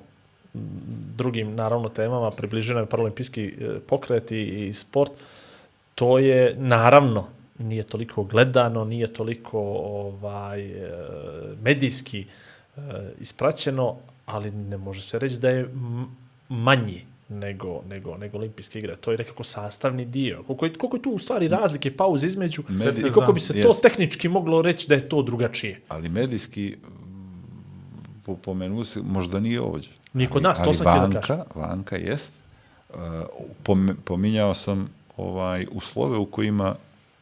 [1.16, 5.12] drugim, naravno, temama, približeno je paralimpijski e, pokret i, i sport.
[5.96, 7.28] To je, naravno,
[7.60, 10.92] nije toliko gledano, nije toliko ovaj e,
[11.62, 12.26] medijski
[12.78, 12.82] e,
[13.20, 13.96] ispraćeno,
[14.26, 15.70] ali ne može se reći da je
[16.50, 18.96] manji nego, nego, nego olimpijske igre.
[18.96, 20.44] To je nekako sastavni dio.
[20.44, 23.62] Koliko je, koliko je tu u stvari razlike, pauze između Medij- i koliko bi se
[23.62, 25.82] to tehnički moglo reći da je to drugačije.
[25.88, 26.76] Ali medijski
[28.26, 29.90] po, pomenu se, možda nije ovdje.
[30.14, 31.46] Nije kod Ali- nas, to ali sam htio da kažem.
[31.56, 32.32] Vanka jest.
[32.90, 32.98] Uh,
[33.64, 36.76] pom, pominjao sam ovaj uslove u kojima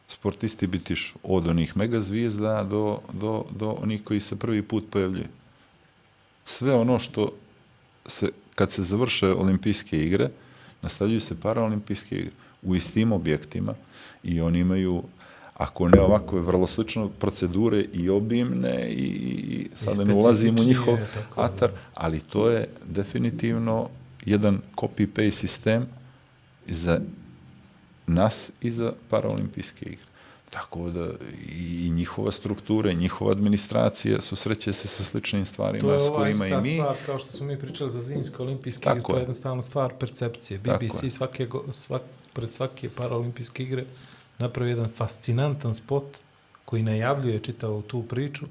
[0.08, 5.28] sportisti bitiš od onih mega zvijezda do, do, do onih koji se prvi put pojavljuje.
[6.44, 7.32] Sve ono što
[8.06, 8.28] se,
[8.60, 10.28] kad se završe olimpijske igre,
[10.82, 12.30] nastavljaju se paraolimpijske igre
[12.62, 13.74] u istim objektima
[14.22, 15.02] i oni imaju
[15.54, 19.06] ako ne ovako, vrlo slično procedure i obimne i,
[19.48, 23.88] i sad ne ulazim u njihov tako atar, ali to je definitivno
[24.24, 25.86] jedan copy-paste sistem
[26.66, 27.00] za
[28.06, 30.09] nas i za paraolimpijske igre.
[30.50, 31.08] Tako da
[31.48, 36.18] i njihova struktura i njihova administracija susreće se sa sličnim stvarima To je s ova
[36.18, 36.74] kojima i mi.
[36.74, 39.20] stvar, kao što smo mi pričali za zimske olimpijske Tako igre, to je je.
[39.20, 40.60] jednostavno stvar percepcije.
[40.60, 41.10] Tako BBC je.
[41.10, 42.02] svake, svak,
[42.32, 43.84] pred svake paraolimpijske igre
[44.38, 46.04] napravi jedan fascinantan spot
[46.64, 48.46] koji najavljuje čitavu tu priču,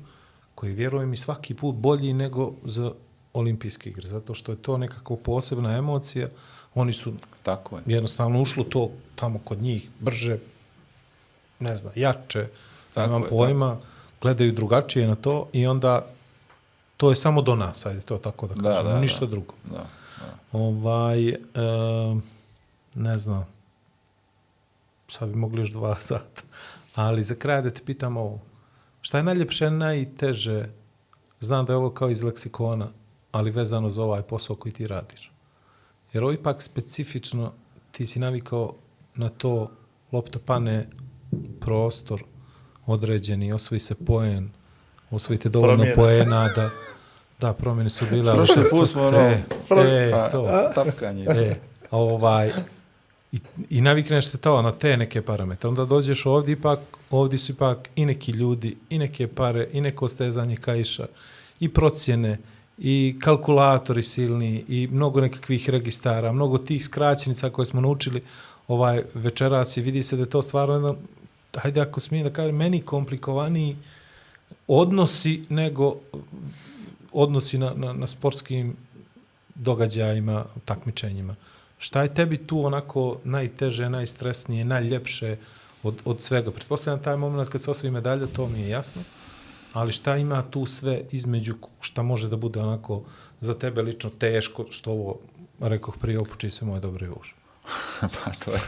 [0.56, 2.92] koji vjerujem mi svaki put bolji nego za
[3.34, 6.28] olimpijske igre, zato što je to nekako posebna emocija.
[6.76, 7.14] Oni su
[7.44, 7.84] Tako je.
[7.86, 10.38] jednostavno ušlo to tamo kod njih brže,
[11.60, 12.48] ne znam, jače,
[12.94, 13.78] Tako Nemam je, pojma,
[14.22, 16.06] gledaju drugačije na to i onda
[16.98, 19.32] to je samo do nas, ajde to tako da Da, kažemo, da, ništa da.
[19.32, 19.54] drugo.
[19.64, 19.86] Da,
[20.20, 20.38] da.
[20.52, 21.36] Ovaj, e,
[22.96, 23.48] ne znam,
[25.08, 26.42] sad bi mogli još dva sata,
[26.96, 28.40] ali za kraj da te pitam ovo.
[29.02, 30.70] Šta je najljepše, najteže,
[31.40, 32.88] znam da je ovo kao iz leksikona,
[33.32, 35.32] ali vezano za ovaj posao koji ti radiš.
[36.14, 37.54] Jer ovo ipak specifično,
[37.92, 38.74] ti si navikao
[39.16, 39.72] na to
[40.12, 40.88] lopta pane
[41.60, 42.24] prostor
[42.86, 44.50] određeni, osvoji se poen,
[45.12, 45.96] osvojite dovoljno Promjene.
[45.96, 46.70] poena da
[47.42, 50.72] da promjene su bile ali Prošli put smo ono, e, e, pa, to.
[50.76, 51.26] tapkanje.
[51.30, 51.56] E,
[51.92, 52.52] ovaj,
[53.32, 53.40] i,
[53.70, 55.70] i navikneš se to na te neke parametre.
[55.70, 56.80] Onda dođeš ovdje ipak,
[57.12, 61.08] ovdje su ipak i neki ljudi, i neke pare, i neko stezanje kaiša,
[61.60, 62.38] i procjene,
[62.78, 68.22] i kalkulatori silni, i mnogo nekakvih registara, mnogo tih skraćenica koje smo naučili
[68.68, 70.96] ovaj večeras i vidi se da je to stvarno jedan,
[71.58, 73.78] hajde ako smijem da kažem, meni komplikovaniji
[74.68, 75.96] odnosi nego
[77.12, 78.76] odnosi na, na, na sportskim
[79.56, 81.36] događajima, takmičenjima.
[81.78, 85.38] Šta je tebi tu onako najteže, najstresnije, najljepše
[85.84, 86.52] od, od svega?
[86.52, 89.02] Pretpostavljam taj moment kad se osvoji medalja, to mi je jasno,
[89.74, 93.04] ali šta ima tu sve između šta može da bude onako
[93.42, 95.20] za tebe lično teško, što ovo,
[95.60, 97.34] rekoh prije, opuči se moje dobre uši.
[98.02, 98.60] pa to je,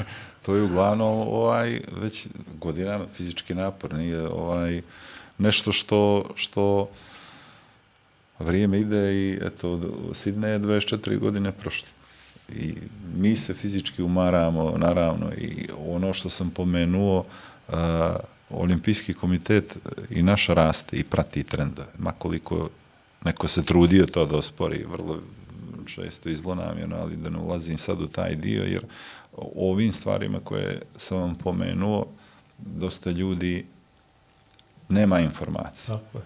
[0.45, 2.27] to je uglavnom ovaj, već
[2.59, 4.81] godinama fizički napor, nije ovaj,
[5.37, 6.89] nešto što, što
[8.39, 9.79] vrijeme ide i eto,
[10.13, 11.87] Sidne je 24 godine prošlo.
[12.55, 12.75] I
[13.15, 17.25] mi se fizički umaramo, naravno, i ono što sam pomenuo,
[17.67, 17.75] uh,
[18.49, 19.77] olimpijski komitet
[20.09, 21.87] i naš raste i prati trendove.
[21.97, 22.69] Makoliko
[23.25, 25.19] neko se trudio to da ospori, vrlo
[25.85, 28.85] često i zlonamjerno, ali da ne ulazim sad u taj dio, jer
[29.37, 32.05] o ovim stvarima koje sam vam pomenuo,
[32.57, 33.65] dosta ljudi
[34.89, 36.23] nema informacije Tako je.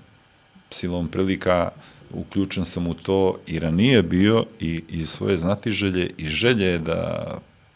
[0.69, 1.69] silom prilika
[2.13, 7.31] uključen sam u to i ranije bio i iz svoje znatiželje i želje da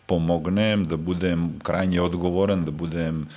[0.06, 3.28] pomognem, da budem krajnje odgovoran, da budem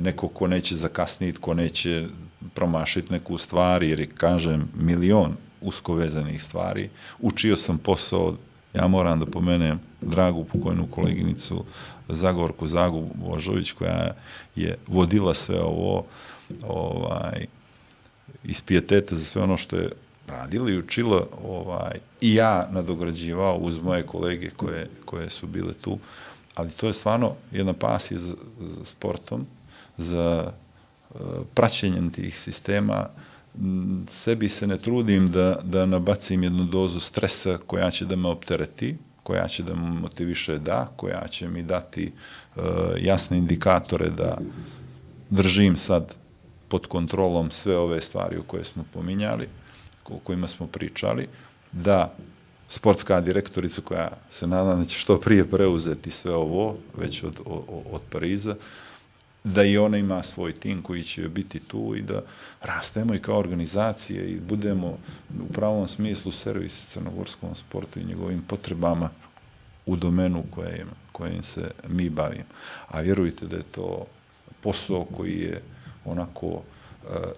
[0.00, 2.06] neko ko neće zakasniti, ko neće
[2.54, 6.90] promašiti neku stvar, jer je, kažem, milion usko vezanih stvari.
[7.20, 8.36] Učio sam posao,
[8.74, 11.64] ja moram da pomenem dragu pokojnu koleginicu
[12.08, 14.14] Zagorku Zagu Božović, koja
[14.56, 16.04] je vodila sve ovo,
[16.62, 17.46] ovaj,
[18.44, 19.92] iz pijeteta za sve ono što je
[20.28, 25.98] radila i učila ovaj, i ja nadograđivao uz moje kolege koje, koje su bile tu.
[26.54, 29.46] Ali to je stvarno jedna pasija za, za sportom,
[29.98, 30.52] za
[31.10, 31.20] uh,
[31.54, 32.98] praćenjem tih sistema.
[33.00, 33.31] uh,
[34.08, 38.96] Sebi se ne trudim da, da nabacim jednu dozu stresa koja će da me optereti,
[39.22, 42.12] koja će da me motiviše da, koja će mi dati
[42.56, 42.62] uh,
[43.00, 44.38] jasne indikatore da
[45.30, 46.14] držim sad
[46.68, 49.48] pod kontrolom sve ove stvari o koje smo pominjali,
[50.08, 51.28] o kojima smo pričali,
[51.72, 52.14] da
[52.68, 57.62] sportska direktorica koja se nadam da će što prije preuzeti sve ovo, već od, od,
[57.92, 58.56] od Pariza,
[59.44, 62.22] da i ona ima svoj tim koji će biti tu i da
[62.60, 64.98] rastemo i kao organizacije i budemo
[65.40, 69.10] u pravom smislu servis crnogorskom sportu i njegovim potrebama
[69.86, 72.44] u domenu kojem, kojim se mi bavimo.
[72.88, 74.06] A vjerujte da je to
[74.60, 75.62] posao koji je
[76.04, 76.62] onako uh,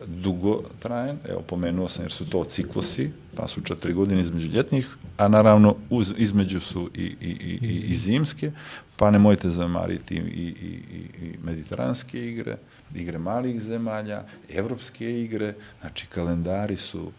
[0.07, 4.89] dugo trajen, evo pomenuo sam jer su to ciklusi, pa su četiri godine između ljetnih,
[5.17, 8.53] a naravno uz, između su i, i, i, i, i zimske,
[8.97, 12.57] pa nemojte zamariti i, i, i, i mediteranske igre,
[12.95, 17.13] igre malih zemalja, evropske igre, znači kalendari su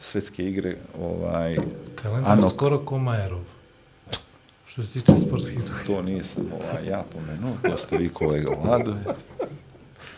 [0.00, 1.56] svetske igre, ovaj,
[1.94, 3.44] Kalendar ano, skoro ko Majerov.
[4.66, 5.86] Što se tiče sportskih događaja.
[5.86, 8.94] to nisam ovaj, ja pomenuo, to ste vi kolega Vlado,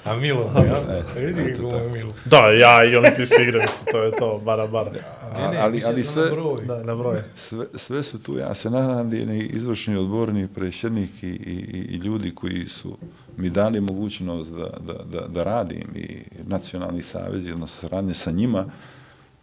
[0.09, 1.02] A Milo, ja?
[1.20, 2.10] Vidi kako je Milo.
[2.24, 4.90] Da, ja i olimpijske igre, mislim, to je to, bara, bara.
[5.36, 6.22] A, ali, ali sve,
[6.66, 7.18] Da, na broj.
[7.36, 12.35] sve, sve su tu, ja se nadam da izvršni odborni predsjednik i, i, i ljudi
[12.35, 12.97] koji su
[13.36, 18.64] mi dali mogućnost da, da, da, da radim i nacionalni savez, odnosno saradnje sa njima,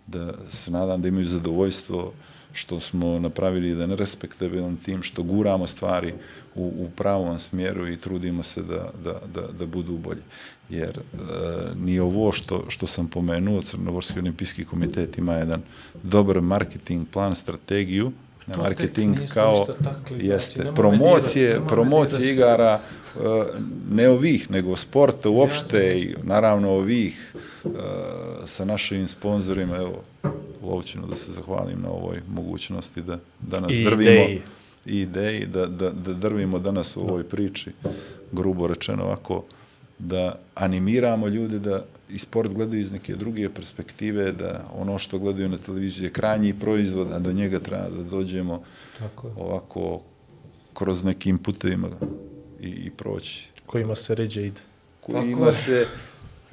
[0.08, 2.14] da se nadam da imaju zadovoljstvo
[2.56, 6.14] što smo napravili jedan respektabilan tim, što guramo stvari
[6.56, 10.22] u, u pravom smjeru i trudimo se da, da, da, da budu bolje.
[10.69, 11.18] Jer e,
[11.76, 15.61] ni ovo što, što sam pomenuo, Crnogorski olimpijski komitet ima jedan
[16.03, 18.11] dobar marketing plan, strategiju,
[18.54, 23.20] To marketing kao takli, znači, jeste nemoj promocije, dirati, nemoj promocije igara e,
[23.92, 27.36] ne ovih, nego sporta uopšte i naravno ovih
[27.66, 27.70] e,
[28.46, 30.02] sa našim sponzorima, evo,
[30.64, 34.42] Lovćinu da se zahvalim na ovoj mogućnosti da danas I drvimo ideji.
[34.86, 37.72] i ideji, da, da, da drvimo danas u ovoj priči,
[38.32, 39.44] grubo rečeno ovako,
[40.00, 45.49] da animiramo ljude da i sport gledaju iz neke druge perspektive, da ono što gledaju
[45.49, 48.64] na televiziji je krajnji proizvod, a do njega treba da dođemo
[48.99, 49.34] Tako je.
[49.38, 50.02] ovako
[50.73, 51.88] kroz nekim putevima
[52.61, 53.49] i, i proći.
[53.65, 54.61] Kojima se ređe ide.
[55.02, 55.88] Kojima se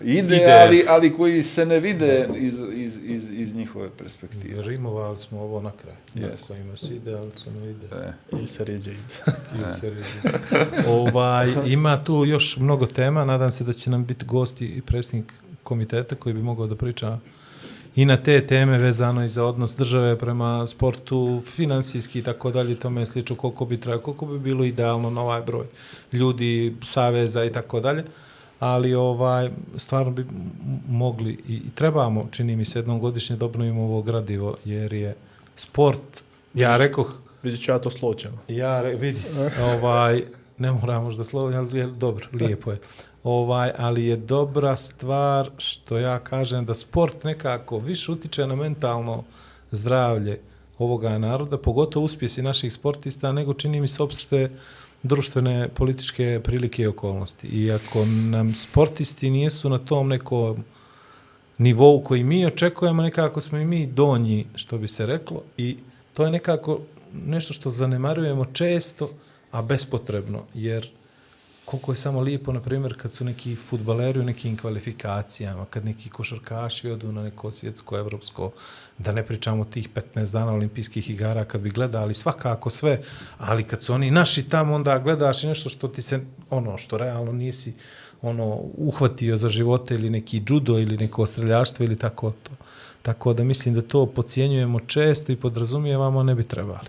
[0.05, 0.53] ide, Ide.
[0.53, 4.63] Ali, ali koji se ne vide iz, iz, iz, iz njihove perspektive.
[4.63, 5.95] Rimovali smo ovo na kraj.
[6.15, 6.33] Yes.
[6.33, 6.47] Yes.
[6.47, 7.87] Kojima se ide, ali se ne ide.
[7.93, 9.01] E, Ili se ređe ide.
[9.59, 10.37] Ili se reži.
[10.89, 15.33] ovaj, ima tu još mnogo tema, nadam se da će nam biti gosti i predsjednik
[15.63, 17.19] komiteta koji bi mogao da priča
[17.97, 22.75] i na te teme vezano i za odnos države prema sportu, finansijski i tako dalje,
[22.75, 25.67] tome slično, koliko bi trebalo, koliko bi bilo idealno na ovaj broj
[26.13, 28.05] ljudi, saveza i tako dalje.
[28.63, 30.27] Ali ovaj stvarno bi
[30.89, 35.15] mogli i, i trebamo, čini mi se, jednom godišnje da obnovimo ovo gradivo, jer je
[35.57, 36.23] sport,
[36.55, 38.39] ja rekoh, Vidjet ću ja to sloćeno.
[38.49, 39.21] Ja, re, vidi,
[39.61, 40.23] ovaj,
[40.59, 42.79] ne moram možda slovo, ali je dobro, lijepo je.
[43.25, 49.25] Ovaj, ali je dobra stvar što ja kažem da sport nekako više utiče na mentalno
[49.71, 50.39] zdravlje
[50.79, 54.51] ovoga naroda, pogotovo uspjesi naših sportista, nego čini mi se opšte
[55.03, 57.47] društvene političke prilike i okolnosti.
[57.47, 60.65] I ako nam sportisti nijesu na tom nekom
[61.59, 65.77] nivou koji mi očekujemo, nekako smo i mi donji, što bi se reklo, i
[66.15, 66.81] to je nekako
[67.27, 69.11] nešto što zanemarujemo često,
[69.51, 70.91] a bespotrebno, jer
[71.65, 76.11] koliko je samo lijepo, na primjer, kad su neki futbaleri u nekim kvalifikacijama, kad neki
[76.11, 78.53] košarkaši odu na neko svjetsko, evropsko,
[78.99, 83.01] da ne pričamo o tih 15 dana olimpijskih igara, kad bi gledali svakako sve,
[83.39, 86.21] ali kad su oni naši tamo, onda gledaš i nešto što ti se,
[86.51, 87.75] ono, što realno nisi
[88.23, 92.51] ono, uhvatio za živote ili neki judo ili neko streljaštvo ili tako to.
[93.03, 96.89] Tako da mislim da to pocijenjujemo često i podrazumijevamo, ne bi trebali.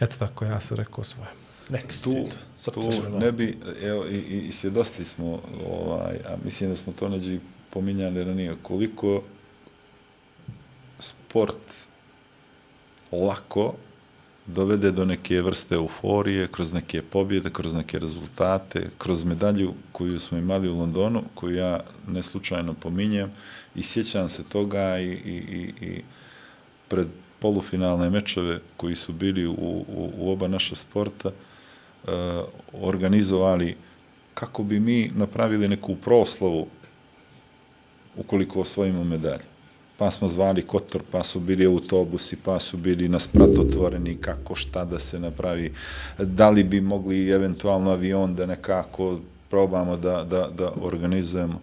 [0.00, 1.43] Eto tako, ja sam rekao svoje.
[1.68, 2.28] Nek tu,
[2.74, 2.80] tu
[3.18, 7.40] ne bi, evo, i, i, i svjedosti smo, ovaj, a mislim da smo to neđi
[7.70, 9.22] pominjali ranije, koliko
[10.98, 11.56] sport
[13.12, 13.74] lako
[14.46, 20.38] dovede do neke vrste euforije, kroz neke pobjede, kroz neke rezultate, kroz medalju koju smo
[20.38, 23.32] imali u Londonu, koju ja ne slučajno pominjem
[23.74, 26.02] i sjećam se toga i, i, i, i
[26.88, 27.06] pred
[27.38, 31.34] polufinalne mečeve koji su bili u, u, u oba naša sporta, uh,
[32.08, 33.76] Eh, organizovali
[34.34, 36.66] kako bi mi napravili neku proslavu
[38.16, 39.44] ukoliko osvojimo medalje.
[39.96, 44.54] Pa smo zvali Kotor, pa su bili autobusi, pa su bili na sprat otvoreni, kako
[44.54, 45.72] šta da se napravi,
[46.18, 49.20] da li bi mogli eventualno avion da nekako
[49.50, 51.60] probamo da, da, da organizujemo.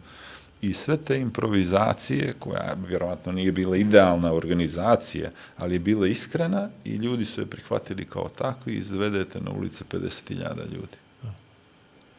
[0.61, 6.95] I sve te improvizacije, koja vjerovatno nije bila idealna organizacija, ali je bila iskrena i
[6.95, 10.97] ljudi su je prihvatili kao tako i izvedete na ulice 50.000 ljudi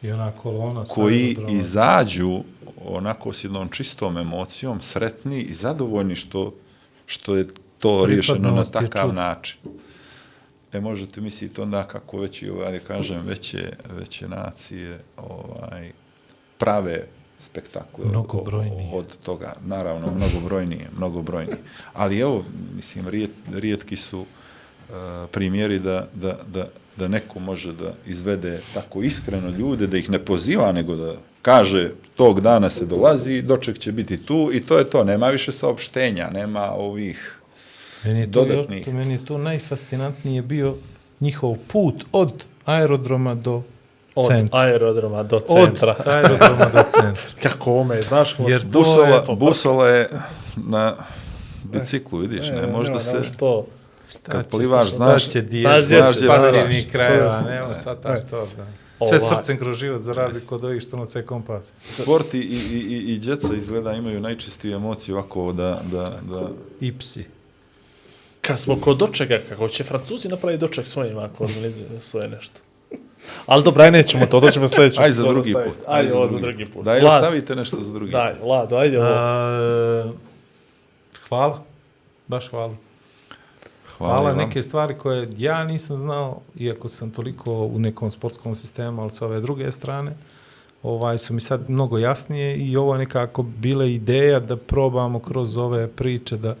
[0.01, 0.85] I ona kolona...
[0.85, 2.43] koji izađu
[2.85, 6.53] onako s jednom čistom emocijom, sretni i zadovoljni što,
[7.05, 7.47] što je
[7.79, 9.15] to riješeno na takav čud.
[9.15, 9.59] način.
[10.73, 15.91] E, možete misliti onda kako već i, ovaj, kažem, veće, veće nacije ovaj,
[16.57, 17.07] prave
[17.45, 18.05] spektakle
[18.93, 19.53] od, toga.
[19.65, 21.57] Naravno, mnogobrojnije, mnogobrojnije.
[21.93, 22.43] Ali evo,
[22.75, 24.25] mislim, rijet, rijetki su uh,
[25.31, 26.67] primjeri da, da, da,
[26.97, 31.91] da neko može da izvede tako iskreno ljude, da ih ne poziva, nego da kaže
[32.15, 35.03] tog dana se dolazi, doček će biti tu i to je to.
[35.03, 37.39] Nema više saopštenja, nema ovih
[38.05, 38.93] Meni je to, dodatnih.
[38.93, 40.75] meni je to najfascinantnije bio
[41.19, 43.61] njihov put od aerodroma do
[44.15, 44.59] Od centra.
[44.59, 45.95] aerodroma do Od centra.
[46.15, 47.23] aerodroma do centra.
[47.43, 48.35] Kako ome, znaš.
[48.47, 49.35] Jer Busola, je...
[49.35, 50.09] busola je
[50.55, 50.95] na
[51.63, 53.23] biciklu, vidiš, ne, možda se...
[53.23, 53.65] Što?
[54.23, 58.47] Kad će plivaš, se- znaš- šta će djece, znaš znaš krajeva, nema sad ta što
[58.57, 58.65] da.
[58.99, 59.19] Ovaj.
[59.19, 61.73] Sve srcem kroz život, za razliku od ovih što noce kompas.
[61.89, 66.49] Sport i, i, i, i djeca izgleda imaju najčistiju emociju ovako da, da, da
[66.79, 67.25] I psi.
[68.41, 72.59] Kad smo kod dočeka, kako će Francuzi napraviti doček svojim ako organizuju svoje nešto.
[73.45, 75.77] Ali dobro, aj nećemo to, to ćemo sljedeći Aj za put drugi put.
[75.87, 76.85] Ajde, ovo za drugi put.
[76.85, 79.07] Daj, Vlad, ostavite nešto za drugi Daj, Lado, ajde ovo.
[79.09, 80.11] A,
[81.29, 81.63] hvala.
[82.27, 82.75] Baš hvala.
[83.97, 89.01] Hvala, Hvala, neke stvari koje ja nisam znao, iako sam toliko u nekom sportskom sistemu,
[89.01, 90.15] ali sa ove druge strane,
[90.83, 95.57] ovaj su mi sad mnogo jasnije i ovo je nekako bila ideja da probamo kroz
[95.57, 96.55] ove priče da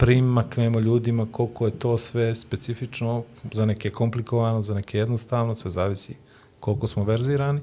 [0.00, 3.22] primaknemo ljudima koliko je to sve specifično,
[3.52, 6.14] za neke komplikovano, za neke jednostavno, sve zavisi
[6.60, 7.60] koliko smo verzirani.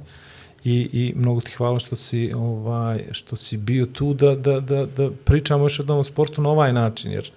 [0.63, 4.85] I, i mnogo ti hvala što si ovaj što si bio tu da, da, da,
[4.85, 7.31] da pričamo još jednom o sportu na ovaj način jer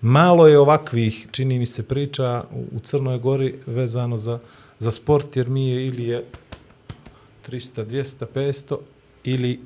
[0.00, 4.38] malo je ovakvih čini mi se priča u, u Crnoj Gori vezano za,
[4.78, 6.24] za sport jer mi je ili je
[7.48, 8.76] 300, 200, 500
[9.24, 9.60] ili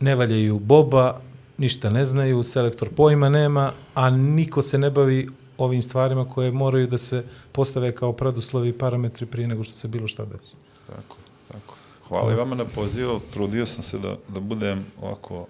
[0.00, 1.20] ne valjaju Boba,
[1.58, 5.28] ništa ne znaju, selektor pojma nema, a niko se ne bavi
[5.58, 9.88] ovim stvarima koje moraju da se postave kao preduslovi i parametri prije nego što se
[9.88, 10.56] bilo šta desi.
[10.86, 11.16] Tako,
[11.52, 11.74] tako.
[12.08, 13.20] Hvala i vama na pozivu.
[13.32, 15.46] Trudio sam se da, da budem ovako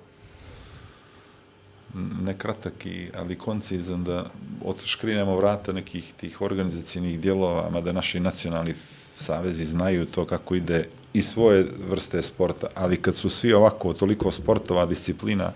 [2.23, 4.25] ne kratak, i, ali koncizan, da
[4.65, 8.75] otškrinemo vrata nekih tih organizacijnih dijelova, mada naši nacionalni
[9.17, 14.31] savezi znaju to kako ide i svoje vrste sporta, ali kad su svi ovako, toliko
[14.31, 15.53] sportova, disciplina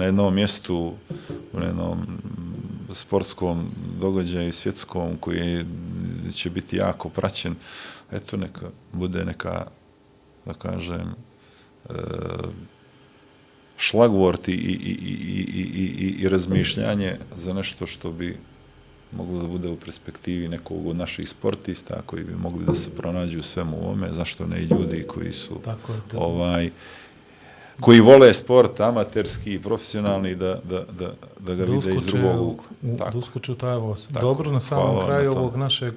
[0.00, 0.94] na jednom mjestu,
[1.52, 2.06] u jednom
[2.92, 3.70] sportskom
[4.00, 5.64] događaju svjetskom koji
[6.34, 7.54] će biti jako praćen,
[8.12, 9.66] eto neka bude neka,
[10.46, 11.14] da kažem,
[11.90, 11.92] e,
[13.76, 18.38] šlagvort i, i, i, i, i, i, i razmišljanje za nešto što bi
[19.12, 23.38] moglo da bude u perspektivi nekog od naših sportista koji bi mogli da se pronađu
[23.38, 26.18] u svemu ovome, zašto ne i ljudi koji su Tako da.
[26.18, 26.70] ovaj
[27.80, 32.40] koji vole sport amaterski i profesionalni da, da, da, da ga Da vide iz drugog
[32.40, 32.96] ugla.
[32.98, 33.10] Tako.
[33.10, 34.06] Da uskoče u taj voz.
[34.06, 34.26] Tako.
[34.26, 35.94] Dobro, na samom Hvala kraju na ovog našeg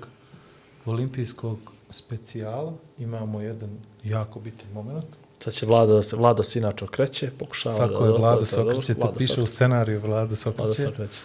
[0.85, 1.57] olimpijskog
[1.89, 3.69] specijala imamo jedan
[4.03, 5.05] jako bitan moment.
[5.39, 8.11] Sad će Vlada da se, Vlada se inače okreće, pokušava Tako da...
[8.11, 11.17] je, Vlada to- se okreće, to piše u scenariju Vlada se Vlada se okreće.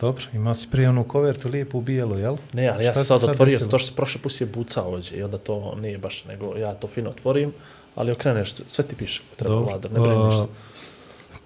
[0.00, 2.36] Dobro, ima si prijavnu kovertu lijepo u bijelo, jel?
[2.52, 3.70] Ne, ali ja sam se sad otvorio, desilo?
[3.70, 6.74] to što se prošle put je bucao ovdje i onda to nije baš, nego ja
[6.74, 7.52] to fino otvorim,
[7.94, 9.70] ali okreneš, sve ti piše, treba Dobro.
[9.70, 10.46] Vlada, ne brini ništa.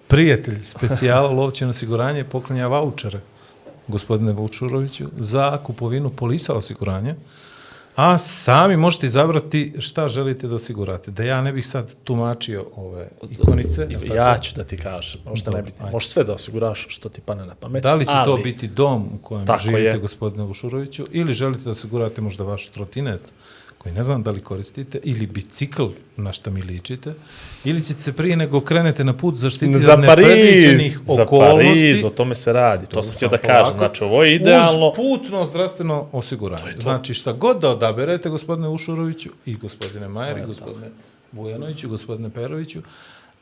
[0.08, 3.20] Prijatelj specijala Lovćeno osiguranje poklanja vouchere
[3.88, 7.14] gospodine Vučuroviću za kupovinu polisa osiguranja,
[7.96, 11.10] a sami možete izabrati šta želite da osigurate.
[11.10, 13.88] Da ja ne bih sad tumačio ove ikonice.
[13.88, 14.14] tako?
[14.14, 17.46] Ja ću da ti kažem, možda ne biti, možeš sve da osiguraš što ti pane
[17.46, 17.82] na pamet.
[17.82, 19.98] Da li će ali, to biti dom u kojem živite, je.
[19.98, 23.20] gospodine Vušuroviću, ili želite da osigurate možda vaš trotinet,
[23.84, 25.86] koji ne znam da li koristite, ili bicikl
[26.16, 27.14] na šta mi ličite,
[27.64, 31.66] ili ćete se prije nego krenete na put zaštititi Za od nepredviđenih za okolnosti.
[31.66, 34.94] Pariz, o tome se radi, to, sam htio da kažem, znači ovo je idealno, Uz
[34.96, 36.72] putno zdravstveno osiguranje.
[36.72, 36.80] To to.
[36.80, 40.90] Znači šta god da odaberete, gospodine Ušuroviću i gospodine Majer, i gospodine
[41.32, 42.82] Vujanoviću, gospodine Peroviću,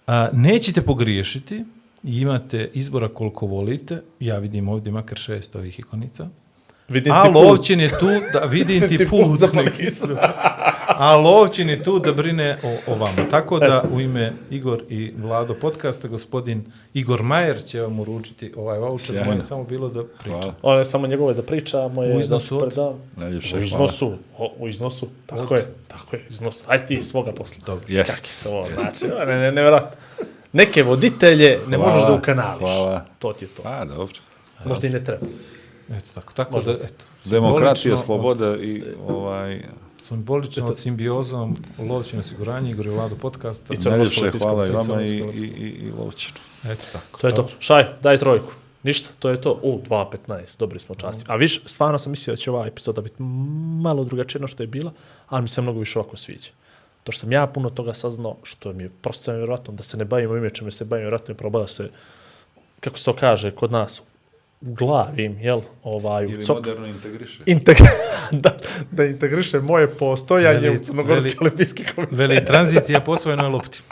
[0.07, 1.65] a, nećete pogriješiti,
[2.03, 6.29] imate izbora koliko volite, ja vidim ovdje makar šest ovih ikonica,
[6.93, 7.29] vidim a.
[7.35, 9.41] Lovćin je tu da vidite Ti put
[10.87, 13.29] a Lovćin je tu da brine o, o vama.
[13.31, 16.65] Tako da u ime Igor i Vlado podcasta, gospodin
[16.95, 19.27] Igor Majer će vam uručiti ovaj voucher.
[19.27, 20.41] Moje samo bilo da pričam.
[20.41, 20.55] Hvala.
[20.63, 22.73] Ono je samo njegove da priča, moje U iznosu da od?
[22.73, 22.95] predam.
[23.17, 26.65] Najljepše U iznosu, o, u iznosu, tako je, tako je, iznos.
[26.67, 27.63] Aj ti svoga posla.
[27.67, 27.85] Dobro.
[27.89, 28.07] Yes.
[28.07, 29.97] Kaki se ovo, znači, ne, ne, ne, vrat.
[30.53, 32.61] Neke voditelje ne Hvala, možeš da ukanališ.
[32.61, 33.05] hvala.
[33.19, 33.63] To ti je to.
[33.65, 34.17] A, dobro.
[34.65, 35.27] Možda i ne treba.
[35.93, 36.73] Eto tako, tako Možda.
[36.73, 37.05] da, eto.
[37.31, 39.63] Demokratija, sloboda i ovaj...
[39.99, 43.75] Simbolično od simbiozom Lovćin osiguranje, Igor i Vlado podcasta.
[43.75, 45.21] I Najljepše hvala i vama i, i,
[45.57, 46.39] i, i Lovćinu.
[46.65, 47.21] Eto tako.
[47.21, 47.49] To je to.
[47.59, 48.53] Šaj, daj trojku.
[48.83, 49.61] Ništa, to je to.
[49.63, 51.25] U, 2.15, dobri smo časti.
[51.29, 53.23] A viš, stvarno sam mislio da će ova epizoda biti
[53.83, 54.93] malo drugačija no što je bila,
[55.29, 56.51] ali mi se mnogo više ovako sviđa.
[57.05, 60.05] To što sam ja puno toga saznao, što mi je prosto nevjerojatno da se ne
[60.05, 61.91] bavimo ime čime se bavimo, vjerojatno je probao da se,
[62.81, 64.03] kako se to kaže kod nas,
[64.63, 67.43] u glavi im, jel, ovaj, u Ili cok, moderno integriše.
[67.47, 67.77] integ
[68.33, 68.51] da,
[68.91, 72.19] da integriše moje postojanje Veli- u Crnogorski veli- olimpijski komitet.
[72.19, 73.83] Veli, tranzicija po svojnoj lopti.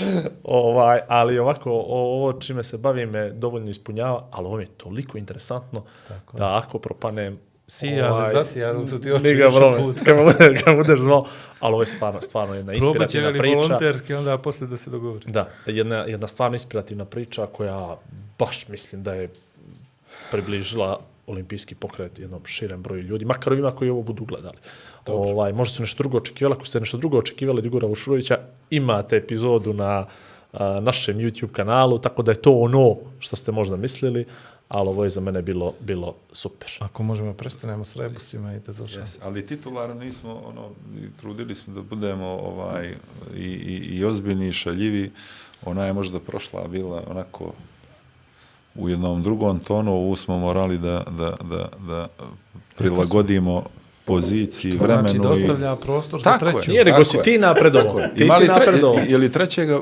[0.44, 5.18] Ovaj, ali ovako, ovo čime se bavim me dovoljno ispunjava, ali ovo mi je toliko
[5.18, 7.38] interesantno Tako da ako propanem...
[7.68, 10.00] Sijali, zasijali su ti oči više bro, puta.
[10.04, 11.24] kad me budeš- kad budeš zvao,
[11.60, 13.56] ali ovo je stvarno, stvarno jedna Probat će inspirativna veli priča.
[13.58, 15.24] volonterski, onda posle da se dogovori.
[15.26, 17.96] Da, jedna, jedna stvarno inspirativna priča koja
[18.38, 19.28] baš mislim da je
[20.30, 24.56] približila olimpijski pokret jednom širem broju ljudi, makar ovima koji ovo budu gledali.
[25.06, 28.38] Ovaj, možda su nešto drugo očekivali, ako ste nešto drugo očekivali od Igora Vušurovića,
[28.70, 30.06] imate epizodu na
[30.52, 34.24] a, našem YouTube kanalu, tako da je to ono što ste možda mislili,
[34.68, 36.78] ali ovo je za mene bilo, bilo super.
[36.80, 39.06] Ako možemo, prestanemo s rebusima i da završamo.
[39.06, 39.18] Yes.
[39.22, 40.68] Ali titularno nismo, ono,
[41.20, 42.94] trudili smo da budemo ovaj,
[43.36, 45.10] i, i, i ozbiljni i šaljivi.
[45.64, 47.52] Ona je možda prošla, bila onako
[48.80, 52.08] u jednom drugom tonu, ovu smo morali da, da, da, da
[52.76, 53.62] prilagodimo
[54.04, 55.08] poziciji, Što vremenu.
[55.08, 56.52] znači da i- ostavlja prostor za Tako je.
[56.52, 56.70] treću.
[56.70, 57.22] Nije, nego tako si je.
[57.22, 58.00] ti napredovo.
[58.16, 58.98] Ti si napredovo.
[59.00, 59.80] Je li trećega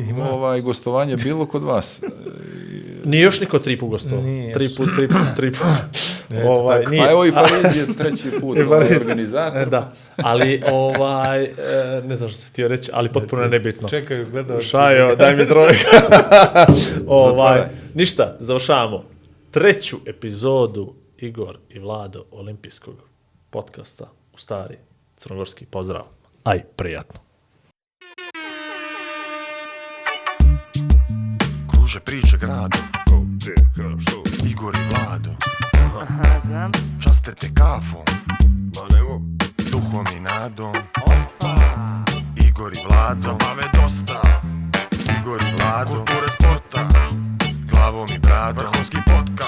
[0.00, 0.30] Ima.
[0.30, 2.00] ovaj, gostovanje bilo kod vas?
[3.04, 4.24] Nije još niko tri put gostovao.
[4.54, 5.66] Tri put, tri put, tri put.
[6.44, 7.04] ovaj, nije.
[7.04, 9.00] Pa evo i Pariz je treći put I ovaj Pariz.
[9.00, 9.62] organizator.
[9.62, 11.52] E, da, ali ovaj, e,
[12.04, 13.88] ne znam što sam htio reći, ali potpuno je nebitno.
[13.88, 14.66] Čekaju gledalci.
[14.66, 15.80] Šajo, daj mi trojku.
[17.06, 17.60] ovaj,
[17.94, 19.04] ništa, završavamo.
[19.50, 22.94] Treću epizodu Igor i Vlado olimpijskog
[23.50, 24.76] podcasta u stari
[25.16, 26.02] crnogorski pozdrav.
[26.44, 27.27] Aj, prijatno.
[31.88, 32.80] Kruže priče gradom
[34.44, 35.30] Igor i Vlado.
[36.00, 36.72] Aha, znam.
[37.00, 38.04] Časte te kafom.
[39.70, 40.74] Duhom i nadom.
[42.48, 43.20] Igor i Vlado.
[43.20, 44.22] Zabave dosta.
[45.20, 45.90] Igor i Vlado.
[45.90, 46.88] Kulture sporta.
[47.70, 48.64] Glavom i bradom.
[48.64, 49.47] Vrhunski podcast